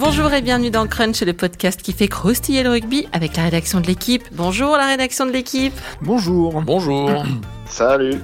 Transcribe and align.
Bonjour 0.00 0.32
et 0.32 0.40
bienvenue 0.40 0.70
dans 0.70 0.86
Crunch, 0.86 1.20
le 1.20 1.34
podcast 1.34 1.82
qui 1.82 1.92
fait 1.92 2.08
croustiller 2.08 2.62
le 2.62 2.70
rugby 2.70 3.06
avec 3.12 3.36
la 3.36 3.42
rédaction 3.42 3.82
de 3.82 3.86
l'équipe. 3.86 4.22
Bonjour 4.32 4.78
la 4.78 4.86
rédaction 4.86 5.26
de 5.26 5.30
l'équipe. 5.30 5.74
Bonjour. 6.00 6.62
Bonjour. 6.62 7.10
Salut. 7.66 8.18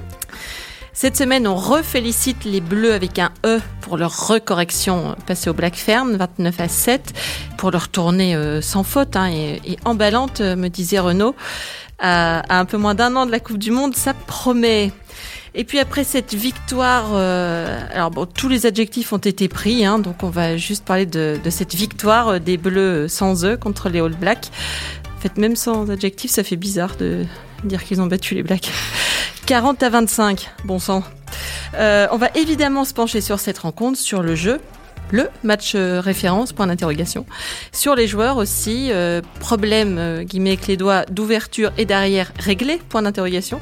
Cette 0.91 1.15
semaine, 1.15 1.47
on 1.47 1.53
refélicite 1.53 2.45
les 2.45 2.61
Bleus 2.61 2.93
avec 2.93 3.19
un 3.19 3.29
E 3.45 3.59
pour 3.81 3.97
leur 3.97 4.27
recorrection 4.27 5.15
passée 5.27 5.51
au 5.51 5.53
Black 5.53 5.75
Fern, 5.75 6.17
29 6.17 6.59
à 6.59 6.67
7, 6.67 7.13
pour 7.59 7.69
leur 7.69 7.89
tournée 7.89 8.35
euh, 8.35 8.59
sans 8.59 8.81
faute 8.81 9.15
hein, 9.15 9.29
et, 9.29 9.61
et, 9.63 9.77
emballante, 9.85 10.41
euh, 10.41 10.55
me 10.55 10.69
disait 10.69 10.97
Renaud. 10.97 11.35
À, 11.99 12.39
à 12.51 12.59
un 12.59 12.65
peu 12.65 12.77
moins 12.77 12.95
d'un 12.95 13.15
an 13.15 13.27
de 13.27 13.31
la 13.31 13.39
Coupe 13.39 13.59
du 13.59 13.69
Monde, 13.69 13.95
ça 13.95 14.15
promet. 14.15 14.91
Et 15.59 15.63
puis 15.63 15.79
après 15.79 16.03
cette 16.03 16.35
victoire, 16.35 17.09
euh, 17.13 17.79
alors 17.91 18.11
bon, 18.11 18.27
tous 18.27 18.47
les 18.47 18.67
adjectifs 18.67 19.11
ont 19.11 19.17
été 19.17 19.47
pris, 19.47 19.83
hein, 19.83 19.97
donc 19.97 20.21
on 20.21 20.29
va 20.29 20.55
juste 20.55 20.85
parler 20.85 21.07
de, 21.07 21.39
cette 21.49 21.73
victoire 21.73 22.27
euh, 22.27 22.39
des 22.39 22.57
Bleus 22.57 23.07
sans 23.07 23.43
eux 23.43 23.57
contre 23.57 23.89
les 23.89 23.99
All 23.99 24.13
Blacks. 24.13 24.51
En 25.17 25.19
fait, 25.19 25.35
même 25.37 25.55
sans 25.55 25.89
adjectifs, 25.89 26.29
ça 26.29 26.43
fait 26.43 26.57
bizarre 26.57 26.95
de 26.95 27.25
dire 27.63 27.83
qu'ils 27.83 27.99
ont 28.01 28.05
battu 28.05 28.35
les 28.35 28.43
Blacks. 28.43 28.69
40 29.47 29.81
à 29.81 29.89
25, 29.89 30.47
bon 30.63 30.77
sang. 30.77 31.03
Euh, 31.73 32.05
on 32.11 32.17
va 32.17 32.29
évidemment 32.35 32.85
se 32.85 32.93
pencher 32.93 33.19
sur 33.19 33.39
cette 33.39 33.57
rencontre, 33.57 33.97
sur 33.97 34.21
le 34.21 34.35
jeu, 34.35 34.61
le 35.11 35.29
match 35.43 35.73
euh, 35.75 36.01
référence, 36.01 36.53
point 36.53 36.67
d'interrogation. 36.67 37.25
Sur 37.71 37.95
les 37.95 38.07
joueurs 38.07 38.37
aussi, 38.37 38.89
euh, 38.91 39.21
problème, 39.39 39.97
euh, 39.97 40.23
guillemets 40.23 40.51
avec 40.51 40.67
les 40.67 40.77
doigts, 40.77 41.05
d'ouverture 41.05 41.71
et 41.77 41.85
d'arrière 41.85 42.31
réglé, 42.39 42.79
point 42.89 43.01
d'interrogation. 43.01 43.59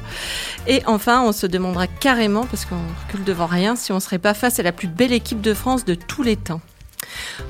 Et 0.68 0.82
enfin, 0.86 1.22
on 1.22 1.32
se 1.32 1.48
demandera 1.48 1.88
carrément, 1.88 2.46
parce 2.46 2.66
qu'on 2.66 2.76
recule 3.06 3.24
devant 3.24 3.46
rien, 3.46 3.76
si 3.76 3.92
on 3.92 4.00
serait 4.00 4.20
pas 4.20 4.34
face 4.34 4.60
à 4.60 4.64
la 4.64 4.72
plus 4.72 4.88
belle 4.88 5.14
équipe 5.14 5.42
de 5.42 5.54
France 5.54 5.86
de 5.86 5.96
tous 5.96 6.24
les 6.24 6.36
temps. 6.36 6.62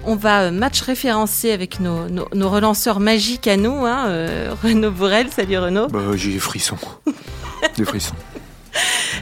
On 0.03 0.15
va 0.15 0.51
match 0.51 0.81
référencer 0.81 1.51
avec 1.51 1.79
nos, 1.79 2.09
nos, 2.09 2.27
nos 2.33 2.49
relanceurs 2.49 2.99
magiques 2.99 3.47
à 3.47 3.57
nous, 3.57 3.85
hein, 3.85 4.07
euh, 4.07 4.53
Renaud 4.63 4.91
Bourrel, 4.91 5.31
salut 5.31 5.57
Renaud. 5.57 5.87
Bah, 5.87 5.99
j'ai 6.15 6.33
des 6.33 6.39
frissons. 6.39 6.77
des 7.77 7.85
frissons. 7.85 8.15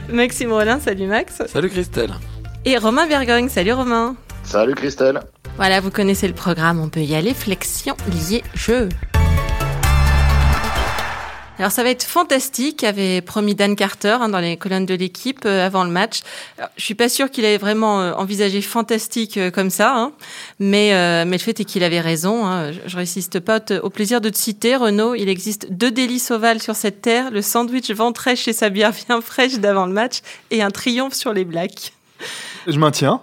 Maxime 0.08 0.52
Rollin, 0.52 0.80
salut 0.80 1.06
Max. 1.06 1.42
Salut 1.46 1.70
Christelle. 1.70 2.10
Et 2.64 2.76
Romain 2.78 3.06
Bergogne, 3.06 3.48
salut 3.48 3.72
Romain. 3.72 4.16
Salut 4.44 4.74
Christelle. 4.74 5.20
Voilà, 5.56 5.80
vous 5.80 5.90
connaissez 5.90 6.28
le 6.28 6.34
programme, 6.34 6.80
on 6.80 6.88
peut 6.88 7.00
y 7.00 7.14
aller. 7.14 7.34
Flexion, 7.34 7.96
lié, 8.30 8.42
jeu. 8.54 8.88
Alors 11.58 11.70
ça 11.70 11.84
va 11.84 11.90
être 11.90 12.02
fantastique, 12.02 12.82
avait 12.82 13.20
promis 13.20 13.54
Dan 13.54 13.76
Carter 13.76 14.16
hein, 14.20 14.28
dans 14.28 14.40
les 14.40 14.56
colonnes 14.56 14.86
de 14.86 14.94
l'équipe 14.94 15.42
euh, 15.46 15.64
avant 15.64 15.84
le 15.84 15.90
match. 15.90 16.22
Alors, 16.58 16.70
je 16.76 16.82
suis 16.82 16.96
pas 16.96 17.08
sûre 17.08 17.30
qu'il 17.30 17.44
avait 17.44 17.58
vraiment 17.58 18.00
euh, 18.00 18.12
envisagé 18.14 18.60
fantastique 18.60 19.36
euh, 19.36 19.52
comme 19.52 19.70
ça, 19.70 19.94
hein, 19.96 20.12
mais 20.58 20.90
mais 21.24 21.36
le 21.36 21.42
fait 21.42 21.60
est 21.60 21.64
qu'il 21.64 21.84
avait 21.84 22.00
raison. 22.00 22.44
Hein. 22.44 22.72
Je, 22.72 22.80
je 22.86 22.96
résiste 22.96 23.38
pas 23.38 23.60
au 23.82 23.90
plaisir 23.90 24.20
de 24.20 24.30
te 24.30 24.36
citer, 24.36 24.74
Renaud. 24.74 25.14
Il 25.14 25.28
existe 25.28 25.72
deux 25.72 25.92
délices 25.92 26.32
ovales 26.32 26.60
sur 26.60 26.74
cette 26.74 27.00
terre 27.02 27.30
le 27.30 27.40
sandwich 27.40 27.90
ventrèche 27.92 28.48
et 28.48 28.52
sa 28.52 28.68
bière 28.68 28.92
bien 29.06 29.20
fraîche 29.22 29.58
d'avant 29.58 29.86
le 29.86 29.92
match, 29.92 30.20
et 30.50 30.60
un 30.60 30.70
triomphe 30.70 31.14
sur 31.14 31.32
les 31.32 31.44
Blacks. 31.44 31.92
Je 32.66 32.78
maintiens. 32.78 33.20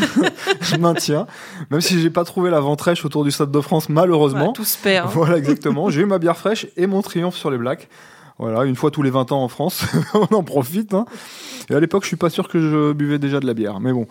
je 0.60 0.76
maintiens. 0.76 1.26
Même 1.70 1.80
si 1.80 2.00
j'ai 2.00 2.10
pas 2.10 2.24
trouvé 2.24 2.50
la 2.50 2.60
ventrèche 2.60 3.04
autour 3.04 3.24
du 3.24 3.30
Stade 3.32 3.50
de 3.50 3.60
France, 3.60 3.88
malheureusement. 3.88 4.38
Voilà, 4.38 4.52
tout 4.52 4.64
se 4.64 4.78
perd. 4.78 5.06
hein. 5.08 5.10
Voilà, 5.12 5.36
exactement. 5.38 5.90
J'ai 5.90 6.02
eu 6.02 6.06
ma 6.06 6.18
bière 6.18 6.36
fraîche 6.36 6.66
et 6.76 6.86
mon 6.86 7.02
triomphe 7.02 7.36
sur 7.36 7.50
les 7.50 7.58
Blacks. 7.58 7.88
Voilà, 8.38 8.64
une 8.64 8.76
fois 8.76 8.90
tous 8.90 9.02
les 9.02 9.10
20 9.10 9.32
ans 9.32 9.42
en 9.42 9.48
France, 9.48 9.82
on 10.14 10.32
en 10.34 10.42
profite. 10.44 10.92
Hein. 10.94 11.06
Et 11.70 11.74
à 11.74 11.80
l'époque, 11.80 12.02
je 12.04 12.08
suis 12.08 12.16
pas 12.16 12.30
sûr 12.30 12.48
que 12.48 12.60
je 12.60 12.92
buvais 12.92 13.18
déjà 13.18 13.40
de 13.40 13.46
la 13.46 13.54
bière. 13.54 13.80
Mais 13.80 13.92
bon, 13.92 14.06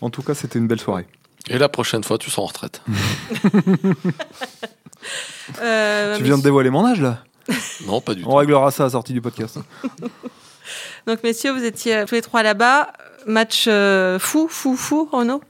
en 0.00 0.10
tout 0.10 0.22
cas, 0.22 0.34
c'était 0.34 0.58
une 0.58 0.66
belle 0.66 0.80
soirée. 0.80 1.06
Et 1.48 1.58
la 1.58 1.68
prochaine 1.68 2.02
fois, 2.02 2.18
tu 2.18 2.30
seras 2.30 2.42
en 2.42 2.46
retraite. 2.46 2.82
Euh, 5.60 6.16
tu 6.16 6.24
viens 6.24 6.38
de 6.38 6.42
dévoiler 6.42 6.70
mon 6.70 6.84
âge, 6.86 7.00
là? 7.00 7.18
Non, 7.86 8.00
pas 8.00 8.14
du 8.14 8.24
On 8.24 8.30
tout. 8.30 8.34
réglera 8.36 8.70
ça 8.72 8.84
à 8.84 8.86
la 8.86 8.90
sortie 8.90 9.12
du 9.12 9.20
podcast. 9.20 9.58
Donc, 11.06 11.22
messieurs, 11.22 11.52
vous 11.52 11.62
étiez 11.64 12.04
tous 12.08 12.16
les 12.16 12.22
trois 12.22 12.42
là-bas. 12.42 12.92
Match 13.26 13.66
euh, 13.66 14.18
fou, 14.18 14.46
fou, 14.48 14.76
fou, 14.76 15.08
Renaud 15.10 15.40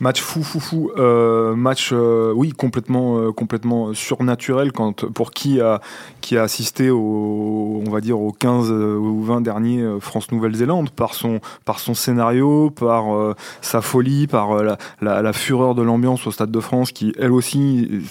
Match 0.00 0.20
fou, 0.20 0.42
fou, 0.42 0.58
fou. 0.58 0.90
Euh, 0.98 1.54
match, 1.54 1.90
euh, 1.92 2.32
oui, 2.34 2.50
complètement, 2.50 3.32
complètement 3.32 3.94
surnaturel 3.94 4.72
quand, 4.72 5.06
pour 5.06 5.30
qui 5.30 5.60
a, 5.60 5.80
qui 6.24 6.38
a 6.38 6.42
assisté 6.42 6.88
au, 6.88 7.82
on 7.86 7.90
va 7.90 8.00
dire, 8.00 8.18
aux 8.18 8.32
15 8.32 8.70
euh, 8.70 8.96
ou 8.96 9.22
20 9.22 9.42
derniers 9.42 9.82
euh, 9.82 10.00
France-Nouvelle-Zélande 10.00 10.88
par 10.88 11.12
son, 11.12 11.40
par 11.66 11.78
son 11.78 11.92
scénario, 11.92 12.70
par 12.70 13.14
euh, 13.14 13.34
sa 13.60 13.82
folie, 13.82 14.26
par 14.26 14.62
la, 15.02 15.32
fureur 15.34 15.74
de 15.74 15.82
l'ambiance 15.82 16.26
au 16.26 16.30
Stade 16.30 16.50
de 16.50 16.60
France 16.60 16.92
qui, 16.92 17.12
elle 17.18 17.32
aussi, 17.32 18.02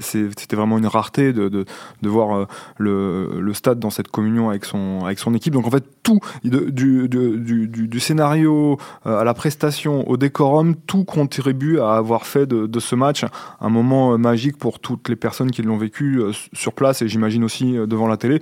c'était 0.00 0.56
vraiment 0.56 0.78
une 0.78 0.86
rareté 0.86 1.32
de, 1.32 1.48
de, 1.48 2.08
voir 2.08 2.46
le, 2.78 3.50
stade 3.52 3.78
dans 3.78 3.90
cette 3.90 4.08
communion 4.08 4.48
avec 4.48 4.64
son, 4.64 5.00
avec 5.04 5.18
son 5.18 5.34
équipe. 5.34 5.52
Donc 5.52 5.66
en 5.66 5.70
fait, 5.70 5.84
tout, 6.02 6.20
du, 6.44 7.08
du, 7.08 7.68
du, 7.68 8.00
scénario 8.00 8.78
à 9.04 9.24
la 9.24 9.34
prestation, 9.34 10.08
au 10.08 10.16
décorum, 10.16 10.76
tout 10.76 11.04
contribue 11.04 11.78
à 11.80 11.94
avoir 11.94 12.26
fait 12.26 12.46
de, 12.46 12.80
ce 12.80 12.94
match 12.94 13.24
un 13.60 13.68
moment 13.68 14.16
magique 14.16 14.56
pour 14.58 14.78
toutes 14.78 15.08
les 15.08 15.16
personnes 15.16 15.50
qui 15.50 15.62
l'ont 15.62 15.76
vécu 15.76 16.22
sur 16.52 16.72
place 16.72 17.02
et 17.02 17.08
j'imagine 17.08 17.33
aussi 17.42 17.76
euh, 17.76 17.86
devant 17.86 18.06
la 18.06 18.16
télé, 18.16 18.40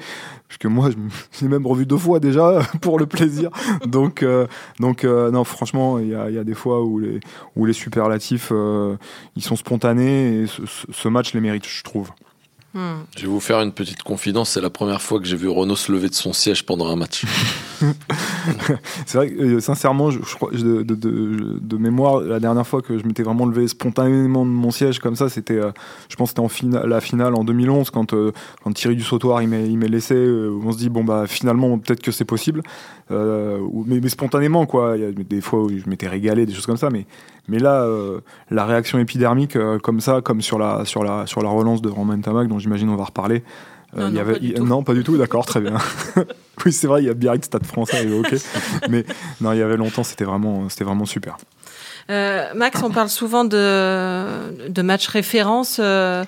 puisque 0.49 0.67
moi 0.67 0.91
je 0.91 1.45
l'ai 1.45 1.49
même 1.49 1.67
revu 1.67 1.87
deux 1.87 1.97
fois 1.97 2.21
déjà 2.21 2.59
pour 2.83 2.99
le 2.99 3.07
plaisir. 3.07 3.49
Donc, 3.87 4.23
euh, 4.23 4.47
donc 4.81 5.05
euh, 5.05 5.31
non, 5.31 5.45
franchement, 5.45 5.99
il 5.99 6.09
y 6.09 6.15
a, 6.15 6.45
des 6.45 6.55
fois 6.55 6.83
où 6.83 6.99
les, 6.99 7.21
les 7.65 7.73
superlatifs 7.73 8.53
ils 9.37 9.43
sont 9.43 9.57
spontanés 9.57 10.43
et 10.43 10.47
ce- 10.47 10.63
ce 10.91 11.09
match 11.09 11.33
les 11.33 11.41
mérite, 11.41 11.67
je 11.67 11.83
trouve. 11.83 12.11
Hmm. 12.75 13.03
Je 13.16 13.22
vais 13.22 13.28
vous 13.28 13.41
faire 13.41 13.60
une 13.60 13.72
petite 13.72 14.03
confidence. 14.03 14.50
C'est 14.50 14.60
la 14.62 14.71
première 14.71 15.03
fois 15.03 15.21
que 15.21 15.27
j'ai 15.27 15.37
vu 15.37 15.47
Renault 15.47 15.77
se 15.77 15.93
lever 15.93 16.09
de 16.09 16.15
son 16.15 16.33
siège 16.33 16.65
pendant 16.65 16.88
un 16.88 16.97
match. 16.97 17.25
C'est 19.06 19.19
vrai 19.19 19.31
que 19.31 19.43
euh, 19.43 19.60
sincèrement, 19.60 20.10
je, 20.10 20.19
crois 20.21 20.50
de, 20.53 21.77
mémoire, 21.77 22.21
la 22.21 22.41
dernière 22.41 22.66
fois 22.66 22.81
que 22.81 22.99
je 22.99 23.05
m'étais 23.06 23.22
vraiment 23.22 23.44
levé 23.44 23.69
spontanément 23.69 24.47
de 24.47 24.50
mon 24.50 24.71
siège 24.71 25.00
comme 25.00 25.16
ça, 25.16 25.28
c'était, 25.28 25.59
euh, 25.59 25.71
je 26.09 26.16
pense, 26.16 26.31
c'était 26.31 26.41
en 26.41 26.49
fina- 26.49 26.87
la 26.87 27.03
finale 27.03 27.34
en 27.34 27.44
2011 27.44 27.91
quand 27.91 28.15
euh, 28.15 28.32
quand 28.65 28.72
Thierry 28.72 28.97
du 28.97 29.03
Sautoir 29.03 29.43
il 29.43 29.49
m'est 29.49 29.88
laissé. 29.88 30.15
euh, 30.15 30.59
on 30.65 30.72
se 30.72 30.78
dit 30.78 30.88
bon 30.88 31.05
bah 31.05 31.27
finalement 31.27 31.78
peut-être 31.78 32.00
que 32.00 32.12
c'est 32.12 32.25
possible, 32.25 32.62
mais, 33.11 34.00
mais 34.00 34.09
spontanément 34.09 34.65
quoi. 34.65 34.97
Il 34.97 35.03
y 35.03 35.06
a 35.06 35.12
des 35.12 35.41
fois 35.43 35.61
où 35.61 35.69
je 35.69 35.88
m'étais 35.88 36.09
régalé, 36.09 36.47
des 36.47 36.55
choses 36.55 36.66
comme 36.66 36.77
ça, 36.78 36.88
mais 36.88 37.05
mais 37.49 37.59
là 37.59 37.83
euh, 37.83 38.21
la 38.51 38.65
réaction 38.67 38.99
épidermique 38.99 39.57
euh, 39.57 39.79
comme 39.79 40.01
ça, 40.01 40.21
comme 40.23 40.41
sur 40.43 40.59
la 40.59 40.85
sur 40.85 41.03
la 41.05 41.27
sur 41.27 41.43
la 41.43 41.49
relance 41.51 41.83
de 41.83 41.89
Romain 41.89 42.21
Tamac 42.21 42.49
dont 42.49 42.59
j'imagine 42.59 42.89
on 42.91 42.97
va 42.97 43.05
reparler. 43.05 43.43
Non, 43.95 44.09
il 44.09 44.13
y 44.13 44.15
non, 44.15 44.21
avait, 44.23 44.33
pas 44.35 44.39
du 44.39 44.47
il- 44.47 44.55
tout. 44.55 44.65
non, 44.67 44.83
pas 44.83 44.95
du 44.95 45.05
tout, 45.05 45.19
d'accord, 45.19 45.45
très 45.45 45.61
bien. 45.61 45.77
oui, 46.65 46.73
c'est 46.73 46.87
vrai, 46.87 47.03
il 47.03 47.07
y 47.07 47.11
a 47.11 47.15
Biarritz, 47.15 47.45
Stade 47.45 47.67
français, 47.67 48.09
ok. 48.11 48.35
Mais 48.89 49.05
non, 49.43 49.53
il 49.53 49.59
y 49.59 49.63
avait 49.63 49.77
longtemps, 49.77 50.03
c'était 50.03 50.25
vraiment, 50.25 50.67
c'était 50.71 50.85
vraiment 50.85 51.05
super. 51.05 51.37
Euh, 52.11 52.47
Max, 52.55 52.83
on 52.83 52.91
parle 52.91 53.11
souvent 53.11 53.45
de, 53.45 54.69
de 54.69 54.83
matchs 54.83 55.09
référence. 55.09 55.77
Euh, 55.79 56.25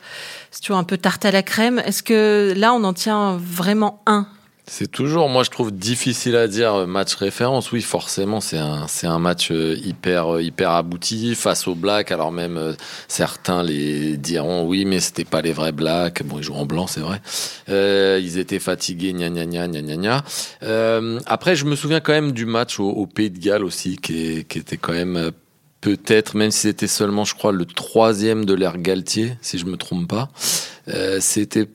c'est 0.51 0.61
toujours 0.61 0.77
un 0.77 0.85
peu 0.85 0.99
tarte 0.99 1.25
à 1.25 1.31
la 1.31 1.43
crème. 1.43 1.79
Est-ce 1.79 2.03
que 2.03 2.53
là, 2.55 2.75
on 2.75 2.85
en 2.85 2.93
tient 2.93 3.39
vraiment 3.41 4.03
un? 4.07 4.27
C'est 4.67 4.91
toujours, 4.91 5.29
moi 5.29 5.43
je 5.45 5.51
trouve 5.51 5.73
difficile 5.73 6.37
à 6.37 6.49
dire 6.49 6.73
euh, 6.75 6.87
match 6.87 7.15
référence. 7.17 7.71
Oui, 7.71 7.83
forcément, 7.83 8.41
c'est 8.41 8.57
un, 8.57 8.87
c'est 8.89 9.07
un 9.07 9.19
match 9.19 9.51
euh, 9.51 9.77
hyper, 9.85 10.37
euh, 10.37 10.43
hyper 10.43 10.71
abouti 10.71 11.35
face 11.35 11.69
aux 11.69 11.75
Blacks. 11.75 12.11
Alors 12.11 12.33
même 12.33 12.75
certains 13.07 13.63
les 13.63 14.17
diront 14.17 14.67
oui, 14.67 14.87
mais 14.87 15.01
c'était 15.01 15.27
pas 15.27 15.43
les 15.43 15.53
vrais 15.53 15.73
Blacks. 15.73 16.23
Bon, 16.25 16.39
ils 16.39 16.43
jouent 16.43 16.55
en 16.55 16.65
blanc, 16.65 16.87
c'est 16.87 17.01
vrai. 17.01 17.21
Euh, 17.69 18.19
ils 18.23 18.39
étaient 18.39 18.59
fatigués, 18.59 19.13
gna 19.13 19.29
gna 19.29 19.45
gna 19.45 19.69
gna 19.69 19.83
gna 19.83 19.97
gna. 19.97 20.25
Euh, 20.63 21.21
après, 21.27 21.57
je 21.57 21.67
me 21.67 21.77
souviens 21.77 22.01
quand 22.01 22.13
même 22.15 22.33
du 22.33 22.47
match 22.47 22.81
au, 22.81 22.89
au 22.89 23.07
Pays 23.07 23.31
de 23.31 23.39
Galles 23.39 23.65
aussi, 23.65 23.97
qui, 23.99 24.39
est- 24.39 24.49
qui 24.49 24.59
était 24.59 24.79
quand 24.79 24.95
même 24.95 25.31
peut-être, 25.83 26.37
même 26.39 26.51
si 26.51 26.61
c'était 26.61 26.87
seulement, 26.87 27.27
je 27.27 27.35
crois, 27.35 27.53
le 27.53 27.67
troisième 27.67 28.47
de 28.47 28.55
l'ère 28.55 28.79
Galtier, 28.79 29.35
si 29.43 29.59
je 29.59 29.67
me 29.67 29.77
trompe 29.77 30.09
pas. 30.09 30.31
Euh, 30.89 31.19
c'était 31.21 31.69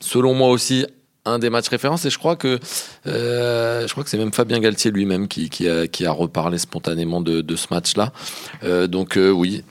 selon 0.00 0.34
moi 0.34 0.50
aussi 0.50 0.86
un 1.28 1.38
des 1.38 1.50
matchs 1.50 1.68
références 1.68 2.04
et 2.04 2.10
je 2.10 2.18
crois 2.18 2.36
que 2.36 2.58
euh, 3.06 3.86
je 3.86 3.92
crois 3.92 4.04
que 4.04 4.10
c'est 4.10 4.18
même 4.18 4.32
Fabien 4.32 4.58
Galtier 4.60 4.90
lui-même 4.90 5.28
qui, 5.28 5.68
a, 5.68 6.10
reparlé 6.10 6.58
spontanément 6.58 7.20
de, 7.20 7.40
de 7.40 7.56
ce 7.56 7.66
match-là. 7.70 8.12
Euh, 8.64 8.86
donc 8.86 9.16
euh, 9.16 9.30
oui, 9.30 9.64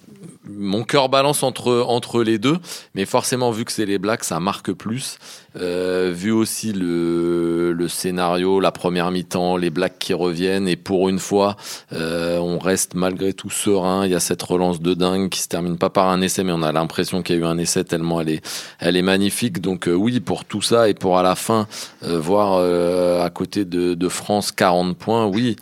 mon 0.49 0.83
cœur 0.83 1.09
balance 1.09 1.43
entre, 1.43 1.83
entre 1.87 2.23
les 2.23 2.37
deux, 2.37 2.57
mais 2.95 3.05
forcément, 3.05 3.51
vu 3.51 3.65
que 3.65 3.71
c'est 3.71 3.85
les 3.85 3.97
Blacks, 3.97 4.23
ça 4.23 4.39
marque 4.39 4.71
plus. 4.71 5.17
Euh, 5.55 6.11
vu 6.13 6.31
aussi 6.31 6.73
le, 6.73 7.73
le 7.73 7.87
scénario, 7.87 8.59
la 8.59 8.71
première 8.71 9.09
mi-temps, 9.11 9.57
les 9.57 9.69
Blacks 9.69 9.97
qui 9.97 10.13
reviennent, 10.13 10.67
et 10.67 10.75
pour 10.75 11.09
une 11.09 11.19
fois, 11.19 11.55
euh, 11.93 12.37
on 12.37 12.59
reste 12.59 12.93
malgré 12.93 13.33
tout 13.33 13.49
serein. 13.49 14.05
Il 14.05 14.11
y 14.11 14.15
a 14.15 14.19
cette 14.19 14.43
relance 14.43 14.81
de 14.81 14.93
dingue 14.93 15.29
qui 15.29 15.41
se 15.41 15.47
termine 15.47 15.77
pas 15.77 15.89
par 15.89 16.09
un 16.09 16.21
essai, 16.21 16.43
mais 16.43 16.51
on 16.51 16.63
a 16.63 16.71
l'impression 16.71 17.23
qu'il 17.23 17.35
y 17.35 17.39
a 17.39 17.41
eu 17.41 17.45
un 17.45 17.57
essai 17.57 17.83
tellement 17.83 18.21
elle 18.21 18.29
est, 18.29 18.45
elle 18.79 18.95
est 18.95 19.01
magnifique. 19.01 19.61
Donc 19.61 19.87
euh, 19.87 19.93
oui, 19.93 20.19
pour 20.19 20.45
tout 20.45 20.61
ça, 20.61 20.89
et 20.89 20.93
pour 20.93 21.17
à 21.17 21.23
la 21.23 21.35
fin, 21.35 21.67
euh, 22.03 22.19
voir 22.19 22.57
euh, 22.59 23.23
à 23.23 23.29
côté 23.29 23.65
de, 23.65 23.93
de 23.93 24.09
France 24.09 24.51
40 24.51 24.97
points, 24.97 25.25
oui, 25.25 25.55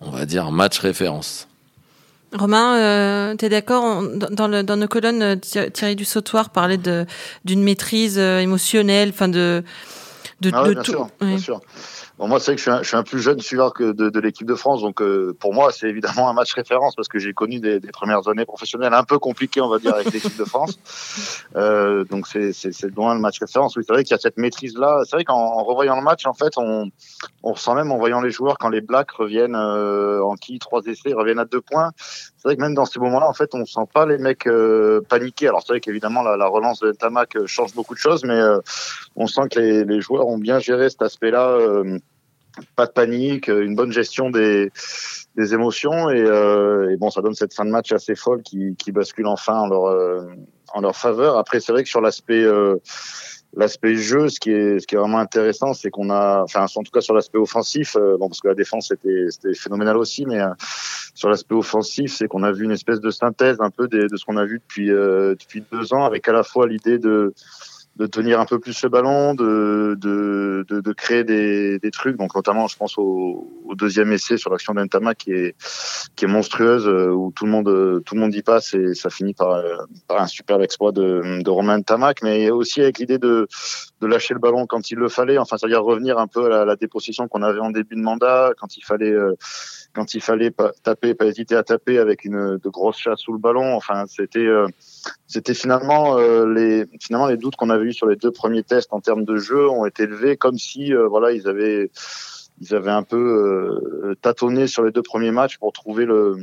on 0.00 0.10
va 0.10 0.26
dire 0.26 0.50
match 0.50 0.78
référence. 0.78 1.48
Romain, 2.34 2.76
euh, 2.76 3.36
tu 3.36 3.44
es 3.44 3.48
d'accord 3.48 4.02
dans, 4.30 4.48
le, 4.48 4.62
dans 4.62 4.76
nos 4.76 4.88
colonnes, 4.88 5.38
Thierry 5.40 5.96
du 5.96 6.04
Sautoir 6.04 6.50
parlait 6.50 6.78
d'une 7.44 7.62
maîtrise 7.62 8.18
émotionnelle, 8.18 9.10
enfin 9.10 9.28
de, 9.28 9.62
de, 10.40 10.50
ah 10.52 10.64
de 10.64 10.74
tout. 10.74 11.06
bien 11.20 11.38
sûr 11.38 11.60
moi, 12.28 12.38
c'est 12.38 12.52
vrai 12.52 12.56
que 12.56 12.82
je 12.82 12.86
suis, 12.86 12.96
un, 12.96 13.02
plus 13.02 13.20
jeune 13.20 13.40
suiveur 13.40 13.74
que 13.74 13.90
de, 13.90 14.20
l'équipe 14.20 14.46
de 14.46 14.54
France, 14.54 14.80
donc 14.82 15.02
euh, 15.02 15.36
pour 15.40 15.52
moi, 15.52 15.72
c'est 15.72 15.88
évidemment 15.88 16.28
un 16.28 16.32
match 16.32 16.54
référence 16.54 16.94
parce 16.94 17.08
que 17.08 17.18
j'ai 17.18 17.32
connu 17.32 17.58
des, 17.58 17.80
premières 17.80 18.28
années 18.28 18.44
professionnelles 18.44 18.94
un 18.94 19.02
peu 19.02 19.18
compliquées, 19.18 19.60
on 19.60 19.68
va 19.68 19.80
dire, 19.80 19.94
avec 19.94 20.10
l'équipe 20.12 20.36
de 20.36 20.44
France. 20.44 20.78
Euh, 21.56 22.04
donc 22.04 22.28
c'est 22.28 22.52
loin 22.94 23.14
le 23.14 23.20
match 23.20 23.40
référence. 23.40 23.76
Oui, 23.76 23.82
c'est 23.84 23.92
vrai 23.92 24.04
qu'il 24.04 24.12
y 24.12 24.14
a 24.14 24.20
cette 24.20 24.36
maîtrise-là. 24.36 25.02
C'est 25.04 25.16
vrai 25.16 25.24
qu'en 25.24 25.64
revoyant 25.64 25.96
le 25.96 26.02
match, 26.02 26.24
en 26.26 26.32
fait, 26.32 26.52
on, 26.58 26.90
on 27.42 27.52
ressent 27.52 27.74
même 27.74 27.90
en 27.90 27.98
voyant 27.98 28.20
les 28.20 28.30
joueurs 28.30 28.56
quand 28.56 28.68
les 28.68 28.80
Blacks 28.80 29.10
reviennent 29.10 29.56
euh, 29.56 30.22
en 30.22 30.36
qui 30.36 30.60
trois 30.60 30.82
essais, 30.86 31.14
reviennent 31.14 31.40
à 31.40 31.44
deux 31.44 31.60
points. 31.60 31.90
C'est 31.96 32.48
vrai 32.48 32.56
que 32.56 32.60
même 32.60 32.74
dans 32.74 32.86
ces 32.86 33.00
moments-là, 33.00 33.28
en 33.28 33.34
fait, 33.34 33.52
on 33.54 33.64
sent 33.66 33.88
pas 33.92 34.06
les 34.06 34.18
mecs 34.18 34.48
paniquer. 35.08 35.48
Alors 35.48 35.62
c'est 35.62 35.72
vrai 35.72 35.80
qu'évidemment 35.80 36.22
la, 36.22 36.36
la, 36.36 36.46
relance 36.46 36.80
de 36.80 36.92
Tamac 36.92 37.36
change 37.46 37.74
beaucoup 37.74 37.94
de 37.94 37.98
choses, 37.98 38.24
mais 38.24 38.40
on 39.16 39.26
sent 39.26 39.48
que 39.50 39.58
les, 39.58 39.84
les, 39.84 40.00
joueurs 40.00 40.26
ont 40.26 40.38
bien 40.38 40.58
géré 40.58 40.90
cet 40.90 41.02
aspect-là 41.02 41.58
pas 42.76 42.86
de 42.86 42.92
panique, 42.92 43.48
euh, 43.48 43.64
une 43.64 43.74
bonne 43.74 43.92
gestion 43.92 44.30
des, 44.30 44.70
des 45.36 45.54
émotions 45.54 46.10
et, 46.10 46.20
euh, 46.20 46.90
et, 46.90 46.96
bon, 46.96 47.10
ça 47.10 47.22
donne 47.22 47.34
cette 47.34 47.54
fin 47.54 47.64
de 47.64 47.70
match 47.70 47.92
assez 47.92 48.14
folle 48.14 48.42
qui, 48.42 48.74
qui 48.76 48.92
bascule 48.92 49.26
enfin 49.26 49.58
en 49.60 49.68
leur 49.68 49.86
euh, 49.86 50.22
en 50.74 50.80
leur 50.80 50.96
faveur. 50.96 51.36
Après, 51.36 51.60
c'est 51.60 51.72
vrai 51.72 51.82
que 51.82 51.88
sur 51.88 52.00
l'aspect 52.00 52.42
euh, 52.42 52.76
l'aspect 53.54 53.94
jeu, 53.94 54.28
ce 54.28 54.40
qui 54.40 54.50
est 54.50 54.80
ce 54.80 54.86
qui 54.86 54.94
est 54.94 54.98
vraiment 54.98 55.18
intéressant, 55.18 55.74
c'est 55.74 55.90
qu'on 55.90 56.10
a, 56.10 56.42
enfin, 56.42 56.66
en 56.74 56.82
tout 56.82 56.92
cas 56.92 57.00
sur 57.02 57.14
l'aspect 57.14 57.38
offensif, 57.38 57.96
bon 58.18 58.28
parce 58.28 58.40
que 58.40 58.48
la 58.48 58.54
défense 58.54 58.88
c'était 58.88 59.26
c'était 59.28 59.54
phénoménal 59.54 59.96
aussi, 59.98 60.24
mais 60.24 60.40
sur 61.14 61.28
l'aspect 61.28 61.54
offensif, 61.54 62.14
c'est 62.14 62.28
qu'on 62.28 62.42
a 62.42 62.52
vu 62.52 62.64
une 62.64 62.70
espèce 62.70 63.00
de 63.00 63.10
synthèse 63.10 63.58
un 63.60 63.68
peu 63.68 63.88
de, 63.88 64.06
de 64.06 64.16
ce 64.16 64.24
qu'on 64.24 64.38
a 64.38 64.46
vu 64.46 64.58
depuis 64.58 64.88
depuis 64.88 65.62
deux 65.70 65.92
ans, 65.92 66.04
avec 66.06 66.26
à 66.28 66.32
la 66.32 66.42
fois 66.42 66.66
l'idée 66.66 66.98
de 66.98 67.34
de 67.96 68.06
tenir 68.06 68.40
un 68.40 68.46
peu 68.46 68.58
plus 68.58 68.82
le 68.82 68.88
ballon, 68.88 69.34
de, 69.34 69.96
de, 70.00 70.64
de, 70.68 70.80
de 70.80 70.92
créer 70.92 71.24
des, 71.24 71.78
des, 71.78 71.90
trucs. 71.90 72.16
Donc 72.16 72.34
notamment, 72.34 72.66
je 72.66 72.76
pense 72.76 72.96
au, 72.96 73.50
au 73.64 73.74
deuxième 73.74 74.12
essai 74.12 74.38
sur 74.38 74.50
l'action 74.50 74.72
d'Entama 74.72 75.14
qui 75.14 75.32
est 75.32 75.54
qui 76.16 76.24
est 76.24 76.28
monstrueuse, 76.28 76.86
euh, 76.88 77.10
où 77.10 77.32
tout 77.34 77.44
le 77.44 77.50
monde 77.50 78.02
tout 78.04 78.14
le 78.14 78.20
monde 78.20 78.34
y 78.34 78.42
passe 78.42 78.74
et 78.74 78.94
ça 78.94 79.10
finit 79.10 79.34
par, 79.34 79.62
par 80.08 80.22
un 80.22 80.26
superbe 80.26 80.62
exploit 80.62 80.92
de, 80.92 81.42
de 81.42 81.50
Romain 81.50 81.82
Tamac, 81.82 82.22
mais 82.22 82.50
aussi 82.50 82.80
avec 82.80 82.98
l'idée 82.98 83.18
de 83.18 83.46
de 84.00 84.06
lâcher 84.06 84.34
le 84.34 84.40
ballon 84.40 84.66
quand 84.66 84.90
il 84.90 84.98
le 84.98 85.08
fallait. 85.08 85.38
Enfin, 85.38 85.58
c'est-à-dire 85.58 85.82
revenir 85.82 86.18
un 86.18 86.26
peu 86.26 86.46
à 86.46 86.48
la, 86.48 86.64
la 86.64 86.76
déposition 86.76 87.28
qu'on 87.28 87.42
avait 87.42 87.60
en 87.60 87.70
début 87.70 87.96
de 87.96 88.00
mandat, 88.00 88.52
quand 88.58 88.76
il 88.76 88.84
fallait 88.84 89.12
euh, 89.12 89.34
quand 89.94 90.14
il 90.14 90.20
fallait 90.20 90.50
pas 90.50 90.72
taper, 90.82 91.14
pas 91.14 91.26
hésiter 91.26 91.54
à 91.54 91.62
taper 91.62 91.98
avec 91.98 92.24
une 92.24 92.58
de 92.58 92.68
grosses 92.68 92.98
chasses 92.98 93.20
sous 93.20 93.32
le 93.32 93.38
ballon. 93.38 93.74
Enfin, 93.74 94.04
c'était 94.06 94.38
euh, 94.40 94.66
c'était 95.26 95.54
finalement 95.54 96.18
euh, 96.18 96.46
les 96.52 96.86
finalement 97.00 97.26
les 97.26 97.36
doutes 97.36 97.56
qu'on 97.56 97.70
avait 97.70 97.84
eu 97.84 97.92
sur 97.92 98.06
les 98.06 98.16
deux 98.16 98.30
premiers 98.30 98.62
tests 98.62 98.92
en 98.92 99.00
termes 99.00 99.24
de 99.24 99.36
jeu 99.36 99.68
ont 99.68 99.86
été 99.86 100.06
levés 100.06 100.36
comme 100.36 100.58
si 100.58 100.94
euh, 100.94 101.06
voilà 101.08 101.32
ils 101.32 101.48
avaient 101.48 101.90
ils 102.60 102.74
avaient 102.74 102.90
un 102.90 103.02
peu 103.02 104.14
tâtonné 104.20 104.66
sur 104.66 104.84
les 104.84 104.92
deux 104.92 105.02
premiers 105.02 105.32
matchs 105.32 105.58
pour 105.58 105.72
trouver 105.72 106.04
le 106.04 106.36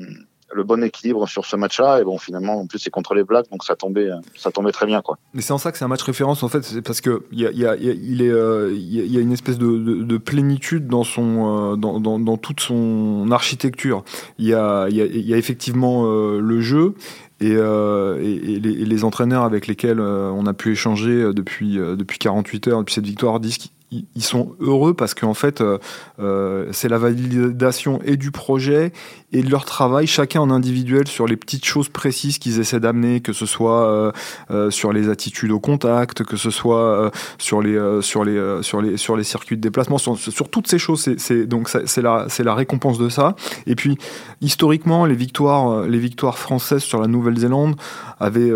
le 0.54 0.64
bon 0.64 0.84
équilibre 0.84 1.28
sur 1.28 1.46
ce 1.46 1.56
match-là. 1.56 2.02
Et 2.02 2.04
bon, 2.04 2.18
finalement, 2.18 2.60
en 2.62 2.68
plus, 2.68 2.80
c'est 2.80 2.90
contre 2.90 3.14
les 3.14 3.24
Blacks, 3.24 3.50
donc 3.52 3.64
ça 3.64 3.76
tombait, 3.76 4.10
ça 4.36 4.52
tombait 4.52 4.72
très 4.72 4.86
bien, 4.86 5.02
quoi. 5.02 5.18
Mais 5.34 5.42
c'est 5.42 5.54
en 5.54 5.58
ça 5.58 5.72
que 5.72 5.78
c'est 5.78 5.86
un 5.86 5.90
match 5.90 6.04
référence, 6.04 6.44
en 6.44 6.50
fait, 6.50 6.64
c'est 6.64 6.82
parce 6.82 7.02
que 7.02 7.24
il 7.32 7.40
y 7.40 7.48
a, 7.48 7.52
y 7.52 7.66
a, 7.66 7.76
il 7.76 8.22
est, 8.22 8.74
il 8.76 9.12
y 9.14 9.18
a 9.18 9.22
une 9.22 9.32
espèce 9.32 9.58
de, 9.58 9.78
de, 9.78 10.04
de 10.04 10.18
plénitude 10.18 10.88
dans 10.88 11.04
son, 11.04 11.78
dans, 11.78 12.00
dans, 12.00 12.20
dans, 12.20 12.38
toute 12.38 12.60
son 12.60 13.30
architecture. 13.32 14.04
Il 14.38 14.48
y 14.48 14.54
a, 14.54 14.88
il 14.90 14.96
y 14.96 15.02
a, 15.02 15.06
y 15.06 15.34
a 15.34 15.38
effectivement 15.38 16.06
le 16.06 16.62
jeu. 16.62 16.96
Et, 17.42 17.54
euh, 17.56 18.20
et, 18.22 18.60
les, 18.60 19.04
entraîneurs 19.06 19.44
avec 19.44 19.68
lesquels 19.68 20.02
on 20.02 20.46
a 20.46 20.54
pu 20.54 20.74
échanger 20.74 21.32
depuis, 21.34 21.78
depuis 21.78 22.20
48 22.20 22.68
heures, 22.68 22.80
depuis 22.80 22.94
cette 22.94 23.06
victoire, 23.06 23.40
disent 23.40 23.70
ils 23.92 24.24
sont 24.24 24.56
heureux 24.60 24.94
parce 24.94 25.16
qu'en 25.16 25.34
fait, 25.34 25.62
euh, 25.62 25.80
euh, 26.20 26.68
c'est 26.72 26.90
la 26.90 27.00
validation 27.00 28.00
et 28.06 28.18
du 28.18 28.30
projet 28.30 28.92
et 29.32 29.42
de 29.42 29.50
leur 29.50 29.66
travail, 29.66 30.06
chacun 30.06 30.42
en 30.42 30.52
individuel, 30.52 31.08
sur 31.08 31.28
les 31.28 31.38
petites 31.38 31.66
choses 31.66 31.90
précises 31.90 32.38
qu'ils 32.38 32.60
essaient 32.60 32.80
d'amener, 32.80 33.22
que 33.22 33.34
ce 33.34 33.46
soit 33.46 34.14
euh, 34.50 34.72
sur 34.72 34.92
les 34.92 35.10
attitudes 35.10 35.52
au 35.52 35.60
contact, 35.60 36.24
que 36.24 36.38
ce 36.38 36.50
soit 36.50 37.12
sur 37.38 37.62
les 37.62 38.02
sur 38.02 38.24
les 38.24 38.64
sur 38.64 38.82
les 38.82 38.98
sur 38.98 39.16
les 39.16 39.24
circuits 39.24 39.56
de 39.56 39.62
déplacement, 39.62 39.98
sur, 39.98 40.18
sur 40.18 40.50
toutes 40.50 40.68
ces 40.68 40.80
choses. 40.80 41.08
C'est 41.18 41.46
donc 41.46 41.70
c'est 41.70 42.02
la 42.02 42.26
c'est 42.28 42.44
la 42.44 42.56
récompense 42.56 42.98
de 42.98 43.10
ça. 43.10 43.36
Et 43.68 43.76
puis 43.76 43.98
historiquement, 44.42 45.06
les 45.06 45.16
victoires 45.16 45.84
les 45.84 46.00
victoires 46.00 46.40
françaises 46.40 46.82
sur 46.82 47.00
la 47.00 47.08
Nouvelle-Zélande 47.08 47.76
avaient 48.20 48.52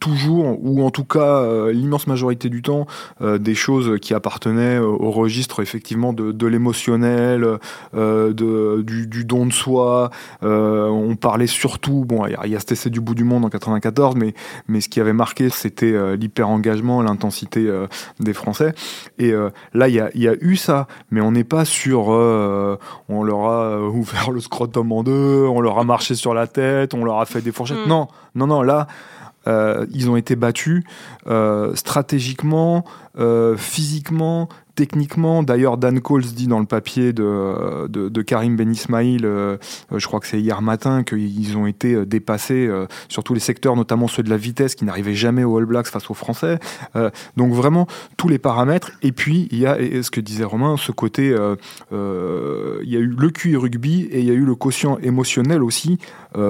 toujours, 0.00 0.58
ou 0.62 0.82
en 0.84 0.90
tout 0.90 1.04
cas 1.04 1.70
l'immense 1.70 2.06
majorité 2.06 2.48
du 2.48 2.62
temps, 2.62 2.86
des 3.20 3.54
choses 3.54 3.98
qui 4.00 4.14
appartenaient 4.14 4.41
appartenait 4.42 4.78
au 4.78 5.10
registre 5.10 5.60
effectivement 5.62 6.12
de, 6.12 6.32
de 6.32 6.46
l'émotionnel, 6.46 7.58
euh, 7.94 8.32
de, 8.32 8.82
du, 8.82 9.06
du, 9.06 9.24
don 9.24 9.46
de 9.46 9.52
soi. 9.52 10.10
Euh, 10.42 10.88
on 10.88 11.16
parlait 11.16 11.46
surtout, 11.46 12.04
bon, 12.04 12.26
il 12.26 12.50
y 12.50 12.56
a 12.56 12.58
cet 12.58 12.72
essai 12.72 12.90
du 12.90 13.00
bout 13.00 13.14
du 13.14 13.24
monde 13.24 13.44
en 13.44 13.48
94, 13.48 14.16
mais, 14.16 14.34
mais 14.68 14.80
ce 14.80 14.88
qui 14.88 15.00
avait 15.00 15.12
marqué, 15.12 15.48
c'était 15.50 15.92
euh, 15.92 16.16
l'hyper-engagement, 16.16 17.02
l'intensité 17.02 17.66
euh, 17.66 17.86
des 18.20 18.32
Français. 18.32 18.74
Et 19.18 19.32
euh, 19.32 19.50
là, 19.74 19.88
il 19.88 19.94
y 19.94 20.00
a, 20.00 20.10
y 20.14 20.28
a, 20.28 20.34
eu 20.40 20.56
ça, 20.56 20.86
mais 21.10 21.20
on 21.20 21.32
n'est 21.32 21.44
pas 21.44 21.64
sur, 21.64 22.08
on 22.08 23.22
leur 23.22 23.44
a 23.44 23.80
ouvert 23.80 24.30
le 24.30 24.40
scrotum 24.40 24.92
en 24.92 25.02
deux, 25.02 25.46
on 25.46 25.60
leur 25.60 25.78
a 25.78 25.84
marché 25.84 26.14
sur 26.14 26.34
la 26.34 26.46
tête, 26.46 26.94
on 26.94 27.04
leur 27.04 27.20
a 27.20 27.26
fait 27.26 27.40
des 27.40 27.52
fourchettes. 27.52 27.86
Mm. 27.86 27.88
Non, 27.88 28.08
non, 28.34 28.46
non, 28.46 28.62
là, 28.62 28.86
euh, 29.46 29.86
ils 29.92 30.10
ont 30.10 30.16
été 30.16 30.36
battus 30.36 30.84
euh, 31.26 31.74
stratégiquement, 31.74 32.84
euh, 33.18 33.56
physiquement, 33.56 34.48
techniquement. 34.74 35.42
D'ailleurs, 35.42 35.76
Dan 35.76 36.00
Coles 36.00 36.22
dit 36.22 36.46
dans 36.46 36.60
le 36.60 36.66
papier 36.66 37.12
de, 37.12 37.86
de, 37.88 38.22
Karim 38.22 38.56
Ben 38.56 38.72
Ismail, 38.72 39.18
je 39.20 40.06
crois 40.06 40.18
que 40.18 40.26
c'est 40.26 40.40
hier 40.40 40.62
matin, 40.62 41.02
qu'ils 41.02 41.56
ont 41.58 41.66
été 41.66 42.06
dépassés 42.06 42.70
sur 43.08 43.22
tous 43.22 43.34
les 43.34 43.40
secteurs, 43.40 43.76
notamment 43.76 44.08
ceux 44.08 44.22
de 44.22 44.30
la 44.30 44.38
vitesse, 44.38 44.74
qui 44.74 44.86
n'arrivaient 44.86 45.14
jamais 45.14 45.44
aux 45.44 45.58
All 45.58 45.66
Blacks 45.66 45.88
face 45.88 46.08
aux 46.08 46.14
Français. 46.14 46.58
donc 47.36 47.52
vraiment, 47.52 47.86
tous 48.16 48.28
les 48.28 48.38
paramètres. 48.38 48.92
Et 49.02 49.12
puis, 49.12 49.46
il 49.50 49.58
y 49.58 49.66
a, 49.66 49.76
ce 49.76 50.10
que 50.10 50.22
disait 50.22 50.44
Romain, 50.44 50.78
ce 50.78 50.90
côté, 50.90 51.36
il 51.90 52.88
y 52.88 52.96
a 52.96 53.00
eu 53.00 53.14
le 53.18 53.30
QI 53.30 53.56
rugby 53.56 54.04
et 54.04 54.20
il 54.20 54.24
y 54.24 54.30
a 54.30 54.34
eu 54.34 54.46
le 54.46 54.54
quotient 54.54 54.96
émotionnel 55.02 55.62
aussi, 55.62 55.98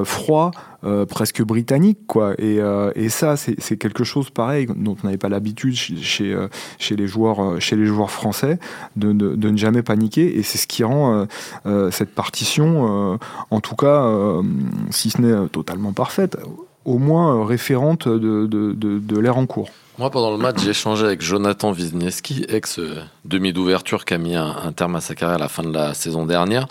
froid, 0.05 0.53
euh, 0.85 1.07
presque 1.07 1.41
britannique, 1.45 2.01
quoi. 2.09 2.35
Et, 2.39 2.59
euh, 2.59 2.91
et 2.97 3.09
ça, 3.09 3.37
c'est 3.37 3.77
quelque 3.77 4.03
chose 4.03 4.31
pareil 4.31 4.67
dont 4.67 4.97
on 5.01 5.07
n'avait 5.07 5.17
pas 5.17 5.29
l'habitude 5.29 5.77
chez, 5.77 5.97
chez, 5.97 6.33
euh, 6.33 6.49
les 6.91 7.07
joueurs, 7.07 7.61
chez 7.61 7.77
les 7.77 7.87
joueurs 7.87 8.11
français 8.11 8.59
de, 8.97 9.12
de 9.12 9.51
ne 9.51 9.57
jamais 9.57 9.85
paniquer. 9.85 10.37
Et 10.37 10.43
c'est 10.43 10.59
ce 10.59 10.67
qui 10.67 10.83
rend 10.83 11.27
cette 11.91 12.15
partition, 12.15 13.19
en 13.51 13.61
tout 13.61 13.77
cas, 13.77 14.41
si 14.91 15.11
ce 15.11 15.21
n'est 15.21 15.49
totalement 15.49 15.93
parfaite, 15.93 16.37
au 16.85 16.99
moins 16.99 17.47
référente 17.47 18.09
de, 18.09 18.47
de, 18.47 18.73
de 18.75 19.19
l'ère 19.19 19.37
en 19.37 19.47
cours. 19.47 19.71
Moi, 19.99 20.11
pendant 20.11 20.31
le 20.31 20.39
match, 20.39 20.57
j'ai 20.62 20.71
échangé 20.71 21.05
avec 21.05 21.21
Jonathan 21.21 21.71
Wisniewski, 21.71 22.47
ex-demi 22.49 23.53
d'ouverture 23.53 24.07
qui 24.07 24.15
a 24.15 24.19
mis 24.19 24.35
un, 24.35 24.73
terme 24.73 24.97
à 24.97 25.03
sa 25.03 25.15
carrière 25.15 25.37
à 25.37 25.39
la 25.39 25.49
fin 25.49 25.62
de 25.62 25.73
la 25.73 25.93
saison 25.93 26.25
dernière. 26.25 26.67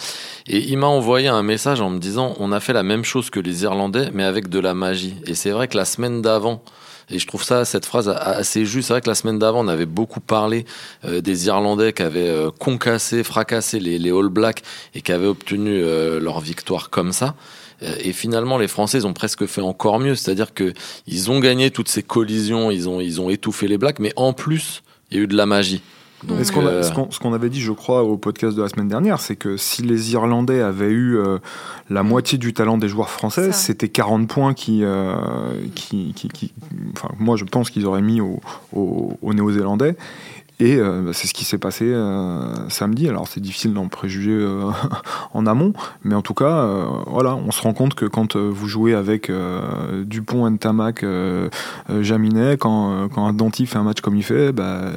Et 0.48 0.58
il 0.58 0.77
m'a 0.80 0.88
envoyé 0.88 1.27
un 1.27 1.44
message 1.44 1.82
en 1.82 1.91
me 1.91 2.00
disant 2.00 2.34
on 2.39 2.51
a 2.51 2.60
fait 2.60 2.74
la 2.74 2.82
même 2.82 3.03
chose 3.03 3.30
que 3.30 3.39
les 3.39 3.62
Irlandais, 3.62 4.10
mais 4.12 4.24
avec 4.24 4.50
de 4.50 4.58
la 4.58 4.74
magie. 4.74 5.15
Et 5.27 5.36
c'est 5.36 5.51
vrai 5.51 5.68
que 5.68 5.77
la 5.77 5.86
semaine 5.86 6.24
d'avant, 6.24 6.63
et 7.12 7.20
je 7.20 7.27
trouve 7.27 7.44
ça, 7.44 7.63
cette 7.63 7.86
phrase 7.86 8.10
assez 8.10 8.65
juste. 8.65 8.88
C'est 8.88 8.94
vrai 8.94 9.01
que 9.01 9.10
la 9.10 9.15
semaine 9.15 9.38
d'avant, 9.38 9.63
on 9.63 9.68
avait 9.68 9.86
beaucoup 9.86 10.20
parlé 10.20 10.65
euh, 11.06 11.22
des 11.22 11.46
Irlandais 11.46 11.94
qui 11.94 12.01
avaient 12.01 12.27
euh, 12.27 12.50
concassé, 12.51 13.24
fracassé 13.24 13.80
les, 13.80 14.00
les, 14.00 14.12
All 14.12 14.30
Blacks 14.30 14.63
et 14.96 15.01
qui 15.01 15.12
avaient 15.12 15.27
obtenu 15.27 15.82
euh, 15.84 16.20
leur 16.20 16.39
victoire 16.39 16.89
comme 16.89 17.12
ça. 17.12 17.36
Euh, 17.84 17.96
et 18.00 18.14
finalement, 18.14 18.58
les 18.58 18.68
Français 18.68 19.06
ont 19.06 19.14
presque 19.14 19.46
fait 19.46 19.62
encore 19.62 20.00
mieux, 20.00 20.16
c'est-à-dire 20.16 20.54
que 20.54 20.74
ils 21.08 21.32
ont 21.32 21.40
gagné 21.40 21.72
toutes 21.72 21.90
ces 21.90 22.04
collisions, 22.04 22.72
ils 22.72 22.88
ont 22.88 23.00
ils 23.02 23.22
ont 23.22 23.30
étouffé 23.30 23.68
les 23.68 23.78
Blacks, 23.78 24.00
mais 24.00 24.14
en 24.16 24.34
plus, 24.34 24.84
il 25.10 25.18
y 25.18 25.20
a 25.20 25.24
eu 25.24 25.28
de 25.28 25.36
la 25.36 25.46
magie. 25.46 25.82
Donc, 26.24 26.46
ce 26.46 26.52
qu'on 26.52 26.68
euh, 26.68 27.36
avait 27.36 27.50
dit, 27.50 27.62
je 27.62 27.72
crois, 27.72 28.04
au 28.04 28.16
podcast 28.16 28.56
de 28.56 28.62
la 28.62 28.70
semaine 28.70 28.88
dernière, 28.88 29.20
c'est 29.20 29.36
que 29.36 29.58
si 29.58 29.82
les 29.82 30.14
Irlandais 30.14 30.62
avaient 30.62 30.92
eu 30.92 31.18
euh, 31.18 31.40
la 31.90 32.04
moitié 32.04 32.38
du 32.38 32.54
talent 32.54 32.78
des 32.78 32.88
joueurs 32.88 33.10
français, 33.10 33.52
c'était 33.52 33.90
40 33.90 34.28
points 34.28 34.54
qui, 34.54 34.84
qui, 35.74 36.14
qui, 36.14 36.28
qui, 36.28 36.54
enfin, 36.96 37.10
moi 37.18 37.38
je 37.38 37.46
pense 37.46 37.72
qu'ils 37.72 37.88
auraient 37.88 38.04
mis 38.04 38.22
aux, 38.22 38.40
aux 38.72 39.34
Néo-Zélandais. 39.34 39.96
Et 40.62 40.75
euh, 40.75 41.01
bah, 41.01 41.12
c'est 41.12 41.25
ce 41.25 41.34
qui 41.34 41.44
s'est 41.44 41.58
passé 41.58 41.86
euh, 41.86 42.70
samedi. 42.70 43.10
Alors 43.10 43.27
c'est 43.27 43.39
difficile 43.39 43.74
d'en 43.74 43.88
préjuger 43.88 44.32
euh, 44.32 44.70
en 45.34 45.48
amont, 45.48 45.74
mais 46.03 46.13
en 46.13 46.22
tout 46.22 46.36
cas, 46.36 46.86
voilà, 47.08 47.36
on 47.36 47.50
se 47.50 47.62
rend 47.63 47.74
compte 47.74 47.96
que 47.96 48.06
quand 48.06 48.36
vous 48.36 48.68
jouez 48.68 48.94
avec 48.94 49.32
Dupont, 50.03 50.48
Ntamak, 50.50 51.03
Jaminet, 52.01 52.58
quand, 52.58 53.10
quand 53.10 53.25
un 53.25 53.34
Danti 53.34 53.65
fait 53.65 53.80
un 53.80 53.84
match 53.84 54.01
comme 54.01 54.15
il 54.15 54.24
fait, 54.24 54.51
bah, 54.51 54.91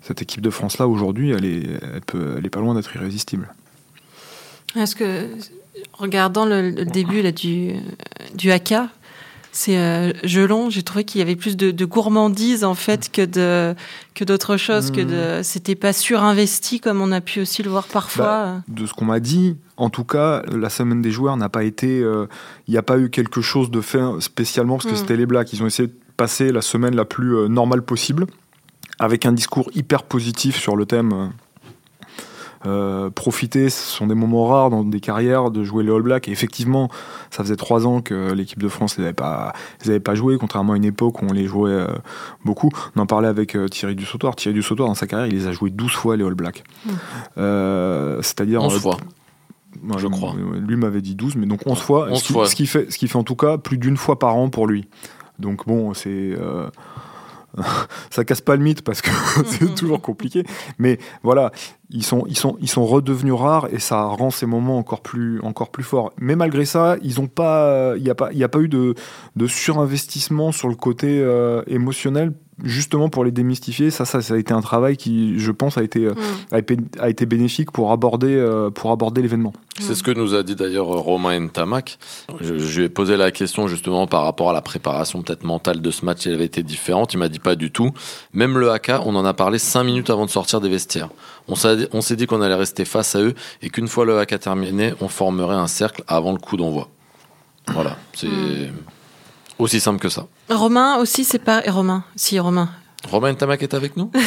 cette 0.00 0.20
équipe 0.22 0.40
de 0.40 0.50
France 0.50 0.78
là 0.78 0.88
aujourd'hui, 0.88 1.30
elle 1.30 1.44
est, 1.44 1.68
elle, 2.36 2.44
est 2.44 2.50
pas 2.50 2.60
loin 2.60 2.74
d'être 2.74 2.94
irrésistible. 2.96 3.54
Est-ce 4.74 4.96
que, 4.96 5.28
regardant 5.92 6.46
le, 6.46 6.72
début 6.84 7.22
là, 7.22 7.30
du, 7.30 7.74
du 8.34 8.50
c'est 9.56 9.78
euh, 9.78 10.12
Gelon, 10.24 10.68
j'ai 10.68 10.82
trouvé 10.82 11.04
qu'il 11.04 11.20
y 11.20 11.22
avait 11.22 11.36
plus 11.36 11.56
de, 11.56 11.70
de, 11.70 11.84
gourmandise 11.84 12.64
en 12.64 12.74
fait 12.74 13.10
que 13.12 13.24
de 13.24 13.76
que 14.14 14.24
d'autres 14.24 14.56
choses, 14.56 14.90
que 14.90 15.00
de 15.00 15.40
mmh. 15.40 15.42
c'était 15.44 15.76
pas 15.76 15.92
surinvesti 15.92 16.80
comme 16.80 17.00
on 17.00 17.12
a 17.12 17.20
pu 17.20 17.40
aussi 17.40 17.62
le 17.62 17.70
voir 17.70 17.86
parfois. 17.86 18.24
Bah, 18.24 18.62
de 18.66 18.84
ce 18.84 18.92
qu'on 18.92 19.04
m'a 19.04 19.20
dit, 19.20 19.56
en 19.76 19.90
tout 19.90 20.02
cas, 20.02 20.42
la 20.52 20.70
semaine 20.70 21.02
des 21.02 21.12
joueurs 21.12 21.36
n'a 21.36 21.48
pas 21.48 21.62
été, 21.62 22.00
euh, 22.00 22.26
il 22.66 22.72
n'y 22.72 22.78
a 22.78 22.82
pas 22.82 22.98
eu 22.98 23.10
quelque 23.10 23.42
chose 23.42 23.70
de 23.70 23.80
fait 23.80 24.02
spécialement 24.18 24.74
parce 24.74 24.86
que 24.86 24.92
mmh. 24.92 24.96
c'était 24.96 25.16
les 25.16 25.26
Blacks. 25.26 25.52
Ils 25.52 25.62
ont 25.62 25.66
essayé 25.66 25.86
de 25.86 25.94
passer 26.16 26.50
la 26.50 26.60
semaine 26.60 26.96
la 26.96 27.04
plus 27.04 27.36
euh, 27.36 27.46
normale 27.46 27.82
possible 27.82 28.26
avec 28.98 29.24
un 29.24 29.32
discours 29.32 29.70
hyper 29.76 30.02
positif 30.02 30.60
sur 30.60 30.74
le 30.74 30.84
thème 30.84 31.30
euh, 32.66 32.94
euh, 32.94 33.10
profiter, 33.10 33.70
ce 33.70 33.82
sont 33.82 34.06
des 34.06 34.14
moments 34.14 34.46
rares 34.46 34.70
dans 34.70 34.84
des 34.84 35.00
carrières 35.00 35.50
de 35.50 35.64
jouer 35.64 35.84
les 35.84 35.92
All 35.92 36.02
Blacks. 36.02 36.28
Et 36.28 36.32
effectivement, 36.32 36.88
ça 37.30 37.42
faisait 37.42 37.56
trois 37.56 37.86
ans 37.86 38.00
que 38.00 38.32
l'équipe 38.32 38.60
de 38.60 38.68
France 38.68 38.98
n'avait 38.98 39.12
pas, 39.12 39.52
pas 40.04 40.14
joué, 40.14 40.38
contrairement 40.38 40.74
à 40.74 40.76
une 40.76 40.84
époque 40.84 41.22
où 41.22 41.26
on 41.28 41.32
les 41.32 41.46
jouait 41.46 41.70
euh, 41.70 41.86
beaucoup. 42.44 42.70
On 42.96 43.00
en 43.00 43.06
parlait 43.06 43.28
avec 43.28 43.56
euh, 43.56 43.68
Thierry 43.68 43.94
Dussautoir. 43.94 44.36
Thierry 44.36 44.54
Dussautoir, 44.54 44.88
dans 44.88 44.94
sa 44.94 45.06
carrière, 45.06 45.26
il 45.26 45.34
les 45.34 45.46
a 45.46 45.52
joués 45.52 45.70
12 45.70 45.92
fois 45.92 46.16
les 46.16 46.24
All 46.24 46.34
Blacks. 46.34 46.64
Mmh. 46.86 46.90
C'est-à-dire. 48.22 48.62
11 48.62 48.80
fois. 48.80 48.96
je 49.98 50.06
crois. 50.06 50.34
Lui 50.58 50.76
m'avait 50.76 51.02
dit 51.02 51.14
12, 51.14 51.36
mais 51.36 51.46
donc 51.46 51.60
11 51.66 51.78
fois. 51.78 52.08
11 52.10 52.18
ce, 52.18 52.24
qui, 52.24 52.32
fois. 52.32 52.46
Ce, 52.46 52.54
qui, 52.54 52.66
fait, 52.66 52.90
ce 52.90 52.98
qui 52.98 53.08
fait 53.08 53.18
en 53.18 53.24
tout 53.24 53.36
cas 53.36 53.58
plus 53.58 53.78
d'une 53.78 53.96
fois 53.96 54.18
par 54.18 54.36
an 54.36 54.48
pour 54.48 54.66
lui. 54.66 54.88
Donc 55.38 55.66
bon, 55.66 55.94
c'est 55.94 56.36
ça 58.10 58.24
casse 58.24 58.40
pas 58.40 58.56
le 58.56 58.62
mythe 58.62 58.82
parce 58.82 59.02
que 59.02 59.10
c'est 59.46 59.74
toujours 59.74 60.00
compliqué. 60.00 60.44
Mais 60.78 60.98
voilà, 61.22 61.52
ils 61.90 62.04
sont, 62.04 62.24
ils 62.28 62.36
sont, 62.36 62.56
ils 62.60 62.68
sont 62.68 62.84
redevenus 62.84 63.34
rares 63.34 63.68
et 63.72 63.78
ça 63.78 64.02
rend 64.02 64.30
ces 64.30 64.46
moments 64.46 64.78
encore 64.78 65.00
plus, 65.00 65.40
encore 65.40 65.70
plus 65.70 65.84
forts. 65.84 66.12
Mais 66.18 66.36
malgré 66.36 66.64
ça, 66.64 66.96
ils 67.02 67.20
ont 67.20 67.26
pas, 67.26 67.94
il 67.96 68.02
n'y 68.02 68.10
a 68.10 68.14
pas, 68.14 68.30
a 68.30 68.48
pas 68.48 68.60
eu 68.60 68.68
de, 68.68 68.94
de 69.36 69.46
surinvestissement 69.46 70.52
sur 70.52 70.68
le 70.68 70.74
côté 70.74 71.20
euh, 71.20 71.62
émotionnel 71.66 72.32
justement 72.62 73.08
pour 73.08 73.24
les 73.24 73.30
démystifier, 73.30 73.90
ça, 73.90 74.04
ça, 74.04 74.22
ça 74.22 74.34
a 74.34 74.36
été 74.36 74.52
un 74.52 74.60
travail 74.60 74.96
qui, 74.96 75.38
je 75.38 75.50
pense, 75.50 75.76
a 75.78 75.82
été, 75.82 76.04
euh, 76.04 76.14
mm. 76.52 76.76
a, 77.00 77.08
été 77.08 77.26
bénéfique 77.26 77.70
pour 77.70 77.90
aborder, 77.90 78.34
euh, 78.34 78.70
pour 78.70 78.90
aborder 78.90 79.22
l'événement. 79.22 79.52
C'est 79.80 79.94
ce 79.94 80.04
que 80.04 80.12
nous 80.12 80.34
a 80.34 80.44
dit 80.44 80.54
d'ailleurs 80.54 80.86
Romain 80.86 81.38
Ntamak. 81.40 81.98
Je, 82.40 82.58
je, 82.58 82.78
lui 82.78 82.86
ai 82.86 82.88
posé 82.88 83.16
la 83.16 83.32
question 83.32 83.66
justement 83.66 84.06
par 84.06 84.22
rapport 84.22 84.50
à 84.50 84.52
la 84.52 84.62
préparation 84.62 85.22
peut-être 85.22 85.42
mentale 85.42 85.80
de 85.80 85.90
ce 85.90 86.04
match, 86.04 86.26
elle 86.26 86.34
avait 86.34 86.44
été 86.44 86.62
différente. 86.62 87.12
Il 87.12 87.18
m'a 87.18 87.28
dit 87.28 87.40
pas 87.40 87.56
du 87.56 87.72
tout. 87.72 87.90
Même 88.32 88.56
le 88.56 88.70
AK, 88.70 88.92
on 89.04 89.16
en 89.16 89.24
a 89.24 89.34
parlé 89.34 89.58
cinq 89.58 89.84
minutes 89.84 90.10
avant 90.10 90.26
de 90.26 90.30
sortir 90.30 90.60
des 90.60 90.68
vestiaires. 90.68 91.08
On 91.48 91.56
s'est 91.56 92.16
dit 92.16 92.26
qu'on 92.26 92.40
allait 92.40 92.54
rester 92.54 92.84
face 92.84 93.16
à 93.16 93.20
eux 93.20 93.34
et 93.62 93.70
qu'une 93.70 93.88
fois 93.88 94.04
le 94.04 94.18
AK 94.18 94.38
terminé, 94.38 94.94
on 95.00 95.08
formerait 95.08 95.56
un 95.56 95.66
cercle 95.66 96.04
avant 96.06 96.32
le 96.32 96.38
coup 96.38 96.56
d'envoi. 96.56 96.88
Voilà, 97.68 97.96
c'est... 98.14 98.28
Mm. 98.28 98.72
Aussi 99.58 99.80
simple 99.80 100.00
que 100.00 100.08
ça. 100.08 100.26
Romain 100.50 100.96
aussi, 100.98 101.24
c'est 101.24 101.38
pas. 101.38 101.62
Romain, 101.66 102.04
si, 102.16 102.38
Romain. 102.38 102.68
Romain 103.08 103.34
Tamac 103.34 103.62
est 103.62 103.74
avec 103.74 103.96
nous 103.96 104.10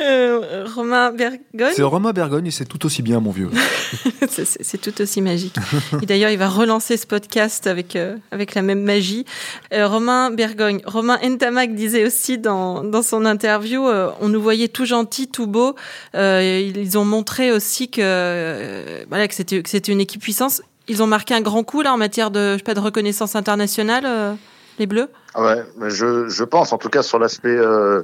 euh, 0.00 0.66
Romain 0.74 1.10
Bergogne. 1.12 1.72
C'est 1.74 1.82
Romain 1.82 2.12
Bergogne 2.12 2.46
et 2.46 2.50
c'est 2.50 2.64
tout 2.64 2.86
aussi 2.86 3.02
bien, 3.02 3.20
mon 3.20 3.30
vieux. 3.30 3.50
c'est 4.28 4.80
tout 4.80 5.00
aussi 5.00 5.20
magique. 5.20 5.56
Et 6.02 6.06
d'ailleurs, 6.06 6.30
il 6.30 6.38
va 6.38 6.48
relancer 6.48 6.96
ce 6.96 7.06
podcast 7.06 7.66
avec, 7.66 7.96
euh, 7.96 8.16
avec 8.30 8.54
la 8.54 8.62
même 8.62 8.82
magie. 8.82 9.24
Euh, 9.72 9.88
Romain 9.88 10.30
Bergogne. 10.30 10.80
Romain 10.86 11.18
Ntamak 11.22 11.74
disait 11.74 12.06
aussi 12.06 12.38
dans, 12.38 12.84
dans 12.84 13.02
son 13.02 13.24
interview 13.24 13.86
on 14.20 14.28
nous 14.28 14.40
voyait 14.40 14.68
tout 14.68 14.84
gentil, 14.84 15.28
tout 15.28 15.46
beau. 15.46 15.74
ils 16.14 16.96
ont 16.96 17.04
montré 17.04 17.52
aussi 17.52 17.90
que, 17.90 19.04
voilà, 19.08 19.28
que 19.28 19.34
c'était 19.34 19.92
une 19.92 20.00
équipe 20.00 20.22
puissance. 20.22 20.62
Ils 20.88 21.02
ont 21.02 21.06
marqué 21.06 21.34
un 21.34 21.40
grand 21.40 21.64
coup 21.64 21.82
là 21.82 21.92
en 21.92 21.98
matière 21.98 22.30
de, 22.30 22.56
pas, 22.64 22.74
de 22.74 22.80
reconnaissance 22.80 23.36
internationale, 23.36 24.04
euh, 24.06 24.34
les 24.78 24.86
Bleus? 24.86 25.10
Ouais, 25.36 25.62
je, 25.88 26.28
je 26.28 26.44
pense 26.44 26.72
en 26.72 26.78
tout 26.78 26.88
cas 26.88 27.02
sur 27.02 27.18
l'aspect 27.18 27.54
euh, 27.54 28.02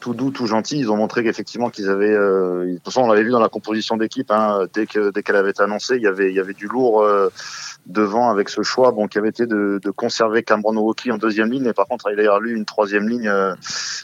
tout 0.00 0.12
doux, 0.12 0.30
tout 0.30 0.46
gentil, 0.46 0.78
ils 0.78 0.90
ont 0.90 0.96
montré 0.96 1.22
qu'effectivement 1.22 1.70
qu'ils 1.70 1.88
avaient. 1.88 2.12
Euh, 2.12 2.66
de 2.66 2.74
toute 2.74 2.84
façon, 2.86 3.02
on 3.02 3.08
l'avait 3.08 3.22
vu 3.22 3.30
dans 3.30 3.40
la 3.40 3.48
composition 3.48 3.96
d'équipe. 3.96 4.30
Hein, 4.30 4.66
dès 4.74 4.86
que 4.86 5.10
dès 5.10 5.22
qu'elle 5.22 5.36
avait 5.36 5.50
été 5.50 5.62
annoncée, 5.62 5.96
il 5.96 6.02
y 6.02 6.08
avait 6.08 6.30
il 6.30 6.34
y 6.34 6.40
avait 6.40 6.52
du 6.52 6.66
lourd 6.66 7.06
devant 7.86 8.30
avec 8.30 8.48
ce 8.48 8.62
choix 8.62 8.90
bon 8.90 9.06
qui 9.06 9.18
avait 9.18 9.28
été 9.28 9.46
de, 9.46 9.78
de 9.82 9.90
conserver 9.90 10.42
Cameron 10.42 10.76
Walkie 10.76 11.12
en 11.12 11.18
deuxième 11.18 11.50
ligne, 11.50 11.64
mais 11.64 11.74
par 11.74 11.86
contre 11.86 12.10
il 12.10 12.18
a 12.18 12.38
lui 12.40 12.52
une 12.52 12.64
troisième 12.64 13.08
ligne 13.08 13.32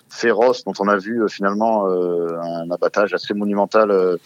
féroce 0.09 0.65
dont 0.65 0.75
on 0.79 0.89
a 0.89 0.97
vu 0.97 1.29
finalement 1.29 1.87
un 1.87 2.71
abattage 2.71 3.15
assez 3.15 3.35
monumental 3.35 4.19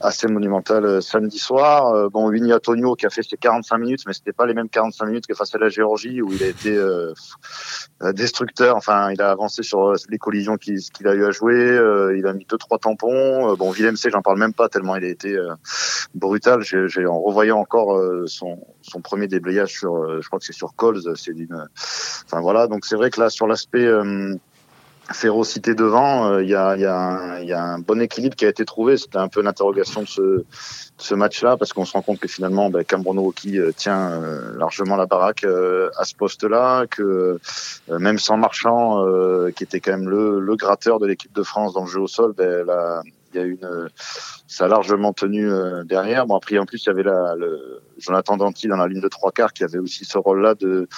assez 0.00 0.26
monumental 0.28 0.84
euh, 0.84 1.00
samedi 1.00 1.38
soir. 1.38 1.88
Euh, 1.88 2.08
bon, 2.08 2.30
Vinny 2.30 2.52
Antonio 2.52 2.94
qui 2.94 3.06
a 3.06 3.10
fait 3.10 3.22
ses 3.22 3.36
45 3.36 3.78
minutes, 3.78 4.00
mais 4.06 4.12
c'était 4.12 4.32
pas 4.32 4.46
les 4.46 4.54
mêmes 4.54 4.68
45 4.68 5.06
minutes 5.06 5.26
que 5.26 5.34
face 5.34 5.54
à 5.54 5.58
la 5.58 5.68
Géorgie 5.68 6.22
où 6.22 6.32
il 6.32 6.42
a 6.42 6.46
été 6.46 6.74
euh, 6.74 7.12
destructeur. 8.12 8.76
Enfin, 8.76 9.10
il 9.10 9.20
a 9.22 9.30
avancé 9.30 9.62
sur 9.62 9.94
les 10.08 10.18
collisions 10.18 10.56
qu'il 10.56 11.06
a 11.06 11.14
eu 11.14 11.24
à 11.24 11.30
jouer. 11.30 11.78
il 12.16 12.26
a 12.26 12.32
mis 12.32 12.46
deux 12.48 12.58
trois 12.58 12.78
tampons. 12.78 13.54
bon, 13.56 13.70
Willem 13.70 13.96
C, 13.96 14.10
j'en 14.10 14.22
parle 14.22 14.38
même 14.38 14.52
pas 14.52 14.68
tellement 14.68 14.96
il 14.96 15.04
a 15.04 15.08
été 15.08 15.36
brutal. 16.14 16.62
J'ai 16.62 17.06
en 17.06 17.20
revoyant 17.20 17.58
encore 17.58 18.00
son, 18.26 18.58
son 18.82 19.00
premier 19.00 19.28
déblayage 19.28 19.72
sur, 19.72 20.20
je 20.20 20.26
crois 20.26 20.38
que 20.38 20.44
c'est 20.44 20.52
sur 20.52 20.74
Coles, 20.74 21.00
c'est 21.16 21.34
d'une. 21.34 21.66
Enfin 22.26 22.40
voilà, 22.40 22.66
donc 22.66 22.84
c'est 22.84 22.96
vrai 22.96 23.10
que 23.10 23.20
là 23.20 23.30
sur 23.30 23.46
l'aspect 23.46 23.88
férocité 25.12 25.74
devant, 25.74 26.30
euh, 26.30 26.42
il 26.42 26.48
y, 26.48 26.54
a, 26.54 26.76
y, 26.76 26.84
a 26.84 27.42
y, 27.42 27.52
a, 27.52 27.62
un 27.62 27.78
bon 27.78 28.00
équilibre 28.00 28.36
qui 28.36 28.46
a 28.46 28.48
été 28.48 28.64
trouvé. 28.64 28.96
C'était 28.96 29.18
un 29.18 29.28
peu 29.28 29.42
l'interrogation 29.42 30.02
de 30.02 30.44
ce, 30.96 31.14
match-là, 31.14 31.56
parce 31.56 31.72
qu'on 31.72 31.84
se 31.84 31.92
rend 31.92 32.02
compte 32.02 32.18
que 32.18 32.28
finalement, 32.28 32.70
ben, 32.70 32.84
Cameron 32.84 33.30
qui 33.30 33.58
euh, 33.58 33.72
tient 33.72 34.10
euh, 34.10 34.56
largement 34.56 34.96
la 34.96 35.06
baraque 35.06 35.44
à 35.44 36.04
ce 36.04 36.14
poste-là, 36.14 36.86
que 36.86 37.38
même 37.88 38.18
sans 38.18 38.36
Marchand, 38.36 39.04
qui 39.54 39.64
était 39.64 39.80
quand 39.80 39.92
même 39.92 40.08
le, 40.08 40.40
le 40.40 40.56
gratteur 40.56 40.98
de 40.98 41.06
l'équipe 41.06 41.32
de 41.34 41.42
France 41.42 41.74
dans 41.74 41.84
le 41.84 41.90
jeu 41.90 42.00
au 42.00 42.08
sol, 42.08 42.32
ben, 42.36 42.64
la, 42.66 43.02
y 43.36 43.42
a 43.42 43.44
une, 43.44 43.88
ça 44.46 44.64
a 44.66 44.68
largement 44.68 45.12
tenu 45.12 45.50
euh, 45.50 45.84
derrière. 45.84 46.26
Bon 46.26 46.36
après 46.36 46.58
en 46.58 46.66
plus 46.66 46.84
il 46.84 46.86
y 46.88 46.90
avait 46.90 47.02
la, 47.02 47.34
le 47.36 47.80
Jonathan 47.98 48.36
Danty 48.36 48.68
dans 48.68 48.76
la 48.76 48.88
ligne 48.88 49.00
de 49.00 49.08
trois 49.08 49.32
quarts 49.32 49.52
qui 49.52 49.64
avait 49.64 49.78
aussi 49.78 50.04
ce 50.04 50.18
rôle-là 50.18 50.54
de 50.54 50.88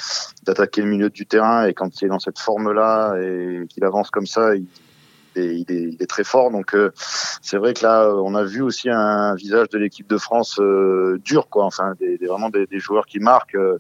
d'attaquer 0.45 0.83
le 0.83 0.89
milieu 0.89 1.11
du 1.11 1.27
terrain 1.27 1.67
et 1.67 1.75
quand 1.75 2.01
il 2.01 2.07
est 2.07 2.09
dans 2.09 2.19
cette 2.19 2.39
forme-là 2.39 3.17
et 3.21 3.67
qu'il 3.69 3.85
avance 3.85 4.11
comme 4.11 4.27
ça, 4.27 4.55
il, 4.55 4.67
il, 5.37 5.65
est, 5.69 5.83
il, 5.93 5.97
est, 6.01 6.07
très 6.07 6.25
fort. 6.25 6.51
Donc 6.51 6.75
euh, 6.75 6.93
c'est 7.43 7.59
vrai 7.59 7.75
que 7.75 7.83
là, 7.83 8.11
on 8.15 8.35
a 8.35 8.45
vu 8.45 8.63
aussi 8.63 8.89
un 8.91 9.35
visage 9.35 9.69
de 9.69 9.79
l'équipe 9.79 10.09
de 10.09 10.19
France 10.19 10.59
euh, 10.61 11.21
dur, 11.25 11.49
quoi. 11.49 11.65
Enfin, 11.65 11.95
des, 11.99 12.19
des 12.19 12.27
vraiment 12.27 12.51
des, 12.51 12.67
des, 12.67 12.79
joueurs 12.79 13.07
qui 13.07 13.19
marquent. 13.19 13.57
Euh, 13.57 13.79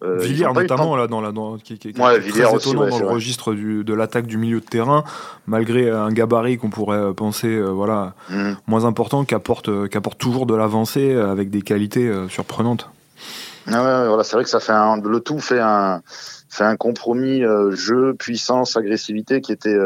Villiers 0.00 0.52
notamment 0.54 0.94
là 0.94 1.08
dans 1.08 1.20
la 1.20 1.32
dans, 1.32 1.56
qui, 1.58 1.76
qui, 1.76 1.92
très 1.92 2.54
étonnant 2.54 2.88
dans 2.88 2.98
le 2.98 3.06
registre 3.06 3.52
du, 3.52 3.82
de 3.82 3.94
l'attaque 3.94 4.26
du 4.26 4.38
milieu 4.38 4.60
de 4.60 4.64
terrain 4.64 5.02
malgré 5.46 5.90
un 5.90 6.10
gabarit 6.10 6.56
qu'on 6.56 6.70
pourrait 6.70 7.12
penser 7.14 7.48
euh, 7.48 7.70
voilà 7.70 8.14
mhm. 8.30 8.56
moins 8.68 8.84
important 8.84 9.24
qu'apporte 9.24 9.88
qu'apporte 9.88 10.18
toujours 10.18 10.46
de 10.46 10.54
l'avancée 10.54 11.14
avec 11.14 11.50
des 11.50 11.62
qualités 11.62 12.06
euh, 12.06 12.28
surprenantes. 12.28 12.88
Ah 13.66 13.82
ouais, 13.82 14.08
voilà 14.08 14.22
c'est 14.22 14.36
vrai 14.36 14.44
que 14.44 14.50
ça 14.50 14.60
fait 14.60 14.72
un, 14.72 15.00
le 15.00 15.20
tout 15.20 15.40
fait 15.40 15.60
un 15.60 16.00
fait 16.48 16.64
un 16.64 16.76
compromis 16.76 17.42
jeu 17.72 18.14
puissance 18.14 18.76
agressivité 18.76 19.40
qui 19.40 19.52
était 19.52 19.76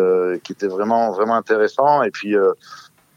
qui 0.45 0.52
était 0.52 0.69
vraiment 0.69 1.11
vraiment 1.12 1.35
intéressant 1.35 2.02
et 2.02 2.11
puis 2.11 2.37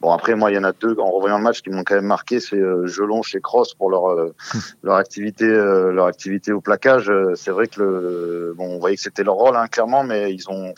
Bon 0.05 0.11
après 0.11 0.35
moi 0.35 0.51
il 0.51 0.53
y 0.53 0.57
en 0.59 0.63
a 0.63 0.71
deux 0.71 0.95
en 0.99 1.09
revoyant 1.09 1.39
le 1.39 1.43
match 1.43 1.63
qui 1.63 1.71
m'ont 1.71 1.83
quand 1.83 1.95
même 1.95 2.05
marqué 2.05 2.39
c'est 2.39 2.57
euh, 2.57 2.85
Gelon 2.85 3.23
chez 3.23 3.41
Cross 3.41 3.73
pour 3.73 3.89
leur 3.89 4.11
euh, 4.11 4.35
leur 4.83 4.97
activité 4.97 5.45
euh, 5.45 5.91
leur 5.91 6.05
activité 6.05 6.51
au 6.51 6.61
plaquage. 6.61 7.11
C'est 7.33 7.49
vrai 7.49 7.65
que 7.65 7.81
le 7.81 8.53
bon 8.55 8.75
on 8.75 8.77
voyait 8.77 8.97
que 8.97 9.01
c'était 9.01 9.23
leur 9.23 9.33
rôle 9.33 9.55
hein, 9.55 9.65
clairement 9.65 10.03
mais 10.03 10.31
ils 10.31 10.47
ont 10.47 10.75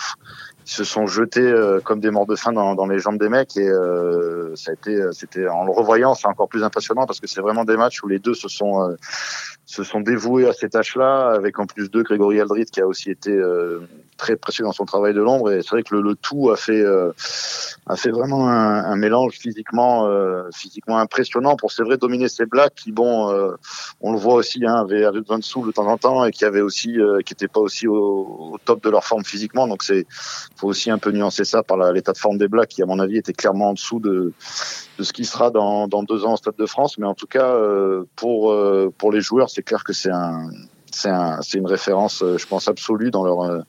ils 0.67 0.71
se 0.71 0.83
sont 0.83 1.07
jetés 1.07 1.51
comme 1.83 2.00
des 2.00 2.12
morts 2.12 2.25
de 2.25 2.36
faim 2.36 2.51
dans, 2.51 2.75
dans 2.75 2.88
les 2.88 3.00
jambes 3.00 3.17
des 3.17 3.29
mecs. 3.29 3.55
Et 3.57 3.69
ça 4.55 4.71
a 4.71 4.74
été 4.74 5.01
c'était 5.13 5.47
en 5.47 5.65
le 5.65 5.71
revoyant 5.71 6.13
c'est 6.13 6.27
encore 6.27 6.50
plus 6.50 6.63
impressionnant 6.63 7.05
parce 7.05 7.19
que 7.19 7.27
c'est 7.27 7.41
vraiment 7.41 7.63
des 7.63 7.77
matchs 7.77 8.03
où 8.03 8.07
les 8.07 8.19
deux 8.19 8.33
se 8.33 8.47
sont 8.47 8.95
se 9.65 9.83
sont 9.83 10.01
dévoués 10.01 10.47
à 10.47 10.53
ces 10.53 10.69
tâches-là 10.69 11.29
avec 11.29 11.59
en 11.59 11.65
plus 11.65 11.89
de 11.89 12.01
Grégory 12.01 12.41
Aldrit 12.41 12.65
qui 12.65 12.81
a 12.81 12.88
aussi 12.88 13.09
été 13.09 13.31
très 14.17 14.36
précieux 14.36 14.65
dans 14.65 14.74
son 14.74 14.86
travail 14.86 15.13
de 15.13 15.21
l'ombre. 15.21 15.51
Et 15.51 15.62
c'est 15.62 15.69
vrai 15.69 15.83
que 15.83 15.95
le, 15.95 16.01
le, 16.01 16.15
tout 16.15 16.50
a 16.50 16.57
fait 16.57 16.81
euh, 16.81 17.12
a 17.86 17.95
fait 17.95 18.09
vraiment 18.09 18.50
un, 18.50 18.83
un 18.83 18.95
mélange 18.97 19.38
physiquement 19.38 20.07
euh, 20.07 20.50
physiquement 20.53 20.97
impressionnant. 20.97 21.55
Pour 21.55 21.71
c'est 21.71 21.83
vrai 21.83 21.97
dominer 21.97 22.27
ces 22.27 22.45
blacks 22.45 22.75
qui 22.75 22.91
bon 22.91 23.31
euh, 23.31 23.55
on 24.01 24.12
le 24.12 24.17
voit 24.17 24.33
aussi 24.33 24.65
hein 24.65 24.75
avaient 24.75 25.09
besoin 25.12 25.39
de 25.39 25.43
sous 25.43 25.65
de 25.65 25.71
temps 25.71 25.88
en 25.88 25.97
temps 25.97 26.25
et 26.25 26.31
qui 26.31 26.43
avaient 26.43 26.62
aussi 26.62 26.97
qui 27.25 27.33
étaient 27.33 27.47
pas 27.47 27.62
aussi 27.62 27.88
au, 27.88 28.51
au, 28.53 28.57
top 28.65 28.83
de 28.83 28.89
leur 28.89 29.05
forme 29.05 29.24
physiquement. 29.24 29.67
Donc 29.67 29.83
c'est 29.83 30.05
faut 30.58 30.68
aussi 30.68 30.92
un 30.92 30.98
peu 30.98 31.12
nuancer 31.12 31.46
ça 31.46 31.64
par 31.64 31.78
l'état 31.92 32.14
de 32.14 32.18
forme 32.18 32.38
des 32.38 32.48
blacks 32.48 32.70
qui 32.70 32.84
à 32.84 32.86
mon 32.86 33.00
avis 33.00 33.18
était 33.18 33.34
clairement 33.34 33.70
en 33.70 33.74
dessous 33.74 34.00
de 34.00 34.34
de 34.98 35.04
ce 35.04 35.14
qui 35.14 35.26
sera 35.26 35.52
dans, 35.52 35.88
dans 35.88 36.02
deux 36.02 36.26
ans 36.26 36.34
au 36.34 36.38
Stade 36.38 36.56
de 36.58 36.66
France. 36.66 36.98
Mais 36.98 37.06
en 37.06 37.14
tout 37.14 37.28
cas 37.28 37.56
pour 38.16 38.56
pour 38.98 39.12
les 39.12 39.22
joueurs 39.22 39.50
c'est 39.50 39.64
clair 39.64 39.84
que 39.84 39.94
c'est 39.94 40.12
un 40.12 40.50
un, 41.06 41.40
une 41.54 41.68
référence, 41.68 42.24
je 42.26 42.46
pense, 42.48 42.68
absolue 42.68 43.12
dans 43.12 43.24
leur 43.24 43.64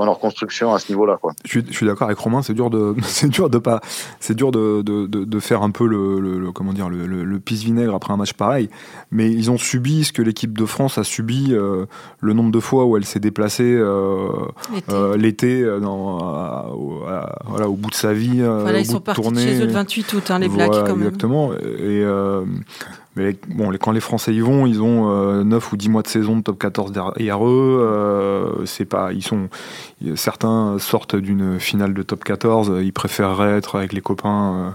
dans 0.00 0.06
leur 0.06 0.18
construction 0.18 0.72
à 0.72 0.78
ce 0.78 0.90
niveau-là. 0.90 1.18
Quoi. 1.20 1.34
Je 1.44 1.60
suis, 1.70 1.86
d'accord 1.86 2.06
avec 2.06 2.18
Romain, 2.18 2.40
c'est 2.40 2.54
dur 2.54 2.70
de, 2.70 2.96
c'est 3.02 3.28
dur 3.28 3.50
de 3.50 3.58
pas, 3.58 3.82
c'est 4.18 4.34
dur 4.34 4.50
de, 4.50 4.80
de, 4.80 5.06
de, 5.06 5.40
faire 5.40 5.62
un 5.62 5.70
peu 5.70 5.86
le, 5.86 6.20
le, 6.20 6.52
comment 6.52 6.72
dire, 6.72 6.88
le, 6.88 7.06
le, 7.06 7.40
pisse 7.40 7.62
vinaigre 7.62 7.94
après 7.94 8.12
un 8.12 8.16
match 8.16 8.32
pareil. 8.32 8.70
Mais 9.10 9.30
ils 9.30 9.50
ont 9.50 9.58
subi 9.58 10.04
ce 10.04 10.12
que 10.12 10.22
l'équipe 10.22 10.56
de 10.56 10.64
France 10.64 10.96
a 10.96 11.04
subi 11.04 11.48
euh, 11.50 11.84
le 12.20 12.32
nombre 12.32 12.50
de 12.50 12.60
fois 12.60 12.86
où 12.86 12.96
elle 12.96 13.04
s'est 13.04 13.20
déplacée 13.20 13.76
euh, 13.76 14.46
l'été 15.18 15.62
euh, 15.62 15.78
voilà, 15.80 17.68
au 17.68 17.74
bout 17.74 17.90
de 17.90 17.94
sa 17.94 18.14
vie. 18.14 18.40
Voilà, 18.40 18.80
ils 18.80 18.86
sont 18.86 19.00
partis 19.00 19.22
chez 19.36 19.60
eux 19.60 19.66
le 19.66 19.72
28 19.72 20.12
août, 20.14 20.30
hein, 20.30 20.38
les 20.38 20.48
Blacks 20.48 20.70
même. 20.70 20.96
Exactement. 20.96 21.52
Et 21.54 22.02
mais 23.16 23.36
bon, 23.48 23.72
quand 23.72 23.90
les 23.90 24.00
Français 24.00 24.32
y 24.32 24.40
vont, 24.40 24.66
ils 24.66 24.80
ont 24.82 25.44
9 25.44 25.64
euh, 25.64 25.68
ou 25.72 25.76
10 25.76 25.88
mois 25.88 26.02
de 26.02 26.06
saison 26.06 26.36
de 26.36 26.42
top 26.42 26.58
14 26.60 26.92
derrière 26.92 27.44
eux. 27.44 27.80
Euh, 27.82 28.64
c'est 28.66 28.84
pas, 28.84 29.12
ils 29.12 29.24
sont, 29.24 29.48
certains 30.14 30.78
sortent 30.78 31.16
d'une 31.16 31.58
finale 31.58 31.92
de 31.92 32.02
top 32.02 32.22
14. 32.22 32.72
Ils 32.80 32.92
préféreraient 32.92 33.58
être 33.58 33.76
avec 33.76 33.92
les 33.92 34.00
copains 34.00 34.54
euh, 34.54 34.70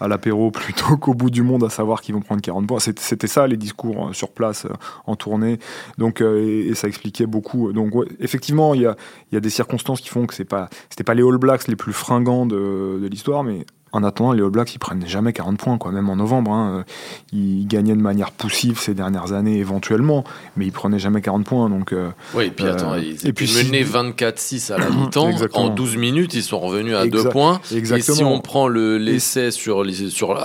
à 0.00 0.08
l'apéro 0.08 0.50
plutôt 0.50 0.96
qu'au 0.96 1.12
bout 1.12 1.28
du 1.28 1.42
monde 1.42 1.62
à 1.62 1.68
savoir 1.68 2.00
qu'ils 2.00 2.14
vont 2.14 2.22
prendre 2.22 2.40
40 2.40 2.66
points. 2.66 2.78
C'était 2.80 3.26
ça 3.26 3.46
les 3.46 3.58
discours 3.58 4.14
sur 4.14 4.30
place 4.30 4.66
en 5.06 5.14
tournée. 5.14 5.58
Donc, 5.98 6.22
et, 6.22 6.74
ça 6.74 6.88
expliquait 6.88 7.26
beaucoup. 7.26 7.70
Donc, 7.74 7.92
effectivement, 8.18 8.72
il 8.72 8.80
y 8.80 8.86
a, 8.86 8.96
y 9.30 9.36
a, 9.36 9.40
des 9.40 9.50
circonstances 9.50 10.00
qui 10.00 10.08
font 10.08 10.24
que 10.24 10.34
c'est 10.34 10.46
pas, 10.46 10.70
c'était 10.88 11.04
pas 11.04 11.14
les 11.14 11.22
All 11.22 11.36
Blacks 11.36 11.68
les 11.68 11.76
plus 11.76 11.92
fringants 11.92 12.46
de, 12.46 12.98
de 13.02 13.06
l'histoire, 13.08 13.44
mais 13.44 13.66
en 13.94 14.02
attendant, 14.02 14.32
les 14.32 14.42
All 14.42 14.50
Blacks, 14.50 14.74
ils 14.74 14.78
prennent 14.78 15.06
jamais 15.06 15.32
40 15.32 15.56
points, 15.56 15.78
quoi. 15.78 15.92
Même 15.92 16.08
en 16.10 16.16
novembre, 16.16 16.52
hein. 16.52 16.84
ils 17.32 17.66
gagnaient 17.66 17.94
de 17.94 18.02
manière 18.02 18.32
poussive 18.32 18.78
ces 18.78 18.94
dernières 18.94 19.32
années, 19.32 19.58
éventuellement, 19.58 20.24
mais 20.56 20.66
ils 20.66 20.72
prenaient 20.72 20.98
jamais 20.98 21.20
40 21.20 21.44
points. 21.44 21.70
Donc, 21.70 21.92
euh, 21.92 22.10
oui, 22.34 22.46
et 22.46 22.50
puis 22.50 22.66
attends, 22.66 22.96
ils 22.96 23.12
euh, 23.12 23.28
et 23.28 23.32
puis 23.32 23.50
mené 23.54 23.84
24-6 23.84 24.72
à 24.72 24.78
la 24.78 24.90
mi-temps. 24.90 25.30
en 25.54 25.68
12 25.68 25.96
minutes, 25.96 26.34
ils 26.34 26.42
sont 26.42 26.58
revenus 26.58 26.96
à 26.96 27.06
2 27.06 27.28
points. 27.28 27.60
Exactement. 27.74 28.16
Et 28.16 28.18
si 28.18 28.24
on 28.24 28.40
prend 28.40 28.68
l'essai 28.68 29.50
sur, 29.50 29.84
sur 30.10 30.38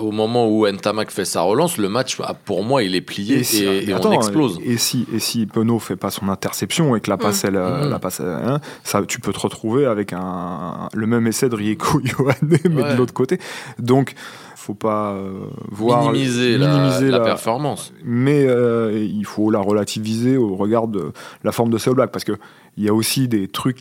au 0.00 0.12
moment 0.12 0.48
où 0.48 0.66
Ntamak 0.66 1.10
fait 1.10 1.24
sa 1.24 1.42
relance, 1.42 1.76
le 1.76 1.88
match, 1.88 2.18
pour 2.44 2.64
moi, 2.64 2.82
il 2.82 2.94
est 2.94 3.00
plié 3.00 3.42
et, 3.54 3.94
on 3.94 4.12
explose. 4.12 4.58
Et 4.64 4.76
si, 4.76 5.06
et 5.12 5.18
si 5.18 5.46
Penaud 5.46 5.78
fait 5.78 5.96
pas 5.96 6.10
son 6.10 6.28
interception 6.28 6.96
et 6.96 7.00
que 7.00 7.10
la 7.10 7.16
mm. 7.16 7.20
passe, 7.20 7.44
elle, 7.44 7.56
euh, 7.56 7.86
mm. 7.86 7.90
la 7.90 7.98
passe, 7.98 8.20
hein, 8.20 8.60
ça, 8.84 9.02
tu 9.06 9.20
peux 9.20 9.32
te 9.32 9.40
retrouver 9.40 9.86
avec 9.86 10.12
un, 10.12 10.88
le 10.92 11.06
même 11.06 11.26
essai 11.26 11.48
de 11.48 11.54
Rieko 11.54 12.00
Yohanné 12.00 12.59
mais 12.70 12.82
de 12.82 12.96
l'autre 12.96 13.14
côté. 13.14 13.38
Donc, 13.78 14.14
faut 14.56 14.74
pas 14.74 15.12
euh, 15.12 15.46
voir 15.70 16.12
minimiser, 16.12 16.58
la, 16.58 17.20
performance. 17.20 17.92
Mais 18.04 18.44
euh, 18.46 19.06
il 19.10 19.24
faut 19.24 19.50
la 19.50 19.58
relativiser 19.58 20.36
au 20.36 20.54
regard 20.54 20.86
de 20.86 21.12
la 21.44 21.52
forme 21.52 21.70
de 21.70 21.78
ces 21.78 21.90
All 21.90 21.96
parce 22.10 22.24
que 22.24 22.32
il 22.76 22.84
y 22.84 22.88
a 22.88 22.94
aussi 22.94 23.26
des 23.26 23.48
trucs 23.48 23.80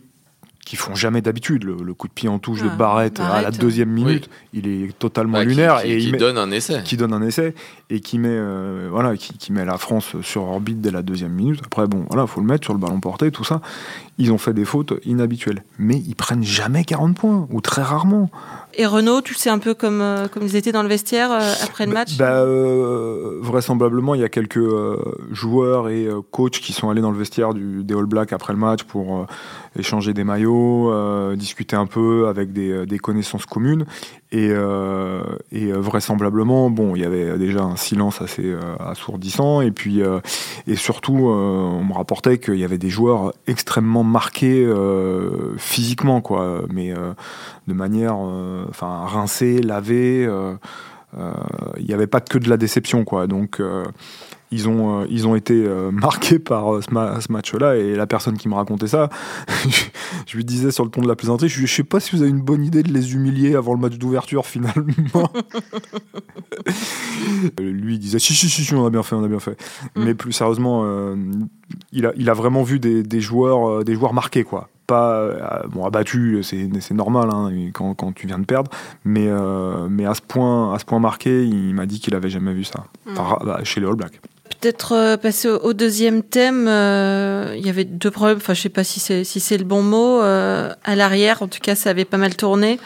qui 0.70 0.76
font 0.76 0.94
jamais 0.94 1.22
d'habitude. 1.22 1.64
Le, 1.64 1.94
coup 1.96 2.08
de 2.08 2.14
pied 2.14 2.30
en 2.30 2.38
touche 2.38 2.62
de 2.62 2.70
ah, 2.72 2.76
Barrett, 2.76 3.20
à 3.20 3.42
la 3.42 3.50
deuxième 3.50 3.90
minute, 3.90 4.30
il 4.54 4.68
est 4.68 4.98
totalement 5.00 5.40
bah, 5.40 5.44
lunaire 5.44 5.84
et 5.84 5.98
il 5.98 6.16
donne 6.16 6.38
un 6.38 6.52
essai. 6.52 6.84
Qui 6.86 6.96
donne 6.96 7.12
un 7.12 7.24
essai 7.24 7.56
et 7.90 8.02
qui 8.02 8.20
met 8.20 8.30
euh, 8.30 8.88
voilà 8.92 9.18
qui, 9.18 9.52
met 9.52 9.66
la 9.66 9.80
France 9.80 10.16
sur 10.22 10.44
orbite 10.44 10.80
dès 10.80 10.92
la 10.92 11.02
deuxième 11.02 11.32
minute. 11.32 11.60
Après 11.66 11.88
bon 11.88 12.06
voilà, 12.10 12.28
faut 12.28 12.40
le 12.40 12.46
mettre 12.46 12.66
sur 12.66 12.74
le 12.74 12.80
ballon 12.80 13.00
porté, 13.00 13.32
tout 13.32 13.44
ça. 13.44 13.62
Ils 14.20 14.32
ont 14.32 14.38
fait 14.38 14.54
des 14.54 14.66
fautes 14.66 14.94
inhabituelles, 15.06 15.64
mais 15.80 15.96
ils 15.96 16.16
prennent 16.16 16.44
jamais 16.44 16.84
40 16.84 17.16
points 17.18 17.48
ou 17.52 17.62
très 17.62 17.82
rarement. 17.82 18.30
Et 18.76 18.86
Renault, 18.86 19.22
tu 19.22 19.34
sais 19.34 19.50
un 19.50 19.58
peu 19.58 19.74
comme, 19.74 20.02
euh, 20.02 20.28
comme 20.28 20.44
ils 20.44 20.56
étaient 20.56 20.72
dans 20.72 20.84
le 20.84 20.90
vestiaire 20.90 21.32
euh, 21.32 21.54
après 21.64 21.88
le 21.88 21.94
match 21.94 22.18
bah, 22.18 22.46
Vraisemblablement, 23.42 24.14
il 24.14 24.22
y 24.22 24.24
a 24.24 24.30
quelques 24.30 24.60
joueurs 25.32 25.90
et 25.90 26.08
coachs 26.32 26.60
qui 26.60 26.74
sont 26.74 26.90
allés 26.90 27.02
dans 27.02 27.12
le 27.12 27.18
vestiaire 27.18 27.54
du, 27.54 27.84
des 27.84 27.96
All 27.96 28.06
Blacks 28.06 28.34
après 28.34 28.54
le 28.54 28.60
match 28.60 28.84
pour 28.84 29.26
échanger 29.78 30.14
des 30.14 30.24
maillots, 30.24 30.94
discuter 31.36 31.76
un 31.76 31.88
peu 31.88 32.28
avec 32.28 32.54
des, 32.54 32.86
des 32.86 33.00
connaissances 33.00 33.46
communes. 33.46 33.86
Et, 34.32 34.52
et 35.52 35.72
vraisemblablement, 35.72 36.70
bon, 36.70 36.96
il 36.96 37.02
y 37.02 37.06
avait 37.06 37.38
déjà 37.38 37.64
un 37.64 37.76
silence 37.76 38.22
assez 38.22 38.46
euh, 38.46 38.76
assourdissant. 38.80 39.62
Et 39.62 39.72
puis, 39.72 40.02
euh, 40.02 40.20
et 40.68 40.76
surtout, 40.76 41.30
euh, 41.30 41.32
on 41.32 41.84
me 41.84 41.94
rapportait 41.94 42.38
qu'il 42.38 42.58
y 42.58 42.64
avait 42.64 42.78
des 42.78 42.90
joueurs 42.90 43.34
extrêmement 43.48 44.04
marqués 44.04 44.68
physiquement, 45.58 46.22
quoi, 46.22 46.64
mais 46.70 46.94
de 47.68 47.74
manière, 47.74 48.18
enfin, 48.70 49.06
rincés, 49.06 49.62
lavés. 49.62 50.28
Il 51.16 51.86
n'y 51.86 51.94
avait 51.94 52.08
pas 52.08 52.22
que 52.22 52.38
de 52.38 52.50
la 52.50 52.58
déception, 52.58 53.04
quoi. 53.04 53.28
Donc 53.28 53.62
ils 54.52 54.68
ont, 54.68 55.02
euh, 55.02 55.06
ils 55.10 55.28
ont 55.28 55.36
été 55.36 55.54
euh, 55.54 55.92
marqués 55.94 56.40
par 56.40 56.76
euh, 56.76 56.82
ce, 56.82 56.92
match-là. 57.32 57.76
Et 57.78 57.96
la 57.96 58.08
personne 58.08 58.38
qui 58.38 58.50
me 58.50 58.56
racontait 58.56 58.88
ça, 58.88 59.10
je, 60.28 60.38
lui 60.38 60.46
disais 60.46 60.72
sur 60.72 60.84
le 60.84 60.90
ton 60.90 61.02
de 61.02 61.08
la 61.08 61.16
plaisanterie, 61.16 61.50
je, 61.50 61.62
ne 61.62 61.68
sais 61.68 61.84
pas 61.84 62.00
si 62.00 62.16
vous 62.16 62.22
avez 62.22 62.32
une 62.32 62.42
bonne 62.42 62.64
idée 62.64 62.84
de 62.84 62.92
les 62.92 63.14
humilier 63.14 63.56
avant 63.56 63.74
le 63.74 63.80
match 63.80 63.98
d'ouverture 63.98 64.46
finalement. 64.46 65.32
Lui 67.60 67.96
il 67.96 68.00
disait 68.00 68.20
si, 68.20 68.34
si, 68.34 68.50
si, 68.50 68.74
on 68.74 68.86
a 68.86 68.90
bien 68.90 69.04
fait, 69.04 69.16
on 69.16 69.24
a 69.24 69.28
bien 69.28 69.40
fait. 69.40 69.60
Mm. 69.96 70.04
Mais 70.04 70.14
plus 70.14 70.34
sérieusement, 70.34 70.86
il, 71.92 72.06
a, 72.06 72.14
il 72.16 72.30
a 72.30 72.34
vraiment 72.34 72.64
vu 72.64 72.80
des, 72.80 73.04
des 73.04 73.22
joueurs, 73.22 73.84
des 73.84 73.96
joueurs 73.96 74.14
marqués, 74.14 74.44
quoi 74.44 74.70
pas 74.90 75.64
bon 75.70 75.86
abattu 75.86 76.42
c'est 76.44 76.92
normal 76.92 77.30
hein, 77.32 77.52
quand, 77.74 77.94
quand, 77.94 78.12
tu 78.12 78.28
viens 78.28 78.40
de 78.40 78.46
perdre 78.46 78.72
mais 79.06 79.30
mais 79.90 80.06
à 80.06 80.14
ce 80.14 80.22
point 80.22 80.74
à 80.74 80.80
ce 80.80 80.86
point 80.86 81.00
marqué 81.00 81.46
il 81.46 81.74
m'a 81.74 81.86
dit 81.86 82.00
qu'il 82.00 82.16
avait 82.16 82.30
jamais 82.30 82.54
vu 82.54 82.64
ça 82.64 82.86
mm. 83.06 83.14
bah, 83.46 83.60
chez 83.64 83.80
les 83.80 83.88
All 83.88 83.96
Blacks 83.96 84.20
peut-être 84.60 84.94
euh, 84.94 85.18
passer 85.18 85.50
au, 85.50 85.74
deuxième 85.74 86.24
thème. 86.24 86.68
Euh, 86.68 87.56
il 87.58 87.66
y 87.66 87.70
avait 87.70 87.86
deux 87.86 88.12
problèmes. 88.12 88.38
Enfin, 88.38 88.54
je 88.54 88.62
sais 88.62 88.70
pas 88.70 88.84
si 88.84 89.00
c'est 89.00 89.24
si 89.24 89.40
c'est 89.40 89.58
le 89.58 89.64
bon 89.64 89.82
mot. 89.82 90.22
Euh, 90.22 90.74
à 90.84 90.96
l'arrière, 90.96 91.42
en 91.42 91.48
tout 91.48 91.60
cas, 91.62 91.76
ça 91.76 91.90
avait 91.90 92.06
pas 92.06 92.18
mal 92.18 92.36
tourné. 92.36 92.80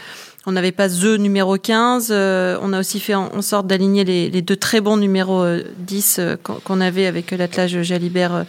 On 0.45 0.51
n'avait 0.51 0.73
pas 0.73 0.89
The 0.89 1.17
numéro 1.19 1.57
15. 1.57 2.11
on 2.11 2.73
a 2.73 2.79
aussi 2.79 2.99
fait 2.99 3.15
en, 3.15 3.41
sorte 3.41 3.65
d'aligner 3.65 4.03
les, 4.03 4.29
les, 4.29 4.41
deux 4.41 4.57
très 4.57 4.81
bons 4.81 4.97
numéros 4.97 5.45
10 5.77 6.19
qu'on 6.43 6.81
avait 6.81 7.05
avec 7.05 7.31
l'attelage 7.31 7.81
Jalibert 7.81 8.43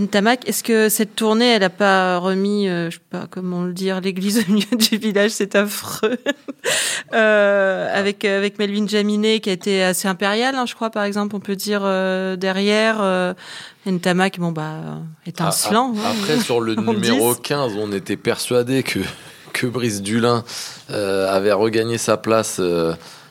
Ntamak, 0.00 0.46
est-ce 0.46 0.62
que 0.62 0.88
cette 0.88 1.16
tournée, 1.16 1.52
elle 1.52 1.62
n'a 1.62 1.70
pas 1.70 2.18
remis, 2.18 2.68
euh, 2.68 2.90
je 2.90 2.96
sais 2.96 3.02
pas 3.08 3.26
comment 3.30 3.64
le 3.64 3.72
dire, 3.72 4.00
l'église 4.00 4.44
au 4.48 4.52
milieu 4.52 4.76
du 4.76 4.98
village, 4.98 5.30
c'est 5.30 5.54
affreux, 5.54 6.18
euh, 7.14 7.98
avec 7.98 8.24
avec 8.24 8.58
Melvin 8.58 8.86
Jaminet 8.86 9.40
qui 9.40 9.50
a 9.50 9.52
été 9.52 9.82
assez 9.82 10.06
impérial, 10.06 10.54
hein, 10.54 10.66
je 10.66 10.74
crois 10.74 10.90
par 10.90 11.04
exemple, 11.04 11.34
on 11.34 11.40
peut 11.40 11.56
dire 11.56 11.80
euh, 11.84 12.36
derrière. 12.36 13.34
Ntamak, 13.86 14.40
bon 14.40 14.50
bah 14.50 14.98
étincelant. 15.26 15.94
Ah, 15.96 16.00
ah, 16.04 16.08
hein. 16.08 16.14
après 16.20 16.40
sur 16.40 16.60
le 16.60 16.74
numéro 16.92 17.34
15, 17.34 17.74
on 17.78 17.92
était 17.92 18.16
persuadé 18.16 18.82
que 18.82 18.98
que 19.52 19.66
Brice 19.66 20.02
Dulin 20.02 20.44
avait 20.88 21.52
regagné 21.52 21.96
sa 21.96 22.16
place 22.16 22.60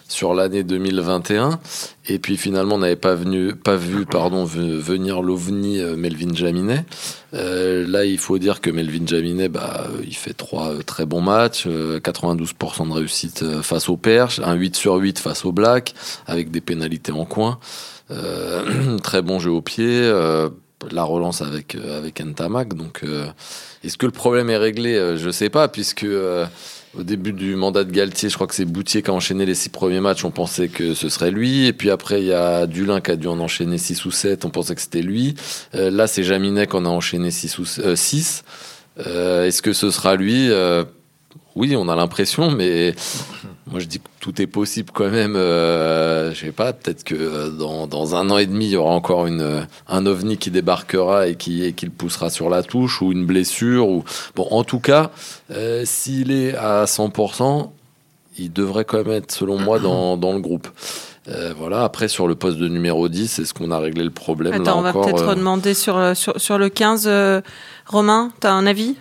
sur 0.08 0.34
l'année 0.34 0.64
2021. 0.64 1.60
Et 2.08 2.20
puis 2.20 2.38
finalement, 2.38 2.76
on 2.76 2.80
n'avait 2.80 2.96
pas, 2.96 3.16
vu 3.16 3.56
venir 3.56 5.22
l'OVNI 5.22 5.80
euh, 5.80 5.96
Melvin 5.96 6.34
Jaminet. 6.34 6.86
Euh, 7.34 7.88
là, 7.88 8.06
il 8.06 8.18
faut 8.18 8.38
dire 8.38 8.62
que 8.62 8.70
Melvin 8.70 9.06
Jaminet, 9.06 9.50
bah, 9.50 9.88
il 10.04 10.16
fait 10.16 10.34
trois 10.34 10.74
euh, 10.74 10.82
très 10.84 11.06
bons 11.06 11.22
matchs, 11.22 11.68
92% 11.68 12.90
de 12.90 12.94
réussite 12.94 13.62
face 13.62 13.90
au 13.90 13.98
Perche, 13.98 14.40
un 14.44 14.54
8 14.54 14.76
sur 14.76 14.96
8 14.96 15.20
face 15.20 15.46
au 15.46 15.52
Black, 15.52 15.94
avec 16.28 16.52
des 16.52 16.62
pénalités 16.62 17.12
en 17.12 17.26
coin. 17.26 17.60
très 19.04 19.24
bon 19.24 19.40
jeu 19.40 19.50
au 19.50 19.64
pied, 19.64 20.02
la 20.92 21.04
relance 21.04 21.42
avec, 21.42 21.76
avec 21.76 22.22
Ntamak. 22.22 22.76
Donc, 22.76 23.04
est-ce 23.84 23.98
que 23.98 24.06
le 24.06 24.12
problème 24.12 24.52
est 24.52 24.58
réglé? 24.58 25.16
Je 25.18 25.26
ne 25.26 25.32
sais 25.32 25.50
pas, 25.50 25.68
puisque 25.68 26.06
au 26.98 27.04
début 27.04 27.34
du 27.34 27.56
mandat 27.56 27.84
de 27.84 27.92
Galtier, 27.92 28.30
je 28.30 28.36
crois 28.36 28.48
que 28.48 28.56
c'est 28.56 28.66
Boutier 28.66 29.02
qui 29.02 29.10
a 29.10 29.14
enchaîné 29.14 29.46
les 29.46 29.56
six 29.56 29.70
premiers 29.70 30.00
matchs, 30.00 30.24
on 30.26 30.32
pensait 30.32 30.68
que 30.68 30.94
ce 30.94 31.10
serait 31.10 31.32
lui. 31.32 31.66
Et 31.66 31.74
puis 31.74 31.90
après, 31.90 32.22
il 32.22 32.28
y 32.28 32.34
a 32.34 32.68
Dulin 32.68 33.02
qui 33.02 33.12
a 33.12 33.16
dû 33.16 33.28
en 33.28 33.40
enchaîner 33.40 33.78
six 33.78 34.06
ou 34.06 34.12
sept, 34.12 34.46
on 34.46 34.50
pensait 34.50 34.76
que 34.76 34.82
c'était 34.82 35.02
lui. 35.02 35.36
Euh, 35.76 35.90
là, 35.92 36.08
c'est 36.08 36.24
Jaminet 36.24 36.68
qu'on 36.68 36.86
a 36.86 36.90
enchaîné 36.90 37.32
six 37.32 37.58
ou 37.60 37.64
euh, 37.80 37.96
six. 37.96 38.44
Euh, 39.06 39.46
est-ce 39.46 39.62
que 39.62 39.74
ce 39.74 39.92
sera 39.92 40.16
lui? 40.16 40.50
Oui, 41.56 41.76
on 41.78 41.88
a 41.88 41.96
l'impression, 41.96 42.52
mais 42.52 42.94
moi 43.68 43.80
je 43.80 43.86
dis 43.86 44.00
que 44.00 44.08
tout 44.20 44.42
est 44.42 44.48
possible 44.48 44.92
quand 44.94 45.10
même. 45.10 45.38
Euh, 45.38 46.34
je 46.34 46.42
sais 46.42 46.52
pas, 46.52 46.74
peut-être 46.74 47.06
que 47.06 47.16
euh, 47.16 47.50
dans, 47.50 47.88
dans, 47.88 48.16
un 48.16 48.30
an 48.30 48.38
et 48.38 48.46
demi, 48.46 48.66
il 48.66 48.72
y 48.72 48.76
aura 48.76 48.92
encore 48.92 49.26
une, 49.26 49.42
euh, 49.42 49.62
un 49.88 50.06
ovni 50.06 50.38
qui 50.38 50.52
débarquera 50.52 51.28
et 51.28 51.36
qui, 51.36 51.64
et 51.64 51.72
qui 51.72 51.86
le 51.86 51.94
poussera 51.94 52.30
sur 52.30 52.50
la 52.50 52.62
touche, 52.62 53.02
ou 53.02 53.14
une 53.14 53.26
blessure. 53.26 53.88
Ou... 53.88 54.04
Bon, 54.36 54.48
en 54.52 54.66
tout 54.66 54.80
cas, 54.80 55.12
euh, 55.52 55.84
s'il 55.86 56.32
est 56.32 56.56
à 56.56 56.84
100%, 56.86 57.70
il 58.38 58.52
devrait 58.52 58.84
quand 58.84 58.98
même 58.98 59.14
être, 59.14 59.32
selon 59.32 59.58
moi, 59.58 59.80
dans, 59.80 60.18
dans 60.18 60.34
le 60.34 60.40
groupe. 60.40 60.68
Euh, 61.28 61.54
voilà, 61.58 61.84
après 61.84 62.08
sur 62.08 62.28
le 62.28 62.36
poste 62.36 62.58
de 62.60 62.68
numéro 62.68 63.08
10, 63.10 63.40
est-ce 63.40 63.54
qu'on 63.54 63.72
a 63.72 63.80
réglé 63.80 64.04
le 64.04 64.12
problème 64.12 64.54
Attends, 64.54 64.78
on 64.78 64.82
va 64.82 64.94
peut-être 64.94 65.34
demander 65.34 65.74
sur, 65.74 66.16
sur, 66.16 66.40
sur, 66.40 66.60
le 66.60 66.70
15. 66.70 67.10
Romain, 67.88 68.32
tu 68.42 68.46
as 68.46 68.54
un 68.54 68.68
avis? 68.68 68.96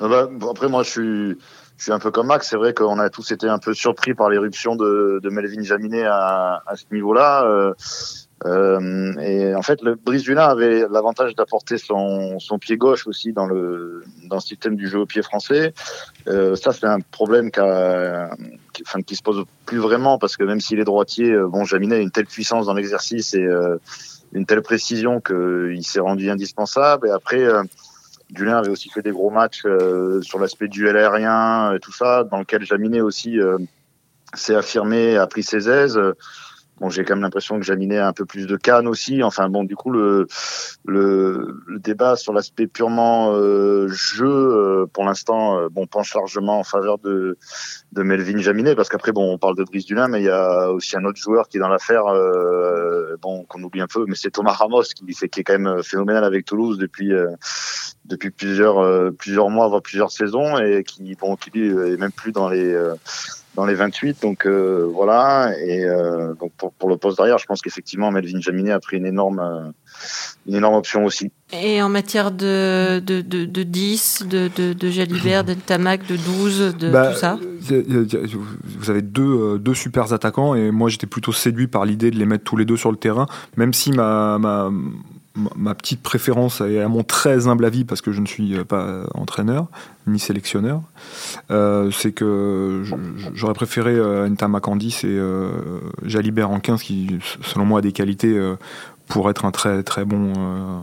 Bah, 0.00 0.28
Après, 0.50 0.68
moi, 0.68 0.82
je 0.82 0.90
suis 0.90 1.38
je 1.78 1.82
suis 1.84 1.92
un 1.92 1.98
peu 1.98 2.10
comme 2.10 2.28
Max. 2.28 2.48
C'est 2.48 2.56
vrai 2.56 2.72
qu'on 2.72 2.98
a 2.98 3.10
tous 3.10 3.30
été 3.32 3.48
un 3.48 3.58
peu 3.58 3.74
surpris 3.74 4.14
par 4.14 4.30
l'éruption 4.30 4.76
de, 4.76 5.20
de 5.22 5.28
Melvin 5.28 5.62
Jaminet 5.62 6.04
à, 6.04 6.62
à 6.66 6.76
ce 6.76 6.84
niveau-là. 6.90 7.44
Euh, 7.44 7.74
euh, 8.44 9.14
et 9.20 9.54
en 9.54 9.62
fait, 9.62 9.80
le 9.82 9.94
Brice 9.94 10.22
Dulin 10.22 10.46
avait 10.46 10.86
l'avantage 10.90 11.34
d'apporter 11.34 11.78
son, 11.78 12.38
son 12.38 12.58
pied 12.58 12.76
gauche 12.76 13.06
aussi 13.06 13.32
dans 13.32 13.46
le 13.46 14.04
dans 14.28 14.36
le 14.36 14.42
système 14.42 14.76
du 14.76 14.88
jeu 14.88 15.00
au 15.00 15.06
pied 15.06 15.22
français. 15.22 15.72
Euh, 16.28 16.54
ça, 16.54 16.72
c'est 16.72 16.86
un 16.86 17.00
problème 17.00 17.50
qui, 17.50 17.60
qui, 18.72 18.82
enfin, 18.86 19.00
qui 19.00 19.16
se 19.16 19.22
pose 19.22 19.44
plus 19.64 19.78
vraiment 19.78 20.18
parce 20.18 20.36
que 20.36 20.44
même 20.44 20.60
s'il 20.60 20.80
est 20.80 20.84
droitier, 20.84 21.32
euh, 21.32 21.48
bon, 21.48 21.64
Jaminet 21.64 21.96
a 21.96 22.00
une 22.00 22.10
telle 22.10 22.26
puissance 22.26 22.66
dans 22.66 22.74
l'exercice 22.74 23.34
et 23.34 23.42
euh, 23.42 23.78
une 24.32 24.44
telle 24.44 24.62
précision 24.62 25.20
qu'il 25.20 25.84
s'est 25.84 26.00
rendu 26.00 26.30
indispensable. 26.30 27.08
Et 27.08 27.10
après, 27.10 27.42
euh, 27.42 27.62
Dulin 28.30 28.58
avait 28.58 28.70
aussi 28.70 28.90
fait 28.90 29.02
des 29.02 29.12
gros 29.12 29.30
matchs 29.30 29.62
euh, 29.64 30.20
sur 30.22 30.38
l'aspect 30.38 30.68
duel 30.68 30.96
aérien 30.96 31.74
et 31.74 31.78
tout 31.78 31.92
ça, 31.92 32.24
dans 32.24 32.38
lequel 32.38 32.64
Jaminet 32.64 33.00
aussi 33.00 33.38
s'est 34.34 34.54
affirmé, 34.54 35.16
a 35.16 35.26
pris 35.26 35.42
ses 35.42 35.68
aises. 35.68 36.00
Bon, 36.78 36.90
j'ai 36.90 37.04
quand 37.04 37.14
même 37.14 37.22
l'impression 37.22 37.58
que 37.58 37.64
Jaminet 37.64 37.96
a 37.98 38.08
un 38.08 38.12
peu 38.12 38.26
plus 38.26 38.46
de 38.46 38.56
canne 38.56 38.86
aussi. 38.86 39.22
Enfin 39.22 39.48
bon, 39.48 39.64
du 39.64 39.76
coup, 39.76 39.90
le, 39.90 40.26
le, 40.84 41.62
le 41.66 41.78
débat 41.78 42.16
sur 42.16 42.34
l'aspect 42.34 42.66
purement 42.66 43.32
euh, 43.32 43.88
jeu, 43.88 44.26
euh, 44.26 44.86
pour 44.92 45.04
l'instant, 45.04 45.58
euh, 45.58 45.68
bon, 45.70 45.86
penche 45.86 46.14
largement 46.14 46.58
en 46.58 46.64
faveur 46.64 46.98
de, 46.98 47.38
de 47.92 48.02
Melvin 48.02 48.38
Jaminet, 48.38 48.74
parce 48.74 48.90
qu'après, 48.90 49.12
bon, 49.12 49.32
on 49.32 49.38
parle 49.38 49.56
de 49.56 49.64
Brice 49.64 49.86
Dulin, 49.86 50.08
mais 50.08 50.20
il 50.20 50.26
y 50.26 50.30
a 50.30 50.70
aussi 50.70 50.98
un 50.98 51.04
autre 51.06 51.18
joueur 51.18 51.48
qui 51.48 51.56
est 51.56 51.60
dans 51.60 51.68
l'affaire, 51.68 52.08
euh, 52.08 53.16
bon, 53.22 53.44
qu'on 53.44 53.62
oublie 53.62 53.80
un 53.80 53.86
peu, 53.86 54.04
mais 54.06 54.14
c'est 54.14 54.30
Thomas 54.30 54.52
Ramos, 54.52 54.82
qui, 54.82 55.14
fait, 55.14 55.30
qui 55.30 55.40
est 55.40 55.44
quand 55.44 55.58
même 55.58 55.82
phénoménal 55.82 56.24
avec 56.24 56.44
Toulouse 56.44 56.76
depuis 56.76 57.12
depuis 58.04 58.30
plusieurs 58.30 59.12
plusieurs 59.14 59.48
mois, 59.48 59.66
voire 59.68 59.82
plusieurs 59.82 60.10
saisons, 60.10 60.58
et 60.58 60.84
qui, 60.84 61.14
bon, 61.14 61.36
qui 61.36 61.50
est 61.58 61.98
même 61.98 62.12
plus 62.12 62.32
dans 62.32 62.48
les 62.48 62.76
dans 63.56 63.64
les 63.64 63.74
28. 63.74 64.22
Donc 64.22 64.46
euh, 64.46 64.88
voilà. 64.92 65.52
Et 65.58 65.84
euh, 65.84 66.34
donc 66.34 66.52
pour, 66.56 66.72
pour, 66.72 66.88
le 66.88 66.96
poste 66.96 67.16
derrière, 67.16 67.38
je 67.38 67.46
pense 67.46 67.62
qu'effectivement 67.62 68.12
Melvin 68.12 68.40
Jaminet 68.40 68.70
a 68.70 68.78
pris 68.78 68.98
une 68.98 69.06
énorme 69.06 69.40
euh, 69.40 69.70
une 70.46 70.54
énorme 70.54 70.76
option 70.76 71.04
aussi. 71.04 71.32
Et 71.52 71.82
en 71.82 71.88
matière 71.88 72.30
de, 72.30 73.00
de, 73.00 73.20
de, 73.20 73.44
de 73.44 73.62
10, 73.62 74.26
de, 74.28 74.50
de, 74.54 74.72
de 74.72 74.90
Jalibert, 74.90 75.42
de 75.42 75.54
Tamac, 75.54 76.06
de 76.06 76.16
12, 76.16 76.76
de 76.76 76.90
bah, 76.90 77.12
tout 77.12 77.18
ça 77.18 77.38
Vous 77.40 78.90
avez 78.90 79.02
deux, 79.02 79.58
deux 79.58 79.74
super 79.74 80.12
attaquants 80.12 80.54
et 80.54 80.70
moi 80.70 80.88
j'étais 80.88 81.06
plutôt 81.06 81.32
séduit 81.32 81.66
par 81.66 81.84
l'idée 81.84 82.10
de 82.10 82.18
les 82.18 82.26
mettre 82.26 82.44
tous 82.44 82.56
les 82.56 82.64
deux 82.64 82.76
sur 82.76 82.90
le 82.90 82.96
terrain, 82.96 83.26
même 83.56 83.72
si 83.72 83.90
ma, 83.90 84.38
ma, 84.38 84.70
ma 85.56 85.74
petite 85.74 86.02
préférence, 86.02 86.60
et 86.60 86.80
à 86.80 86.88
mon 86.88 87.02
très 87.02 87.48
humble 87.48 87.64
avis, 87.64 87.84
parce 87.84 88.00
que 88.00 88.12
je 88.12 88.20
ne 88.20 88.26
suis 88.26 88.64
pas 88.64 89.04
entraîneur 89.14 89.66
ni 90.06 90.18
sélectionneur, 90.18 90.82
euh, 91.50 91.90
c'est 91.90 92.12
que 92.12 92.82
j'aurais 93.34 93.54
préféré 93.54 93.92
euh, 93.92 94.28
Ntamak 94.28 94.68
en 94.68 94.76
10 94.76 95.04
et 95.04 95.08
euh, 95.08 95.50
Jalibert 96.04 96.50
en 96.50 96.60
15, 96.60 96.82
qui, 96.82 97.18
selon 97.42 97.64
moi, 97.64 97.80
a 97.80 97.82
des 97.82 97.92
qualités 97.92 98.36
euh, 98.36 98.56
pour 99.08 99.30
être 99.30 99.44
un 99.44 99.50
très 99.50 100.04
bon, 100.04 100.32
euh, 100.36 100.80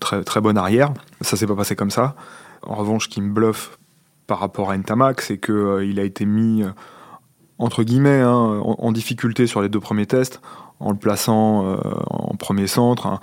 très, 0.00 0.24
très 0.24 0.40
bon 0.40 0.56
arrière. 0.56 0.92
Ça 1.20 1.36
s'est 1.36 1.46
pas 1.46 1.56
passé 1.56 1.76
comme 1.76 1.90
ça. 1.90 2.14
En 2.62 2.74
revanche, 2.74 3.04
ce 3.04 3.08
qui 3.08 3.20
me 3.20 3.32
bluffe 3.32 3.78
par 4.26 4.40
rapport 4.40 4.70
à 4.70 4.76
Ntamak, 4.76 5.20
c'est 5.20 5.38
qu'il 5.38 5.54
euh, 5.54 5.84
il 5.84 6.00
a 6.00 6.04
été 6.04 6.26
mis, 6.26 6.64
entre 7.58 7.82
guillemets, 7.82 8.20
hein, 8.20 8.60
en, 8.62 8.92
difficulté 8.92 9.46
sur 9.46 9.62
les 9.62 9.68
deux 9.68 9.80
premiers 9.80 10.06
tests, 10.06 10.40
en 10.80 10.90
le 10.90 10.96
plaçant 10.96 11.78
en 12.08 12.34
premier 12.36 12.66
centre. 12.66 13.06
Euh, 13.06 13.16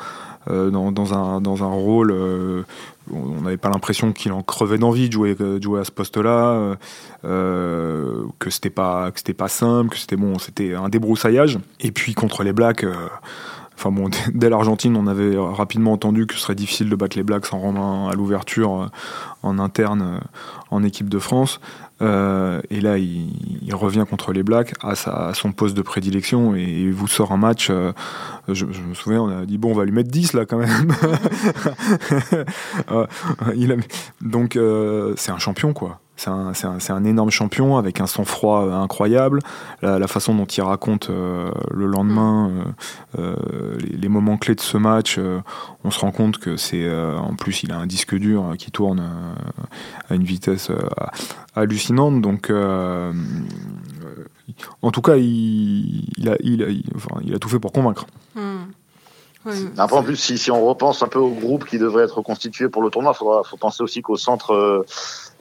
dans, 0.49 0.91
dans, 0.91 1.63
un, 1.63 1.73
rôle. 1.73 2.12
Euh, 2.12 2.63
on 3.12 3.41
n'avait 3.41 3.58
pas 3.58 3.69
l'impression 3.69 4.12
qu'il 4.13 4.32
en 4.32 4.41
crevait 4.43 4.77
d'envie 4.77 5.08
de 5.08 5.13
jouer, 5.13 5.36
jouer 5.62 5.82
à 5.82 5.84
ce 5.84 5.91
poste-là, 5.91 6.77
euh, 7.25 8.23
que 8.39 8.49
c'était 8.49 8.69
pas 8.69 9.12
pas 9.38 9.47
simple, 9.47 9.89
que 9.89 9.97
c'était 9.97 10.15
bon, 10.15 10.39
c'était 10.39 10.73
un 10.73 10.89
débroussaillage. 10.89 11.60
Et 11.79 11.91
puis 11.91 12.13
contre 12.13 12.43
les 12.43 12.53
Blacks. 12.53 12.86
Enfin 13.84 13.91
bon, 13.91 14.10
dès 14.34 14.50
l'Argentine, 14.50 14.96
on 14.96 15.08
avait 15.08 15.36
rapidement 15.38 15.91
entendu 15.91 16.26
que 16.26 16.36
ce 16.36 16.39
serait 16.39 16.56
difficile 16.56 16.89
de 16.89 16.96
battre 16.96 17.17
les 17.17 17.24
Blacks 17.24 17.46
sans 17.46 17.60
rendre 17.60 18.10
à 18.10 18.13
l'ouverture 18.13 18.89
en 19.43 19.60
interne 19.60 20.22
en 20.72 20.84
équipe 20.84 21.10
de 21.10 21.19
France. 21.19 21.60
Euh, 22.02 22.62
et 22.69 22.82
là, 22.82 22.98
il, 22.98 23.30
revient 23.74 24.06
contre 24.10 24.34
les 24.34 24.43
Blacks 24.43 24.74
à, 24.82 25.34
son 25.34 25.52
poste 25.52 25.76
de 25.76 25.82
prédilection 25.82 26.56
et 26.56 26.89
vous 26.91 27.08
sort 27.08 27.32
un 27.32 27.38
match. 27.38 27.69
Euh, 27.69 27.91
je, 28.48 28.65
me 28.65 28.93
souviens, 28.93 29.22
on 29.22 29.41
a 29.41 29.46
dit 29.46 29.58
bon, 29.58 29.72
on 29.72 29.74
va 29.74 29.84
lui 29.84 29.91
mettre 29.91 30.12
10 30.12 30.34
là 30.34 30.46
quand 30.46 30.58
même. 30.58 30.93
donc, 34.22 34.56
euh, 34.56 35.13
c'est 35.17 35.32
un 35.32 35.39
champion 35.39 35.74
quoi. 35.74 36.00
C'est 36.24 36.30
un, 36.30 36.54
un, 36.64 36.78
un, 36.96 37.04
énorme 37.04 37.32
champion 37.32 37.76
avec 37.76 38.00
un 38.00 38.08
sang-froid 38.08 38.72
incroyable. 38.74 39.40
La, 39.82 40.00
la, 40.00 40.08
façon 40.08 40.34
dont 40.34 40.46
il 40.46 40.62
raconte 40.62 41.10
euh, 41.10 41.52
le 41.70 41.86
lendemain 41.86 42.50
euh, 42.50 42.64
euh, 43.20 43.36
les, 43.80 43.98
les, 43.98 44.08
moments 44.08 44.38
clés 44.38 44.56
de 44.56 44.62
ce 44.62 44.78
match, 44.78 45.20
on 45.84 45.92
se 45.92 46.00
rend 46.00 46.12
compte 46.12 46.38
que 46.38 46.56
c'est. 46.56 46.90
en 46.90 47.36
plus, 47.36 47.64
il 47.64 47.74
a 47.74 47.78
un 47.78 47.88
disque 47.88 48.16
dur 48.16 48.54
qui 48.58 48.72
tourne 48.72 49.04
à 50.10 50.16
une 50.16 50.24
vitesse 50.24 50.72
hallucinante. 51.56 52.22
Donc, 52.22 52.50
en 54.82 54.92
tout 54.92 55.02
cas, 55.02 55.18
il, 55.18 56.06
il, 56.18 56.30
a, 56.30 56.38
il, 56.40 56.64
a, 56.64 56.68
enfin, 56.96 57.20
il, 57.26 57.36
a, 57.36 57.40
tout 57.40 57.50
fait 57.50 57.60
pour 57.60 57.74
convaincre. 57.74 58.06
Mmh. 58.36 58.42
Oui. 59.46 59.56
Après, 59.78 59.98
en 59.98 60.04
plus, 60.04 60.16
si, 60.16 60.38
si, 60.38 60.52
on 60.52 60.66
repense 60.66 61.04
un 61.04 61.10
peu 61.10 61.20
au 61.20 61.32
groupe 61.32 61.66
qui 61.66 61.78
devrait 61.78 62.06
être 62.06 62.22
constitué 62.22 62.70
pour 62.70 62.82
le 62.82 62.90
tournoi, 62.90 63.12
il 63.14 63.18
faut 63.18 63.58
penser 63.58 63.84
aussi 63.84 64.02
qu'au 64.02 64.16
centre, 64.16 64.86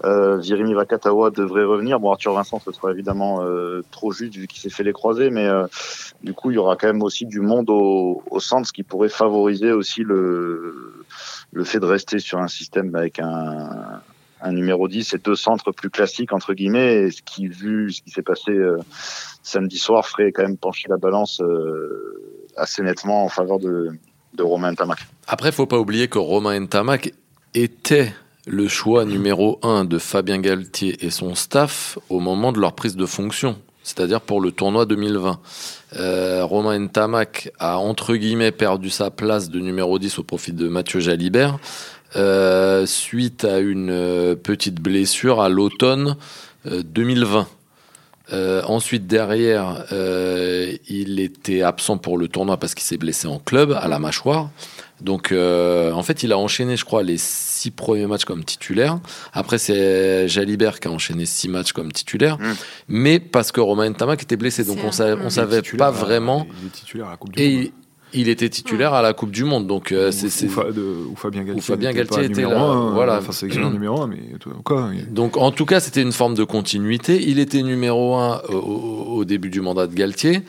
euh, 0.04 0.40
Jérémy 0.42 0.74
Vakatawa 0.74 1.30
devrait 1.30 1.64
revenir. 1.64 2.00
Bon, 2.00 2.10
Arthur 2.10 2.32
Vincent, 2.32 2.60
ce 2.64 2.72
sera 2.72 2.90
évidemment 2.90 3.42
euh, 3.42 3.82
trop 3.90 4.12
juste 4.12 4.34
vu 4.34 4.46
qu'il 4.46 4.60
s'est 4.60 4.70
fait 4.70 4.82
les 4.82 4.92
croiser, 4.92 5.30
mais 5.30 5.46
euh, 5.46 5.66
du 6.22 6.34
coup, 6.34 6.50
il 6.50 6.54
y 6.54 6.58
aura 6.58 6.76
quand 6.76 6.88
même 6.88 7.02
aussi 7.02 7.26
du 7.26 7.40
monde 7.40 7.70
au, 7.70 8.22
centre, 8.40 8.66
ce 8.66 8.72
qui 8.72 8.82
pourrait 8.82 9.08
favoriser 9.08 9.72
aussi 9.72 10.02
le, 10.02 11.04
le 11.52 11.64
fait 11.64 11.78
de 11.78 11.86
rester 11.86 12.18
sur 12.18 12.38
un 12.38 12.48
système 12.48 12.94
avec 12.96 13.20
un, 13.20 14.00
un 14.40 14.52
numéro 14.52 14.88
10 14.88 15.14
et 15.14 15.18
deux 15.18 15.36
centres 15.36 15.70
plus 15.70 15.90
classiques, 15.90 16.32
entre 16.32 16.54
guillemets, 16.54 16.94
et 16.94 17.10
ce 17.10 17.22
qui, 17.22 17.46
vu 17.46 17.92
ce 17.92 18.02
qui 18.02 18.10
s'est 18.10 18.22
passé 18.22 18.50
euh, 18.50 18.78
samedi 19.42 19.78
soir, 19.78 20.06
ferait 20.06 20.32
quand 20.32 20.42
même 20.42 20.56
pencher 20.56 20.88
la 20.88 20.96
balance 20.96 21.40
assez 22.56 22.82
nettement 22.82 23.24
en 23.24 23.28
faveur 23.28 23.58
de, 23.58 23.92
de 24.34 24.42
Romain 24.42 24.72
Ntamak. 24.72 24.98
Après, 25.28 25.50
il 25.50 25.54
faut 25.54 25.66
pas 25.66 25.78
oublier 25.78 26.08
que 26.08 26.18
Romain 26.18 26.58
Ntamak 26.58 27.12
était 27.54 28.12
le 28.46 28.68
choix 28.68 29.04
numéro 29.04 29.58
un 29.62 29.84
de 29.84 29.98
Fabien 29.98 30.38
Galtier 30.38 31.04
et 31.04 31.10
son 31.10 31.34
staff 31.34 31.98
au 32.08 32.20
moment 32.20 32.52
de 32.52 32.58
leur 32.58 32.72
prise 32.72 32.96
de 32.96 33.06
fonction, 33.06 33.56
c'est-à-dire 33.82 34.20
pour 34.20 34.40
le 34.40 34.50
tournoi 34.50 34.84
2020. 34.84 35.38
Euh, 35.96 36.44
Romain 36.44 36.78
Ntamak 36.78 37.52
a 37.58 37.78
entre 37.78 38.16
guillemets 38.16 38.52
perdu 38.52 38.90
sa 38.90 39.10
place 39.10 39.50
de 39.50 39.60
numéro 39.60 39.98
10 39.98 40.18
au 40.18 40.22
profit 40.24 40.52
de 40.52 40.68
Mathieu 40.68 41.00
Jalibert 41.00 41.58
euh, 42.16 42.84
suite 42.84 43.44
à 43.44 43.58
une 43.58 43.90
euh, 43.90 44.34
petite 44.34 44.80
blessure 44.80 45.40
à 45.40 45.48
l'automne 45.48 46.16
euh, 46.66 46.82
2020. 46.82 47.46
Euh, 48.32 48.62
ensuite, 48.66 49.06
derrière, 49.06 49.84
il 49.90 51.20
était 51.20 51.62
absent 51.62 51.98
pour 51.98 52.16
le 52.16 52.28
tournoi 52.28 52.56
parce 52.56 52.74
qu'il 52.74 52.84
s'est 52.84 52.96
blessé 52.96 53.28
en 53.28 53.38
club 53.38 53.72
à 53.72 53.88
la 53.88 53.98
mâchoire. 53.98 54.48
Donc, 55.02 55.32
en 55.32 56.02
fait, 56.02 56.22
il 56.22 56.32
a 56.32 56.38
enchaîné, 56.38 56.76
je 56.78 56.84
crois, 56.84 57.02
les 57.02 57.18
six 57.62 57.70
premiers 57.70 58.06
matchs 58.06 58.24
comme 58.24 58.44
titulaire. 58.44 58.98
Après, 59.32 59.58
c'est 59.58 60.26
Jalibert 60.28 60.80
qui 60.80 60.88
a 60.88 60.90
enchaîné 60.90 61.26
six 61.26 61.48
matchs 61.48 61.72
comme 61.72 61.92
titulaire. 61.92 62.38
Mmh. 62.38 62.52
Mais 62.88 63.20
parce 63.20 63.52
que 63.52 63.60
Romain 63.60 63.88
Ntamak 63.90 64.22
était 64.22 64.36
blessé. 64.36 64.64
Donc, 64.64 64.78
on, 64.84 64.90
sa 64.90 65.14
on 65.16 65.30
savait 65.30 65.62
pas 65.62 65.90
vraiment. 65.90 66.46
Il 66.60 66.66
est 66.66 66.70
titulaire 66.70 67.06
à 67.06 67.10
la 67.10 67.16
Coupe 67.16 67.32
du 67.32 67.42
Et 67.42 67.56
Monde. 67.56 67.70
Il 68.14 68.28
était 68.28 68.48
titulaire 68.50 68.92
à 68.92 69.00
la 69.00 69.14
Coupe 69.14 69.30
du 69.30 69.44
Monde, 69.44 69.66
donc 69.66 69.90
euh, 69.90 70.10
c'est 70.10 70.44
ou, 70.44 71.12
ou, 71.12 71.16
Fabien 71.16 71.44
Galtier, 71.44 71.58
ou 71.58 71.62
Fabien 71.62 71.92
Galtier 71.92 72.24
était, 72.24 72.42
là. 72.42 72.60
Un, 72.60 72.90
voilà, 72.90 73.16
enfin 73.18 73.32
c'est 73.32 73.46
numéro 73.72 74.02
un, 74.02 74.06
mais 74.06 74.18
quoi 74.64 74.90
il... 74.92 75.10
Donc 75.14 75.38
en 75.38 75.50
tout 75.50 75.64
cas, 75.64 75.80
c'était 75.80 76.02
une 76.02 76.12
forme 76.12 76.34
de 76.34 76.44
continuité. 76.44 77.22
Il 77.26 77.38
était 77.38 77.62
numéro 77.62 78.16
un 78.16 78.42
au, 78.50 79.16
au 79.16 79.24
début 79.24 79.48
du 79.48 79.62
mandat 79.62 79.86
de 79.86 79.94
Galtier. 79.94 80.42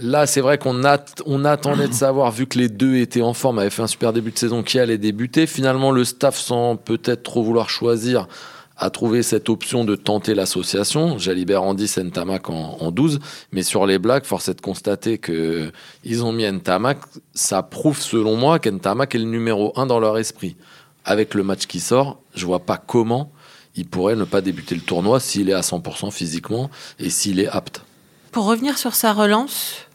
Là, 0.00 0.26
c'est 0.26 0.40
vrai 0.40 0.56
qu'on 0.56 0.82
on 1.26 1.44
attendait 1.44 1.88
de 1.88 1.92
savoir, 1.92 2.30
vu 2.30 2.46
que 2.46 2.58
les 2.58 2.68
deux 2.68 2.96
étaient 2.96 3.22
en 3.22 3.34
forme, 3.34 3.58
avaient 3.58 3.70
fait 3.70 3.82
un 3.82 3.88
super 3.88 4.12
début 4.12 4.30
de 4.30 4.38
saison, 4.38 4.62
qui 4.62 4.78
allait 4.78 4.98
débuter. 4.98 5.46
Finalement, 5.46 5.90
le 5.90 6.04
staff, 6.04 6.36
sans 6.36 6.76
peut-être 6.76 7.24
trop 7.24 7.42
vouloir 7.42 7.68
choisir, 7.70 8.28
a 8.76 8.88
trouvé 8.90 9.22
cette 9.22 9.48
option 9.48 9.84
de 9.84 9.96
tenter 9.96 10.34
l'association. 10.34 11.18
Jalibert 11.18 11.64
en 11.64 11.74
10, 11.74 11.98
Ntamak 11.98 12.50
en, 12.50 12.78
en 12.80 12.90
12. 12.92 13.18
Mais 13.52 13.62
sur 13.62 13.84
les 13.84 13.98
Blacks, 13.98 14.24
force 14.24 14.48
est 14.48 14.54
de 14.54 14.60
constater 14.60 15.18
que 15.18 15.72
ils 16.04 16.24
ont 16.24 16.32
mis 16.32 16.50
Ntamak. 16.50 16.98
Ça 17.34 17.62
prouve, 17.62 18.00
selon 18.00 18.36
moi, 18.36 18.60
qu'Ntamak 18.60 19.14
est 19.14 19.18
le 19.18 19.24
numéro 19.24 19.72
1 19.76 19.86
dans 19.86 19.98
leur 19.98 20.18
esprit. 20.18 20.56
Avec 21.04 21.34
le 21.34 21.42
match 21.42 21.66
qui 21.66 21.80
sort, 21.80 22.20
je 22.36 22.46
vois 22.46 22.60
pas 22.60 22.76
comment 22.76 23.32
il 23.74 23.86
pourrait 23.86 24.16
ne 24.16 24.24
pas 24.24 24.40
débuter 24.40 24.74
le 24.74 24.80
tournoi 24.80 25.20
s'il 25.20 25.48
est 25.48 25.54
à 25.54 25.60
100% 25.60 26.10
physiquement 26.10 26.70
et 26.98 27.10
s'il 27.10 27.40
est 27.40 27.48
apte. 27.48 27.82
Pour 28.32 28.46
revenir 28.46 28.78
sur 28.78 28.94
sa 28.94 29.12
relance, 29.12 29.86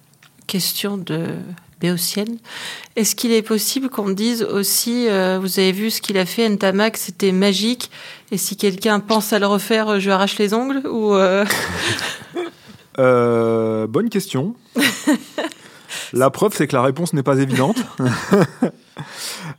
question 0.48 0.98
de 0.98 1.26
béotienne. 1.80 2.38
Est-ce 2.96 3.16
qu'il 3.16 3.32
est 3.32 3.42
possible 3.42 3.90
qu'on 3.90 4.10
dise 4.10 4.44
aussi, 4.44 5.08
euh, 5.08 5.40
vous 5.42 5.60
avez 5.60 5.72
vu 5.72 5.90
ce 5.92 6.02
qu'il 6.02 6.18
a 6.18 6.26
fait, 6.26 6.48
Ntamak, 6.50 6.98
c'était 6.98 7.32
magique, 7.32 7.92
et 8.32 8.38
si 8.38 8.56
quelqu'un 8.58 9.00
pense 9.00 9.34
à 9.34 9.40
le 9.40 9.48
refaire, 9.48 10.00
je 10.00 10.10
arrache 10.10 10.38
les 10.38 10.54
ongles 10.54 10.82
ou 10.88 11.14
Bonne 12.98 14.10
question. 14.10 14.56
La 16.14 16.30
preuve, 16.30 16.54
c'est 16.56 16.68
que 16.68 16.76
la 16.76 16.82
réponse 16.82 17.14
n'est 17.14 17.24
pas 17.24 17.38
évidente. 17.38 17.78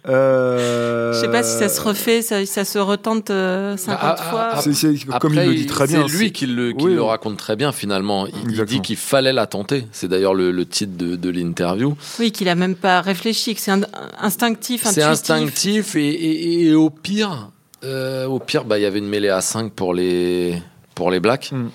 Euh... 0.08 1.12
Je 1.12 1.20
sais 1.20 1.30
pas 1.30 1.42
si 1.42 1.58
ça 1.58 1.68
se 1.68 1.80
refait, 1.80 2.22
ça, 2.22 2.44
se 2.64 2.78
retente 2.78 3.28
50 3.28 3.30
euh, 3.30 3.76
ah, 3.88 4.16
ah, 4.18 4.60
fois. 4.60 4.72
c'est, 4.72 4.94
comme 5.20 5.34
il 5.34 5.40
le 5.40 5.54
dit 5.54 5.66
très 5.66 5.86
bien. 5.86 6.06
C'est 6.06 6.16
lui 6.16 6.32
qui, 6.32 6.46
le, 6.46 6.72
qui 6.72 6.86
le, 6.86 7.02
raconte 7.02 7.36
très 7.36 7.56
bien 7.56 7.72
finalement. 7.72 8.26
Il, 8.26 8.64
dit 8.64 8.80
qu'il 8.80 8.96
fallait 8.96 9.32
la 9.32 9.46
tenter. 9.46 9.86
C'est 9.90 10.08
d'ailleurs 10.08 10.34
le, 10.34 10.66
titre 10.66 10.92
de, 10.96 11.30
l'interview. 11.30 11.96
Oui, 12.20 12.30
qu'il 12.30 12.48
a 12.48 12.54
même 12.54 12.76
pas 12.76 13.00
réfléchi, 13.00 13.54
que 13.54 13.60
c'est 13.60 13.72
instinctif, 14.20 14.86
C'est 14.86 15.02
instinctif 15.02 15.96
et, 15.96 16.72
au 16.74 16.90
pire, 16.90 17.50
euh, 17.84 18.26
au 18.26 18.38
pire, 18.38 18.64
bah 18.64 18.78
il 18.78 18.82
y 18.82 18.86
avait 18.86 19.00
une 19.00 19.08
mêlée 19.08 19.28
à 19.28 19.40
5 19.40 19.72
pour 19.72 19.92
les 19.92 20.62
pour 20.94 21.10
les 21.10 21.20
blacks. 21.20 21.50
Hmm. 21.52 21.68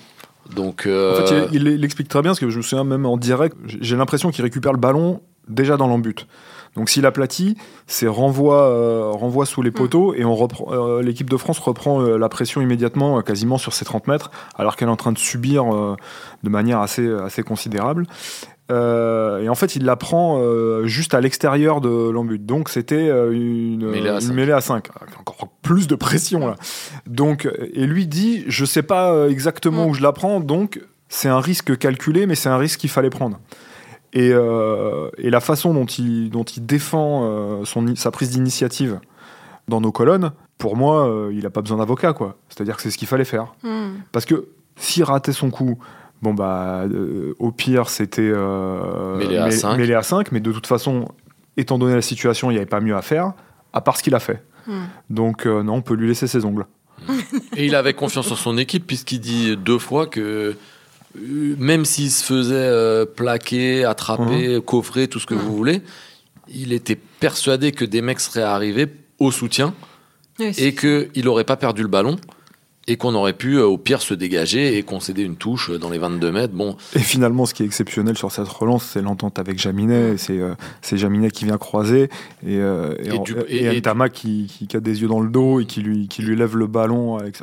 Donc, 0.54 0.86
euh, 0.86 1.12
En 1.12 1.26
fait, 1.26 1.48
il, 1.52 1.66
il, 1.68 1.84
explique 1.84 2.08
très 2.08 2.22
bien, 2.22 2.30
parce 2.30 2.40
que 2.40 2.50
je 2.50 2.56
me 2.56 2.62
souviens 2.62 2.84
même 2.84 3.06
en 3.06 3.16
direct, 3.16 3.56
j'ai 3.66 3.96
l'impression 3.96 4.30
qu'il 4.30 4.42
récupère 4.42 4.72
le 4.72 4.78
ballon 4.78 5.20
déjà 5.48 5.76
dans 5.76 5.86
l'embut. 5.86 6.26
Donc 6.76 6.88
s'il 6.88 7.04
aplatit, 7.04 7.56
c'est 7.86 8.06
renvoi, 8.06 8.62
euh, 8.68 9.10
renvoi 9.10 9.44
sous 9.44 9.60
les 9.62 9.70
mm. 9.70 9.74
poteaux 9.74 10.14
et 10.14 10.24
on 10.24 10.34
reprend, 10.34 10.72
euh, 10.72 11.02
l'équipe 11.02 11.28
de 11.28 11.36
France 11.36 11.58
reprend 11.58 12.00
euh, 12.00 12.16
la 12.16 12.28
pression 12.28 12.60
immédiatement, 12.62 13.20
quasiment 13.20 13.58
sur 13.58 13.74
ses 13.74 13.84
30 13.84 14.06
mètres, 14.06 14.30
alors 14.56 14.76
qu'elle 14.76 14.88
est 14.88 14.92
en 14.92 14.96
train 14.96 15.12
de 15.12 15.18
subir 15.18 15.64
de 15.64 16.48
manière 16.48 16.80
assez, 16.80 17.08
assez 17.12 17.42
considérable. 17.42 18.06
Et 18.72 19.48
en 19.48 19.54
fait, 19.54 19.76
il 19.76 19.84
la 19.84 19.96
prend 19.96 20.42
juste 20.84 21.14
à 21.14 21.20
l'extérieur 21.20 21.80
de 21.80 22.10
l'embut. 22.10 22.38
Donc 22.38 22.68
c'était 22.68 23.08
une, 23.08 23.90
mêlée 23.90 24.52
à 24.52 24.60
5. 24.60 24.88
Encore 25.20 25.48
plus 25.62 25.86
de 25.86 25.94
pression 25.94 26.46
là. 26.46 26.56
Donc, 27.06 27.48
et 27.74 27.86
lui 27.86 28.06
dit, 28.06 28.44
je 28.46 28.64
sais 28.64 28.82
pas 28.82 29.28
exactement 29.28 29.86
mm. 29.86 29.90
où 29.90 29.94
je 29.94 30.02
la 30.02 30.12
prends, 30.12 30.40
donc 30.40 30.80
c'est 31.08 31.28
un 31.28 31.40
risque 31.40 31.76
calculé, 31.76 32.26
mais 32.26 32.34
c'est 32.34 32.48
un 32.48 32.56
risque 32.56 32.80
qu'il 32.80 32.90
fallait 32.90 33.10
prendre. 33.10 33.38
Euh, 34.16 35.10
et, 35.18 35.30
la 35.30 35.40
façon 35.40 35.72
dont 35.72 35.86
il, 35.86 36.30
dont 36.30 36.44
il 36.44 36.66
défend 36.66 37.22
euh, 37.24 37.64
son, 37.64 37.94
sa 37.96 38.10
prise 38.10 38.30
d'initiative 38.30 39.00
dans 39.68 39.80
nos 39.80 39.92
colonnes, 39.92 40.32
pour 40.58 40.76
moi, 40.76 41.08
euh, 41.08 41.32
il 41.32 41.42
n'a 41.42 41.50
pas 41.50 41.62
besoin 41.62 41.78
d'avocat, 41.78 42.12
quoi. 42.12 42.36
C'est-à-dire 42.48 42.76
que 42.76 42.82
c'est 42.82 42.90
ce 42.90 42.98
qu'il 42.98 43.08
fallait 43.08 43.24
faire. 43.24 43.54
Hmm. 43.62 43.94
Parce 44.12 44.24
que 44.24 44.48
s'il 44.76 45.04
ratait 45.04 45.32
son 45.32 45.50
coup, 45.50 45.78
bon, 46.22 46.34
bah, 46.34 46.84
au 47.38 47.52
pire, 47.52 47.88
c'était 47.88 48.22
mêlé, 48.22 49.36
à 49.36 49.50
5. 49.50 49.80
à 49.90 50.02
5, 50.02 50.32
mais 50.32 50.40
de 50.40 50.52
toute 50.52 50.66
façon, 50.66 51.08
étant 51.56 51.78
donné 51.78 51.94
la 51.94 52.02
situation, 52.02 52.50
il 52.50 52.54
n'y 52.54 52.58
avait 52.58 52.66
pas 52.66 52.80
mieux 52.80 52.96
à 52.96 53.02
faire, 53.02 53.32
à 53.72 53.80
part 53.80 53.96
ce 53.96 54.02
qu'il 54.02 54.14
a 54.14 54.20
fait. 54.20 54.42
Hmm. 54.66 54.84
Donc, 55.10 55.46
non, 55.46 55.74
on 55.74 55.82
peut 55.82 55.94
lui 55.94 56.08
laisser 56.08 56.26
ses 56.26 56.44
ongles. 56.44 56.66
Et 57.56 57.66
il 57.66 57.74
avait 57.74 57.94
confiance 57.94 58.30
en 58.30 58.36
son 58.36 58.56
équipe, 58.56 58.86
puisqu'il 58.86 59.20
dit 59.20 59.56
deux 59.56 59.78
fois 59.78 60.06
que 60.06 60.56
euh, 61.16 61.56
même 61.58 61.84
s'il 61.84 62.10
se 62.10 62.24
faisait 62.24 62.54
euh, 62.54 63.04
plaquer, 63.04 63.84
attraper, 63.84 64.56
mhm. 64.56 64.62
coffrer, 64.62 65.08
tout 65.08 65.18
ce 65.18 65.26
que 65.26 65.34
vous 65.34 65.54
voulez, 65.54 65.82
il 66.48 66.72
était 66.72 66.96
persuadé 66.96 67.72
que 67.72 67.84
des 67.84 68.02
mecs 68.02 68.20
seraient 68.20 68.42
arrivés 68.42 68.86
au 69.18 69.30
soutien 69.30 69.74
et 70.38 70.74
qu'il 70.74 71.24
n'aurait 71.24 71.44
pas 71.44 71.56
perdu 71.56 71.82
le 71.82 71.88
ballon 71.88 72.16
et 72.88 72.96
qu'on 72.96 73.14
aurait 73.14 73.32
pu 73.32 73.56
euh, 73.56 73.64
au 73.64 73.78
pire 73.78 74.02
se 74.02 74.14
dégager 74.14 74.76
et 74.76 74.82
concéder 74.82 75.22
une 75.22 75.36
touche 75.36 75.70
dans 75.70 75.90
les 75.90 75.98
22 75.98 76.32
mètres. 76.32 76.54
Bon. 76.54 76.76
Et 76.94 77.00
finalement, 77.00 77.46
ce 77.46 77.54
qui 77.54 77.62
est 77.62 77.66
exceptionnel 77.66 78.16
sur 78.16 78.32
cette 78.32 78.48
relance, 78.48 78.84
c'est 78.84 79.02
l'entente 79.02 79.38
avec 79.38 79.58
Jaminet. 79.58 80.16
C'est 80.16 80.38
euh, 80.38 80.54
Jaminet 80.90 81.30
qui 81.30 81.44
vient 81.44 81.58
croiser 81.58 82.04
et, 82.46 82.58
euh, 82.58 82.94
et, 82.98 83.08
et, 83.08 83.82
qui, 84.12 84.66
qui, 84.68 84.76
a 84.76 84.80
des 84.80 85.02
yeux 85.02 85.08
dans 85.08 85.20
le 85.20 85.30
dos 85.30 85.60
et 85.60 85.66
qui 85.66 85.80
lui, 85.80 86.08
qui 86.08 86.22
lui 86.22 86.36
lève 86.36 86.56
le 86.56 86.66
ballon. 86.66 87.18
Avec... 87.18 87.36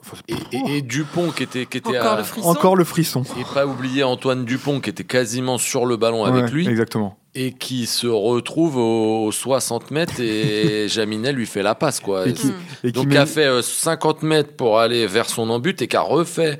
et, 0.52 0.82
Dupont 0.82 1.30
qui 1.30 1.44
était, 1.44 1.66
qui 1.66 1.78
était 1.78 2.00
encore, 2.00 2.18
le 2.18 2.24
frisson. 2.24 2.50
encore 2.50 2.76
le 2.76 2.84
frisson. 2.84 3.24
Et 3.40 3.54
pas 3.54 3.66
oublier 3.66 4.04
Antoine 4.04 4.46
Dupont 4.46 4.80
qui 4.80 4.90
était 4.90 5.04
quasiment 5.04 5.58
sur 5.58 5.86
le 5.86 5.98
ballon 5.98 6.26
avec 6.26 6.52
lui. 6.52 6.68
Exactement 6.68 7.19
et 7.36 7.52
qui 7.52 7.86
se 7.86 8.08
retrouve 8.08 8.78
aux 8.78 9.32
60 9.32 9.92
mètres 9.92 10.20
et 10.20 10.88
Jaminet 10.90 11.32
lui 11.32 11.46
fait 11.46 11.62
la 11.62 11.76
passe 11.76 12.00
quoi. 12.00 12.26
Donc 12.26 13.10
qui 13.10 13.18
a 13.18 13.26
fait 13.26 13.62
50 13.62 14.24
euh, 14.24 14.28
mètres 14.28 14.56
pour 14.56 14.80
aller 14.80 15.06
vers 15.06 15.30
son 15.30 15.50
embut 15.50 15.80
et 15.82 15.88
qui 15.88 15.96
a 15.96 16.02
refait 16.02 16.60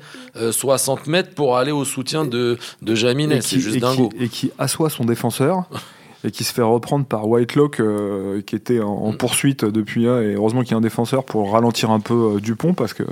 60 0.50 1.00
euh, 1.00 1.10
mètres 1.10 1.34
pour 1.34 1.56
aller 1.56 1.72
au 1.72 1.84
soutien 1.84 2.24
de, 2.24 2.56
de 2.82 2.94
Jaminet. 2.94 3.40
C'est 3.40 3.58
juste 3.58 3.78
dingo. 3.78 4.10
et 4.18 4.28
qui 4.28 4.52
assoit 4.58 4.90
son 4.90 5.04
défenseur. 5.04 5.64
et 6.22 6.30
qui 6.30 6.44
se 6.44 6.52
fait 6.52 6.60
reprendre 6.60 7.06
par 7.06 7.26
Whitelock 7.26 7.80
euh, 7.80 8.42
qui 8.42 8.54
était 8.54 8.80
en, 8.80 9.12
mm. 9.12 9.16
poursuite 9.16 9.64
depuis 9.64 10.04
là 10.04 10.20
et 10.20 10.34
heureusement 10.34 10.60
qu'il 10.60 10.72
y 10.72 10.74
a 10.74 10.76
un 10.76 10.82
défenseur 10.82 11.24
pour 11.24 11.52
ralentir 11.52 11.90
un 11.90 12.00
peu 12.00 12.38
Dupont 12.42 12.74
parce 12.74 12.92
que 12.92 13.04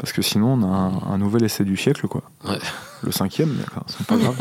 parce 0.00 0.14
que 0.14 0.22
sinon, 0.22 0.54
on 0.54 0.62
a 0.62 1.12
un, 1.12 1.18
nouvel 1.18 1.44
essai 1.44 1.62
du 1.62 1.76
siècle, 1.76 2.08
quoi. 2.08 2.22
Le 3.02 3.12
cinquième, 3.12 3.54
c'est 3.86 4.06
pas 4.06 4.16
grave. 4.16 4.34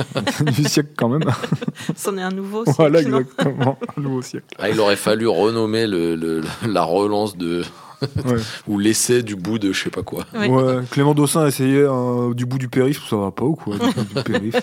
du 0.56 0.64
siècle 0.64 0.92
quand 0.96 1.10
même. 1.10 1.30
C'en 1.98 2.18
est 2.18 2.22
un 2.22 2.32
nouveau 2.32 2.64
siècle. 2.64 2.78
Voilà, 2.78 3.02
exactement. 3.02 3.78
un 3.98 4.02
nouveau 4.02 4.22
siècle. 4.22 4.46
Ah, 4.58 4.70
il 4.70 4.80
aurait 4.80 4.96
fallu 4.96 5.28
renommer 5.28 5.86
le, 5.86 6.42
la 6.66 6.84
relance 6.84 7.36
de. 7.36 7.64
ou 8.68 8.80
l'essai 8.80 9.22
du 9.22 9.36
bout 9.36 9.60
de 9.60 9.74
je 9.74 9.84
sais 9.84 9.90
pas 9.90 10.04
quoi. 10.04 10.26
Ouais. 10.34 10.48
Clément 10.90 11.14
Dossin 11.14 11.46
essayait 11.46 11.86
du 12.34 12.46
bout 12.46 12.58
du 12.58 12.70
périph', 12.70 13.06
ça 13.10 13.18
va 13.18 13.32
pas 13.32 13.44
ou 13.44 13.56
quoi 13.56 13.76
du 13.78 13.86
bout 13.86 14.14
du 14.16 14.24
périph'. 14.24 14.56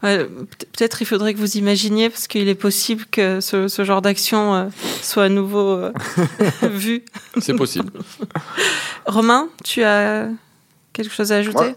Peut-être 0.00 1.02
il 1.02 1.06
faudrait 1.06 1.34
que 1.34 1.38
vous 1.38 1.56
imaginiez, 1.56 2.08
parce 2.08 2.28
qu'il 2.28 2.48
est 2.48 2.54
possible 2.54 3.04
que 3.10 3.40
ce, 3.40 3.84
genre 3.84 4.02
d'action 4.02 4.54
euh, 4.54 4.64
soit 5.02 5.24
à 5.24 5.28
nouveau 5.28 5.72
euh, 5.72 5.92
vu. 6.62 7.04
C'est 7.40 7.54
possible. 7.54 7.90
Romain, 9.06 9.48
tu 9.64 9.82
as 9.82 10.28
quelque 10.92 11.12
chose 11.12 11.32
à 11.32 11.36
ajouter? 11.36 11.74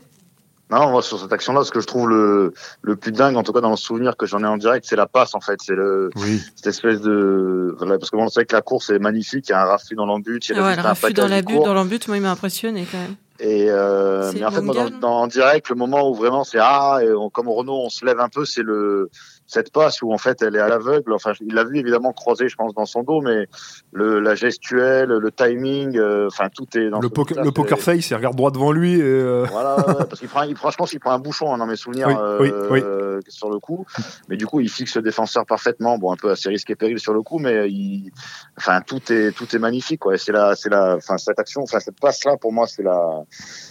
Non, 0.72 0.90
moi, 0.90 1.02
sur 1.02 1.20
cette 1.20 1.34
action-là, 1.34 1.66
ce 1.66 1.72
que 1.72 1.82
je 1.82 1.88
trouve 1.88 2.08
le, 2.08 2.54
le 2.82 2.96
plus 2.96 3.12
dingue, 3.12 3.36
en 3.36 3.44
tout 3.44 3.52
cas 3.52 3.60
dans 3.60 3.72
le 3.72 3.76
souvenir 3.76 4.16
que 4.16 4.26
j'en 4.26 4.40
ai 4.40 4.48
en 4.48 4.56
direct, 4.56 4.86
c'est 4.88 4.96
la 4.96 5.06
passe, 5.06 5.36
en 5.36 5.42
fait. 5.42 5.60
C'est 5.62 5.76
le, 5.76 6.10
cette 6.56 6.68
espèce 6.68 7.02
de, 7.02 7.76
parce 7.78 8.10
que 8.10 8.16
bon, 8.16 8.24
on 8.24 8.30
sait 8.30 8.46
que 8.46 8.56
la 8.56 8.62
course 8.62 8.90
est 8.90 9.00
magnifique, 9.00 9.50
il 9.50 9.52
y 9.52 9.54
a 9.54 9.64
un 9.64 9.66
raffut 9.66 9.96
dans 9.96 10.06
l'embut, 10.06 10.40
il 10.48 10.56
y 10.56 10.60
a 10.60 10.64
ouais, 10.64 10.80
un 10.80 10.82
raffut 10.82 11.14
dans 11.14 11.28
la 11.28 11.42
butte, 11.42 11.64
dans 11.66 11.74
l'embut, 11.74 12.08
moi, 12.08 12.16
il 12.16 12.24
m'a 12.24 12.32
impressionné 12.32 12.88
quand 12.90 13.00
même. 13.00 13.16
Et 13.44 13.72
euh, 13.72 14.32
mais 14.36 14.46
en 14.46 14.52
fait, 14.52 14.62
moi, 14.62 14.76
dans, 14.76 14.90
dans, 15.00 15.22
en 15.22 15.28
direct, 15.28 15.68
le 15.70 15.76
moment 15.76 16.08
où 16.08 16.14
vraiment 16.14 16.44
c'est 16.44 16.60
ah, 16.62 17.00
et 17.02 17.08
comme 17.34 17.48
au 17.48 17.56
Renault, 17.56 17.82
on 17.86 17.90
se 17.90 18.06
lève 18.06 18.20
un 18.20 18.30
peu, 18.30 18.46
c'est 18.46 18.62
le 18.62 19.10
cette 19.52 19.74
passe 19.74 20.02
où 20.02 20.14
en 20.14 20.18
fait 20.18 20.42
elle 20.42 20.56
est 20.56 20.60
à 20.60 20.70
l'aveugle. 20.70 21.12
Enfin, 21.12 21.34
il 21.42 21.54
l'a 21.54 21.64
vu 21.64 21.80
évidemment 21.80 22.14
croiser, 22.14 22.48
je 22.48 22.56
pense, 22.56 22.74
dans 22.74 22.86
son 22.86 23.02
dos, 23.04 23.20
mais 23.20 23.48
le, 23.92 24.20
la 24.20 24.36
gestuelle, 24.36 25.10
le 25.10 25.32
timing, 25.32 25.98
euh, 25.98 26.28
enfin 26.28 26.50
tout 26.56 26.66
est 26.78 26.90
dans 26.90 27.00
le, 27.00 27.10
poker, 27.10 27.44
le 27.44 27.52
poker 27.52 27.80
face. 27.80 28.12
Il 28.12 28.16
regarde 28.16 28.36
droit 28.36 28.52
devant 28.52 28.72
lui. 28.72 29.00
Et 29.00 29.02
euh... 29.02 29.46
Voilà, 29.52 29.76
parce 30.08 30.20
qu'il 30.20 30.30
prend, 30.30 30.44
il, 30.44 30.56
franchement, 30.56 30.86
il 30.92 31.00
prend 31.00 31.12
un 31.12 31.20
bouchon 31.20 31.54
hein, 31.54 31.58
dans 31.58 31.66
mes 31.66 31.76
souvenirs 31.76 32.08
euh, 32.10 33.11
sur 33.30 33.50
le 33.50 33.60
coup. 33.60 33.86
Mais 34.30 34.38
du 34.38 34.46
coup, 34.46 34.60
il 34.60 34.70
fixe 34.70 34.96
le 34.96 35.02
défenseur 35.02 35.46
parfaitement. 35.46 35.98
Bon, 35.98 36.12
un 36.12 36.16
peu 36.16 36.32
assez 36.32 36.50
risqué 36.50 36.76
péril 36.76 37.00
sur 37.00 37.14
le 37.14 37.22
coup, 37.22 37.40
mais 37.40 37.70
il, 37.70 38.12
enfin 38.58 38.82
tout 38.82 39.12
est 39.12 39.32
tout 39.32 39.56
est 39.56 39.60
magnifique. 39.60 40.00
Quoi. 40.00 40.18
C'est 40.18 40.32
la, 40.32 40.56
c'est 40.56 40.70
la, 40.70 40.96
enfin 40.96 41.18
cette 41.18 41.40
action, 41.40 41.62
enfin 41.62 41.80
cette 41.80 42.00
passe 42.00 42.24
là, 42.26 42.38
pour 42.38 42.52
moi, 42.54 42.68
c'est 42.68 42.84
la, 42.84 43.24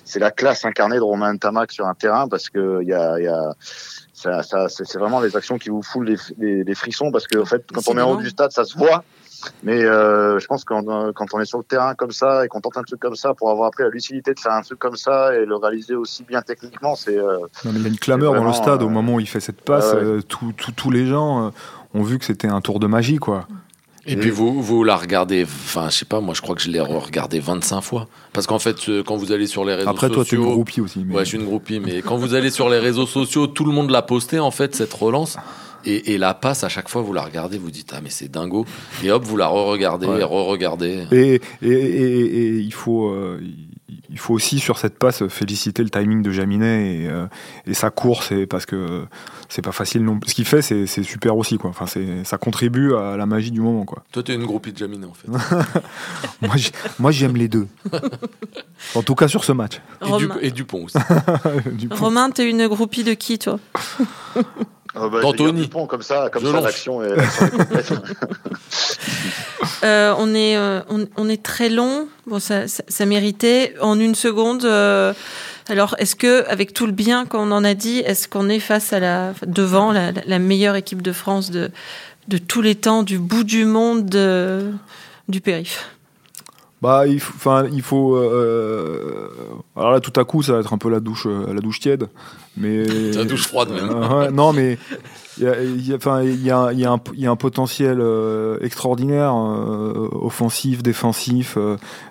c'est 0.04 0.18
la 0.18 0.30
classe 0.30 0.64
incarnée 0.64 0.96
de 0.96 1.02
Romain 1.02 1.36
Tamac 1.36 1.72
sur 1.72 1.86
un 1.86 1.94
terrain 1.94 2.28
parce 2.28 2.48
que 2.48 2.80
il 2.82 2.88
y 2.88 2.94
a, 2.94 3.18
y 3.18 3.26
a 3.26 3.54
ça, 4.12 4.42
ça 4.42 4.68
c'est 4.68 4.98
vraiment 4.98 5.20
les 5.20 5.36
actions 5.36 5.58
qui 5.58 5.70
vous 5.70 5.82
foulent 5.82 6.16
les, 6.38 6.64
les, 6.64 6.74
frissons 6.74 7.10
parce 7.10 7.26
que 7.26 7.38
en 7.38 7.46
fait, 7.46 7.64
quand 7.72 7.88
on 7.88 7.96
est 7.96 8.02
en 8.02 8.12
haut 8.12 8.16
du 8.20 8.28
stade, 8.28 8.52
ça 8.52 8.64
se 8.64 8.76
voit. 8.76 9.02
Mais 9.62 9.84
euh, 9.84 10.38
je 10.38 10.46
pense 10.46 10.64
que 10.64 10.74
quand, 10.74 11.12
quand 11.12 11.26
on 11.32 11.40
est 11.40 11.44
sur 11.44 11.58
le 11.58 11.64
terrain 11.64 11.94
comme 11.94 12.12
ça 12.12 12.44
et 12.44 12.48
qu'on 12.48 12.60
tente 12.60 12.76
un 12.76 12.82
truc 12.82 13.00
comme 13.00 13.16
ça, 13.16 13.34
pour 13.34 13.50
avoir 13.50 13.68
appris 13.68 13.82
la 13.82 13.90
lucidité 13.90 14.34
de 14.34 14.40
faire 14.40 14.52
un 14.52 14.62
truc 14.62 14.78
comme 14.78 14.96
ça 14.96 15.34
et 15.34 15.44
le 15.44 15.56
réaliser 15.56 15.94
aussi 15.94 16.24
bien 16.24 16.42
techniquement, 16.42 16.94
c'est. 16.94 17.16
Euh, 17.16 17.38
il 17.64 17.80
y 17.80 17.84
a 17.84 17.88
une 17.88 17.98
clameur 17.98 18.34
dans 18.34 18.44
le 18.44 18.52
stade 18.52 18.82
au 18.82 18.86
euh, 18.86 18.90
moment 18.90 19.14
où 19.14 19.20
il 19.20 19.28
fait 19.28 19.40
cette 19.40 19.60
passe. 19.60 19.92
Euh, 19.94 20.20
tous 20.26 20.90
les 20.90 21.06
gens 21.06 21.52
ont 21.94 22.02
vu 22.02 22.18
que 22.18 22.24
c'était 22.24 22.48
un 22.48 22.60
tour 22.60 22.78
de 22.78 22.86
magie, 22.86 23.18
quoi. 23.18 23.46
Et, 24.06 24.16
puis 24.16 24.30
vous, 24.30 24.62
vous 24.62 24.82
la 24.82 24.96
regardez, 24.96 25.44
enfin 25.44 25.90
je 25.90 25.98
sais 25.98 26.04
pas, 26.06 26.20
moi 26.20 26.34
je 26.34 26.40
crois 26.40 26.56
que 26.56 26.62
je 26.62 26.70
l'ai 26.70 26.80
regardé 26.80 27.38
25 27.38 27.82
fois. 27.82 28.08
Parce 28.32 28.46
qu'en 28.46 28.58
fait, 28.58 28.76
quand 29.06 29.16
vous 29.16 29.30
allez 29.30 29.46
sur 29.46 29.64
les 29.64 29.74
réseaux 29.74 29.90
sociaux... 29.90 30.06
Après 30.06 30.14
toi 30.14 30.24
tu 30.24 30.36
es 30.36 30.38
une 30.38 30.44
groupie 30.44 30.80
aussi. 30.80 31.04
Ouais, 31.10 31.24
je 31.24 31.28
suis 31.28 31.38
une 31.38 31.44
groupie, 31.44 31.80
mais 31.80 32.00
quand 32.00 32.16
vous 32.16 32.34
allez 32.34 32.50
sur 32.50 32.70
les 32.70 32.78
réseaux 32.78 33.06
sociaux, 33.06 33.46
tout 33.46 33.64
le 33.64 33.72
monde 33.72 33.90
l'a 33.90 34.02
posté 34.02 34.40
en 34.40 34.50
fait, 34.50 34.74
cette 34.74 34.94
relance. 34.94 35.36
Et, 35.84 36.12
et, 36.12 36.18
la 36.18 36.34
passe, 36.34 36.64
à 36.64 36.68
chaque 36.68 36.88
fois, 36.88 37.02
vous 37.02 37.12
la 37.12 37.22
regardez, 37.22 37.58
vous 37.58 37.70
dites 37.70 37.92
ah 37.94 38.00
mais 38.02 38.10
c'est 38.10 38.28
dingo. 38.28 38.66
Et 39.02 39.10
hop, 39.10 39.22
vous 39.24 39.36
la 39.36 39.46
re-regardez, 39.48 40.06
re-regardez. 40.06 41.06
Et, 41.12 41.40
et, 41.62 42.58
il 42.58 42.72
faut, 42.72 43.08
euh, 43.08 43.40
il 44.10 44.18
faut 44.18 44.34
aussi 44.34 44.58
sur 44.58 44.78
cette 44.78 44.98
passe 44.98 45.26
féliciter 45.28 45.82
le 45.82 45.90
timing 45.90 46.22
de 46.22 46.30
Jaminet 46.30 47.02
et, 47.02 47.08
euh, 47.08 47.26
sa 47.72 47.90
course, 47.90 48.32
et 48.32 48.46
parce 48.46 48.66
que 48.66 49.04
c'est 49.48 49.62
pas 49.62 49.72
facile 49.72 50.04
non. 50.04 50.20
Ce 50.26 50.34
qu'il 50.34 50.44
fait, 50.44 50.62
c'est 50.62 51.02
super 51.02 51.36
aussi 51.36 51.58
quoi. 51.58 51.70
Enfin, 51.70 51.86
ça 52.24 52.38
contribue 52.38 52.94
à 52.94 53.16
la 53.16 53.26
magie 53.26 53.50
du 53.50 53.60
moment 53.60 53.84
quoi. 53.84 54.04
Toi, 54.12 54.22
t'es 54.22 54.34
une 54.34 54.44
groupie 54.44 54.72
de 54.72 54.78
Jaminet 54.78 55.06
en 55.06 55.14
fait. 55.14 55.28
moi, 56.98 57.10
j'aime 57.10 57.36
les 57.36 57.48
deux. 57.48 57.68
en 58.94 59.02
tout 59.02 59.14
cas 59.14 59.28
sur 59.28 59.44
ce 59.44 59.52
match. 59.52 59.80
Et, 60.40 60.50
Dupont 60.50 60.84
aussi. 60.84 60.98
Romain, 61.90 62.30
t'es 62.30 62.48
une 62.48 62.66
groupie 62.66 63.04
de 63.04 63.14
qui 63.14 63.38
toi? 63.38 63.58
Oh 64.96 65.08
bah, 65.08 65.20
D'Anthony. 65.20 65.68
Comme 65.68 66.02
ça, 66.02 66.28
comme 66.32 66.44
ça 66.44 66.60
l'action 66.60 67.02
est, 67.02 67.12
euh, 69.84 70.14
on, 70.18 70.34
est, 70.34 70.56
euh, 70.56 70.80
on, 71.16 71.28
est 71.28 71.42
très 71.42 71.68
long. 71.68 72.08
Bon, 72.26 72.40
ça, 72.40 72.66
ça, 72.66 73.06
méritait. 73.06 73.74
En 73.80 74.00
une 74.00 74.16
seconde. 74.16 74.64
Euh, 74.64 75.12
alors, 75.68 75.94
est-ce 75.98 76.16
que, 76.16 76.44
avec 76.48 76.74
tout 76.74 76.86
le 76.86 76.92
bien 76.92 77.24
qu'on 77.24 77.52
en 77.52 77.62
a 77.62 77.74
dit, 77.74 78.00
est-ce 78.00 78.26
qu'on 78.26 78.48
est 78.48 78.58
face 78.58 78.92
à 78.92 78.98
la, 78.98 79.32
devant 79.46 79.92
la, 79.92 80.10
la, 80.26 80.38
meilleure 80.40 80.74
équipe 80.74 81.02
de 81.02 81.12
France 81.12 81.52
de, 81.52 81.70
de 82.26 82.38
tous 82.38 82.62
les 82.62 82.74
temps, 82.74 83.04
du 83.04 83.18
bout 83.18 83.44
du 83.44 83.64
monde, 83.66 84.10
du 85.28 85.40
périph' 85.40 85.86
Bah, 86.82 87.06
il 87.06 87.20
faut, 87.20 87.34
enfin, 87.36 87.66
il 87.70 87.82
faut. 87.82 88.16
Euh, 88.16 89.28
alors 89.76 89.92
là, 89.92 90.00
tout 90.00 90.18
à 90.18 90.24
coup, 90.24 90.42
ça 90.42 90.54
va 90.54 90.60
être 90.60 90.72
un 90.72 90.78
peu 90.78 90.88
la 90.88 91.00
douche, 91.00 91.26
euh, 91.26 91.52
la 91.52 91.60
douche 91.60 91.80
tiède, 91.80 92.08
mais. 92.56 92.84
la 93.12 93.24
douche 93.24 93.46
froide 93.46 93.70
même. 93.70 93.90
Euh, 93.90 94.30
non, 94.30 94.54
mais 94.54 94.78
il 95.36 95.44
y 95.44 95.46
a, 95.46 95.62
y, 95.62 96.50
a, 96.50 96.56
un, 96.56 96.72
y 96.72 97.26
a 97.26 97.30
un 97.30 97.36
potentiel 97.36 97.98
euh, 98.00 98.58
extraordinaire, 98.62 99.34
offensif, 99.34 100.82
défensif, 100.82 101.58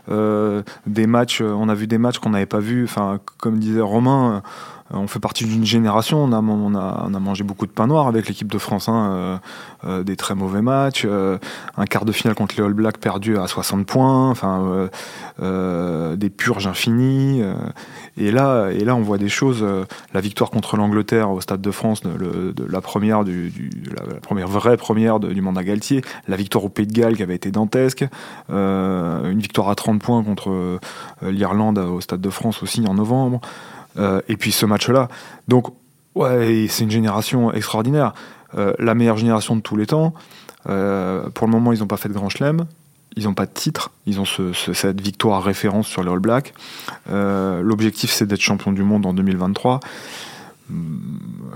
des 0.07 1.07
matchs. 1.07 1.41
on 1.41 1.67
a 1.67 1.73
vu 1.73 1.87
des 1.87 1.97
matchs 1.97 2.19
qu'on 2.19 2.31
n'avait 2.31 2.45
pas 2.45 2.59
vus. 2.59 2.83
Enfin, 2.83 3.19
comme 3.37 3.57
disait 3.57 3.81
Romain 3.81 4.43
on 4.91 5.07
fait 5.07 5.19
partie 5.19 5.45
d'une 5.45 5.65
génération, 5.65 6.23
on 6.23 6.33
a, 6.33 7.19
mangé 7.19 7.43
beaucoup 7.43 7.65
de 7.65 7.71
pain 7.71 7.87
noir 7.87 8.07
avec 8.07 8.27
l'équipe 8.27 8.51
de 8.51 8.57
France, 8.57 8.89
hein, 8.89 9.11
euh, 9.11 9.37
euh, 9.85 10.03
des 10.03 10.15
très 10.15 10.33
mauvais 10.33 10.61
matchs, 10.61 11.03
euh, 11.05 11.37
un 11.77 11.85
quart 11.85 12.05
de 12.05 12.11
finale 12.11 12.35
contre 12.35 12.55
les 12.57 12.63
All 12.63 12.73
Blacks 12.73 12.97
perdu 12.97 13.37
à 13.37 13.47
60 13.47 13.85
points, 13.85 14.33
des 15.39 16.29
purges 16.29 16.67
infinies. 16.67 17.43
et 18.17 18.31
là, 18.31 18.95
on 18.95 19.01
voit 19.01 19.17
des 19.17 19.29
choses. 19.29 19.65
la 20.13 20.21
victoire 20.21 20.49
contre 20.49 20.77
l'Angleterre 20.77 21.29
au 21.31 21.41
Stade 21.41 21.61
de 21.61 21.71
France, 21.71 22.01
la 22.03 22.81
première 22.81 23.23
du, 23.23 23.51
la, 23.95 24.19
première 24.19 24.47
vraie 24.47 24.77
première 24.77 25.19
du 25.19 25.41
mandat 25.41 25.63
Galtier, 25.63 26.01
la 26.27 26.35
victoire 26.35 26.63
au 26.65 26.69
Pays 26.69 26.87
de 26.87 26.93
Galles 26.93 27.15
qui 27.15 27.23
avait 27.23 27.35
été 27.35 27.51
dantesque, 27.51 28.05
une 28.49 29.39
victoire 29.39 29.69
à 29.69 29.75
30 29.75 30.01
points 30.01 30.23
contre 30.23 30.79
l'Irlande 31.21 31.77
au 31.77 32.01
Stade 32.01 32.21
de 32.21 32.29
France 32.29 32.63
aussi 32.63 32.83
en 32.87 32.95
novembre. 32.95 33.41
Euh, 33.97 34.21
et 34.27 34.37
puis 34.37 34.51
ce 34.51 34.65
match-là. 34.65 35.07
Donc, 35.47 35.67
ouais, 36.15 36.67
c'est 36.69 36.83
une 36.83 36.91
génération 36.91 37.51
extraordinaire. 37.53 38.13
Euh, 38.57 38.73
la 38.79 38.95
meilleure 38.95 39.17
génération 39.17 39.55
de 39.55 39.61
tous 39.61 39.75
les 39.75 39.87
temps. 39.87 40.13
Euh, 40.67 41.29
pour 41.29 41.47
le 41.47 41.51
moment, 41.51 41.73
ils 41.73 41.79
n'ont 41.79 41.87
pas 41.87 41.97
fait 41.97 42.09
de 42.09 42.13
grand 42.13 42.29
chelem. 42.29 42.65
Ils 43.15 43.23
n'ont 43.23 43.33
pas 43.33 43.45
de 43.45 43.51
titre. 43.51 43.91
Ils 44.05 44.19
ont 44.19 44.25
cette 44.53 45.01
victoire 45.01 45.43
référence 45.43 45.87
sur 45.87 46.03
les 46.03 46.11
All 46.11 46.19
Blacks. 46.19 46.53
L'objectif, 47.07 48.11
c'est 48.11 48.25
d'être 48.25 48.41
champion 48.41 48.71
du 48.71 48.83
monde 48.83 49.05
en 49.05 49.13
2023 49.13 49.79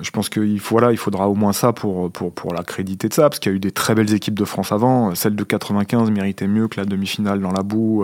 je 0.02 0.10
pense 0.10 0.30
qu'il 0.30 0.54
il 0.54 0.60
faudra 0.60 1.30
au 1.30 1.36
moins 1.36 1.54
ça 1.54 1.72
pour, 1.72 2.12
pour, 2.12 2.34
pour 2.34 2.54
l'accréditer 2.54 3.10
de 3.10 3.14
ça, 3.14 3.30
parce 3.30 3.40
qu'il 3.40 3.52
y 3.52 3.54
a 3.54 3.56
eu 3.56 3.60
des 3.60 3.72
très 3.72 3.94
belles 3.96 4.14
équipes 4.14 4.38
de 4.38 4.46
France 4.46 4.72
avant. 4.72 5.14
Celle 5.16 5.36
de 5.36 5.44
95 5.44 6.10
méritait 6.12 6.48
mieux 6.48 6.68
que 6.68 6.80
la 6.80 6.86
demi-finale 6.86 7.40
dans 7.40 7.52
la 7.52 7.64
boue. 7.64 8.04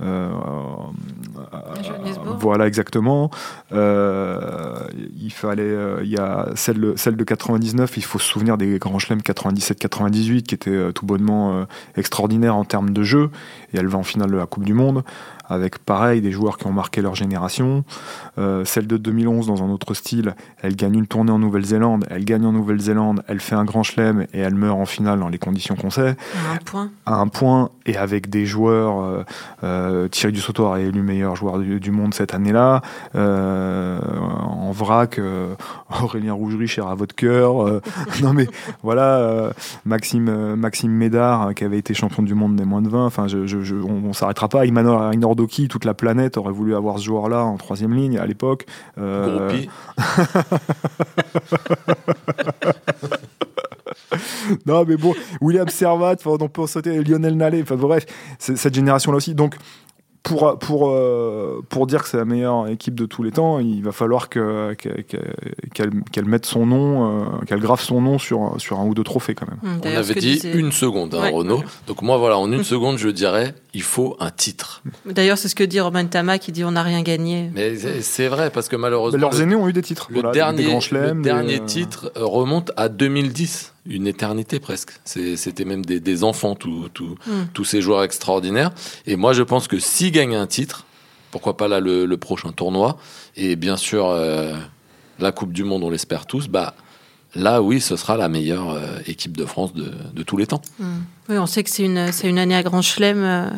Euh, 0.00 0.30
voilà 2.40 2.66
exactement. 2.66 3.30
Euh, 3.72 4.86
il 5.20 5.32
fallait, 5.32 5.62
euh, 5.62 6.00
il 6.02 6.10
y 6.10 6.18
a 6.18 6.48
celle 6.56 6.80
de, 6.80 6.94
celle 6.96 7.16
de 7.16 7.24
99. 7.24 7.96
Il 7.96 8.04
faut 8.04 8.18
se 8.18 8.26
souvenir 8.26 8.58
des 8.58 8.78
grands 8.78 8.98
chelems 8.98 9.20
97-98 9.20 10.42
qui 10.42 10.54
étaient 10.54 10.92
tout 10.92 11.06
bonnement 11.06 11.66
extraordinaires 11.96 12.56
en 12.56 12.64
termes 12.64 12.90
de 12.90 13.02
jeu. 13.02 13.30
Et 13.72 13.78
elle 13.78 13.88
va 13.88 13.98
en 13.98 14.02
finale 14.02 14.30
de 14.30 14.36
la 14.36 14.46
Coupe 14.46 14.64
du 14.64 14.74
Monde 14.74 15.04
avec 15.48 15.78
pareil 15.78 16.20
des 16.20 16.32
joueurs 16.32 16.58
qui 16.58 16.66
ont 16.66 16.72
marqué 16.72 17.02
leur 17.02 17.14
génération. 17.14 17.84
Euh, 18.38 18.64
celle 18.64 18.86
de 18.86 18.96
2011 18.96 19.46
dans 19.46 19.62
un 19.62 19.70
autre 19.70 19.94
style, 19.94 20.34
elle 20.62 20.76
gagne 20.76 20.94
une 20.94 21.06
tournée 21.06 21.32
en 21.32 21.38
Nouvelle-Zélande, 21.38 22.06
elle 22.10 22.24
gagne 22.24 22.46
en 22.46 22.52
Nouvelle-Zélande, 22.52 23.22
elle 23.28 23.40
fait 23.40 23.54
un 23.54 23.64
grand 23.64 23.82
chelem 23.82 24.26
et 24.32 24.40
elle 24.40 24.54
meurt 24.54 24.78
en 24.78 24.86
finale 24.86 25.20
dans 25.20 25.28
les 25.28 25.38
conditions 25.38 25.76
qu'on 25.76 25.90
sait. 25.90 26.16
À 26.48 26.54
un 26.54 26.58
point. 26.64 26.90
À 27.06 27.14
un 27.16 27.28
point 27.28 27.70
et 27.86 27.96
avec 27.96 28.30
des 28.30 28.46
joueurs. 28.46 29.00
Euh, 29.00 29.24
euh 29.62 29.83
Thierry 30.10 30.32
Dussautoir 30.32 30.76
est 30.76 30.84
élu 30.84 31.02
meilleur 31.02 31.36
joueur 31.36 31.58
du, 31.58 31.90
monde 31.90 32.14
cette 32.14 32.34
année-là. 32.34 32.82
Euh, 33.14 33.98
en 34.00 34.72
vrac, 34.72 35.18
euh, 35.18 35.54
Aurélien 36.02 36.32
Rougerie 36.32 36.66
cher 36.66 36.88
à 36.88 36.94
votre 36.94 37.14
cœur. 37.14 37.80
non 38.22 38.32
mais 38.32 38.48
voilà, 38.82 39.50
Maxime 39.84 40.56
Maxime 40.56 40.92
Médard 40.92 41.54
qui 41.54 41.64
avait 41.64 41.78
été 41.78 41.94
champion 41.94 42.22
du 42.22 42.34
monde 42.34 42.56
des 42.56 42.64
moins 42.64 42.82
de 42.82 42.88
20. 42.88 43.06
Enfin, 43.06 43.28
je, 43.28 43.46
je, 43.46 43.74
on, 43.74 44.12
s'arrêtera 44.12 44.48
pas. 44.48 44.66
Imanol 44.66 45.16
Doki, 45.36 45.68
toute 45.68 45.84
la 45.84 45.94
planète 45.94 46.36
aurait 46.36 46.52
voulu 46.52 46.74
avoir 46.74 46.98
ce 46.98 47.04
joueur-là 47.04 47.44
en 47.44 47.56
troisième 47.56 47.94
ligne 47.94 48.18
à 48.18 48.26
l'époque. 48.26 48.66
Non, 54.66 54.84
mais 54.86 54.96
bon, 54.96 55.14
William 55.40 55.68
Servat, 55.68 56.16
on 56.24 56.48
peut 56.48 56.62
en 56.62 56.66
sauter 56.66 57.02
Lionel 57.02 57.36
Nallet, 57.36 57.62
enfin 57.62 57.76
bref, 57.76 58.06
cette 58.38 58.74
génération-là 58.74 59.16
aussi. 59.16 59.34
Donc, 59.34 59.56
pour, 60.24 60.58
pour, 60.58 60.88
euh, 60.88 61.62
pour 61.68 61.86
dire 61.86 62.02
que 62.02 62.08
c'est 62.08 62.16
la 62.16 62.24
meilleure 62.24 62.66
équipe 62.68 62.94
de 62.94 63.04
tous 63.04 63.22
les 63.22 63.30
temps, 63.30 63.58
il 63.58 63.82
va 63.82 63.92
falloir 63.92 64.30
qu'elle 64.30 64.74
mette 66.24 66.46
son 66.46 66.64
nom, 66.64 67.22
euh, 67.22 67.24
qu'elle 67.46 67.60
grave 67.60 67.82
son 67.82 68.00
nom 68.00 68.18
sur, 68.18 68.54
sur 68.56 68.80
un 68.80 68.86
ou 68.86 68.94
deux 68.94 69.04
trophées 69.04 69.34
quand 69.34 69.46
même. 69.46 69.58
Hum, 69.62 69.80
On 69.84 69.96
avait 69.96 70.14
dit 70.14 70.40
une 70.54 70.72
seconde, 70.72 71.14
hein, 71.14 71.30
Renaud. 71.30 71.62
Donc 71.86 72.00
moi, 72.00 72.16
voilà, 72.16 72.38
en 72.38 72.50
une 72.50 72.64
seconde, 72.74 72.96
je 72.96 73.10
dirais, 73.10 73.54
il 73.74 73.82
faut 73.82 74.16
un 74.18 74.30
titre. 74.30 74.82
D'ailleurs, 75.04 75.36
c'est 75.36 75.48
ce 75.48 75.54
que 75.54 75.62
dit 75.62 75.78
Romain 75.78 76.06
Tama 76.06 76.38
qui 76.38 76.52
dit 76.52 76.64
on 76.64 76.70
n'a 76.70 76.82
rien 76.82 77.02
gagné. 77.02 77.50
Mais 77.54 77.76
c'est 78.00 78.28
vrai, 78.28 78.48
parce 78.48 78.70
que 78.70 78.76
malheureusement... 78.76 79.20
leurs 79.20 79.42
aînés 79.42 79.56
ont 79.56 79.68
eu 79.68 79.74
des 79.74 79.82
titres. 79.82 80.08
Le 80.10 80.22
dernier, 80.32 80.64
le 80.90 81.22
dernier 81.22 81.60
euh, 81.60 81.66
titre 81.66 82.10
remonte 82.16 82.72
à 82.78 82.88
2010 82.88 83.73
une 83.86 84.06
éternité 84.06 84.60
presque. 84.60 84.92
C'était 85.04 85.64
même 85.64 85.84
des, 85.84 86.24
enfants, 86.24 86.56
hmm. 86.64 86.88
tous 87.52 87.64
ces 87.64 87.80
joueurs 87.80 88.02
extraordinaires. 88.02 88.70
Et 89.06 89.16
moi, 89.16 89.32
je 89.32 89.42
pense 89.42 89.68
que 89.68 89.78
s'ils 89.78 90.12
gagnent 90.12 90.36
un 90.36 90.46
titre, 90.46 90.86
pourquoi 91.30 91.56
pas 91.56 91.68
là 91.68 91.80
le, 91.80 92.16
prochain 92.16 92.52
tournoi, 92.52 92.96
et 93.36 93.56
bien 93.56 93.76
sûr 93.76 94.08
euh, 94.08 94.54
la 95.18 95.32
Coupe 95.32 95.52
du 95.52 95.64
Monde, 95.64 95.82
on 95.82 95.90
l'espère 95.90 96.26
tous, 96.26 96.48
bah 96.48 96.74
là, 97.34 97.60
oui, 97.60 97.80
ce 97.80 97.96
sera 97.96 98.16
la 98.16 98.28
meilleure 98.28 98.70
euh, 98.70 98.98
équipe 99.06 99.36
de 99.36 99.44
France 99.44 99.74
de, 99.74 100.22
tous 100.22 100.36
les 100.36 100.46
temps. 100.46 100.62
Hmm. 100.78 101.00
Oui, 101.28 101.38
on 101.38 101.46
sait 101.46 101.62
que 101.62 101.70
c'est 101.70 101.84
une, 101.84 102.10
une 102.22 102.38
année 102.38 102.56
à 102.56 102.62
Grand 102.62 102.82
Chelem. 102.82 103.22
Euh, 103.22 103.50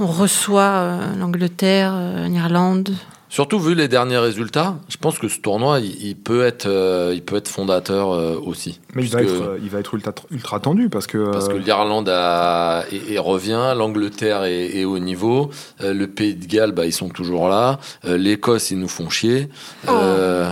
on 0.00 0.06
reçoit 0.06 0.98
l'Angleterre, 1.16 1.96
l'Irlande, 2.28 2.96
Surtout 3.34 3.58
vu 3.58 3.74
les 3.74 3.88
derniers 3.88 4.18
résultats, 4.18 4.76
je 4.88 4.96
pense 4.96 5.18
que 5.18 5.26
ce 5.26 5.40
tournoi, 5.40 5.80
il, 5.80 6.14
peut 6.14 6.44
être, 6.44 6.66
euh, 6.66 7.10
il 7.12 7.20
peut 7.24 7.34
être 7.34 7.48
fondateur 7.48 8.12
euh, 8.12 8.40
aussi. 8.40 8.78
Mais 8.94 9.02
il 9.02 9.10
va, 9.10 9.22
être, 9.22 9.42
euh, 9.42 9.58
il 9.60 9.70
va 9.70 9.80
être 9.80 9.92
ultra, 9.92 10.12
ultra 10.30 10.60
tendu 10.60 10.88
parce 10.88 11.08
que 11.08 11.32
parce 11.32 11.48
que 11.48 11.56
l'Irlande 11.56 12.08
a 12.08 12.84
et, 12.92 13.18
revient, 13.18 13.74
l'Angleterre 13.76 14.44
est, 14.44 14.84
au 14.84 15.00
niveau, 15.00 15.50
le 15.80 16.06
Pays 16.06 16.36
de 16.36 16.46
Galles, 16.46 16.70
bah, 16.70 16.86
ils 16.86 16.92
sont 16.92 17.08
toujours 17.08 17.48
là, 17.48 17.80
l'Écosse, 18.04 18.70
ils 18.70 18.78
nous 18.78 18.86
font 18.86 19.10
chier. 19.10 19.48
Oh. 19.88 19.90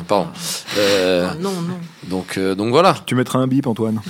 pardon. 0.08 0.26
Ah, 0.76 1.36
non, 1.38 1.52
non. 1.52 1.78
Donc, 2.08 2.36
donc 2.36 2.70
voilà. 2.70 2.96
Tu 3.06 3.14
mettras 3.14 3.38
un 3.38 3.46
bip, 3.46 3.68
Antoine. 3.68 4.00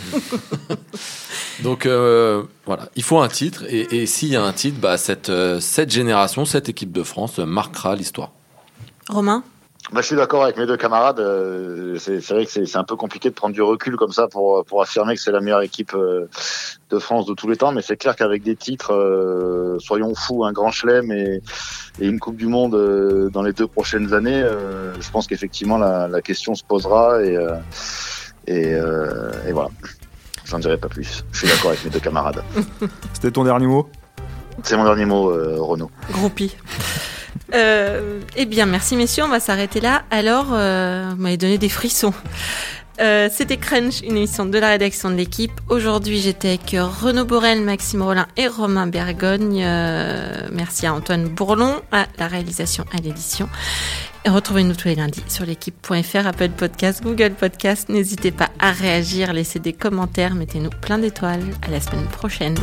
donc 1.63 1.87
voilà, 1.87 2.89
il 2.97 3.03
faut 3.03 3.21
un 3.21 3.29
titre 3.29 3.65
et, 3.69 4.01
et 4.01 4.07
s'il 4.07 4.31
y 4.31 4.37
a 4.37 4.43
un 4.43 4.53
titre, 4.55 4.79
bah, 4.81 4.97
cette, 4.97 5.31
cette 5.61 5.91
génération, 5.91 6.47
cette 6.47 6.71
équipe 6.71 6.93
de 6.93 7.03
France 7.03 7.37
marquera 7.37 7.95
l'histoire. 7.97 8.31
Romain 9.13 9.45
bah, 9.91 10.01
je 10.01 10.07
suis 10.07 10.17
d'accord 10.17 10.45
avec 10.45 10.57
mes 10.57 10.67
deux 10.67 10.77
camarades. 10.77 11.19
Euh, 11.19 11.99
c'est 11.99 12.25
vrai 12.31 12.47
que 12.47 12.53
c'est 12.53 12.77
un 12.77 12.85
peu 12.85 12.95
compliqué 12.95 13.29
de 13.29 13.35
prendre 13.35 13.53
du 13.53 13.63
recul 13.63 13.97
comme 13.97 14.13
ça 14.13 14.29
pour, 14.29 14.65
pour 14.65 14.81
affirmer 14.81 15.17
que 15.17 15.21
c'est 15.21 15.33
la 15.33 15.41
meilleure 15.41 15.63
équipe 15.63 15.93
euh, 15.95 16.29
de 16.89 16.99
France 16.99 17.27
de 17.27 17.35
tous 17.35 17.49
les 17.49 17.57
temps. 17.57 17.73
Mais 17.73 17.83
c'est 17.83 17.97
clair 17.97 18.15
qu'avec 18.15 18.43
des 18.43 18.55
titres, 18.55 18.95
euh, 18.95 19.79
soyons 19.81 20.15
fous, 20.15 20.45
un 20.45 20.53
grand 20.53 20.71
chelem 20.71 21.11
et, 21.11 21.43
et 22.01 22.07
une 22.07 22.21
Coupe 22.21 22.37
du 22.37 22.47
Monde 22.47 23.31
dans 23.33 23.43
les 23.43 23.53
deux 23.53 23.67
prochaines 23.67 24.15
années, 24.15 24.47
je 25.01 25.11
pense 25.11 25.27
qu'effectivement 25.27 25.79
la, 25.79 26.07
la, 26.09 26.23
question 26.23 26.55
se 26.55 26.63
posera 26.63 27.23
et, 27.23 27.37
et, 28.47 28.71
et 28.71 29.53
voilà. 29.53 29.69
J'en 30.45 30.59
dirai 30.59 30.79
pas 30.79 30.89
plus. 30.89 31.25
Je 31.33 31.39
suis 31.39 31.49
d'accord 31.49 31.71
avec 31.71 31.85
mes 31.85 31.91
deux 31.91 32.01
camarades. 32.01 32.43
C'était 33.13 33.33
ton 33.33 33.45
dernier 33.45 33.67
mot? 33.67 33.89
C'est 34.63 34.77
mon 34.77 34.85
dernier 34.85 35.05
mot, 35.05 35.27
Renaud. 35.27 35.91
Groupie. 36.11 36.57
Euh, 37.55 38.21
eh 38.37 38.47
bien, 38.47 38.67
merci 38.67 38.97
messieurs, 38.97 39.25
on 39.25 39.29
va 39.29 39.41
s'arrêter 39.41 39.81
là. 39.81 40.03
Alors, 40.11 40.47
euh, 40.53 41.11
vous 41.15 41.23
m'avez 41.23 41.37
donné 41.37 41.59
des 41.59 41.69
frissons. 41.69 42.15
Euh, 43.01 43.29
C'était 43.33 43.57
Crunch, 43.57 44.01
une 44.03 44.17
émission 44.17 44.47
de 44.47 44.59
la 44.59 44.69
rédaction 44.69 45.11
de 45.11 45.17
l'équipe. 45.17 45.53
Aujourd'hui, 45.69 46.19
j'étais 46.21 46.49
avec 46.49 46.77
Renaud 46.79 47.25
Borel, 47.25 47.63
Maxime 47.63 48.03
Rollin 48.03 48.27
et 48.37 48.47
Romain 48.47 48.87
Bergogne. 48.87 49.63
Euh, 49.65 50.49
merci 50.53 50.87
à 50.87 50.95
Antoine 50.95 51.25
Bourlon 51.25 51.81
à 51.91 52.07
la 52.19 52.29
réalisation 52.29 52.85
à 52.93 53.01
l'édition. 53.01 53.49
Et 54.25 54.29
retrouvez-nous 54.29 54.75
tous 54.75 54.89
les 54.89 54.95
lundis 54.95 55.25
sur 55.29 55.45
l'équipe.fr, 55.45 56.27
Apple 56.27 56.51
Podcast, 56.51 57.03
Google 57.03 57.33
Podcast. 57.33 57.89
N'hésitez 57.89 58.31
pas 58.31 58.51
à 58.61 58.71
réagir, 58.71 59.33
laissez 59.33 59.59
des 59.59 59.73
commentaires, 59.73 60.35
mettez-nous 60.35 60.71
plein 60.71 60.99
d'étoiles. 60.99 61.43
À 61.67 61.71
la 61.71 61.81
semaine 61.81 62.07
prochaine. 62.07 62.57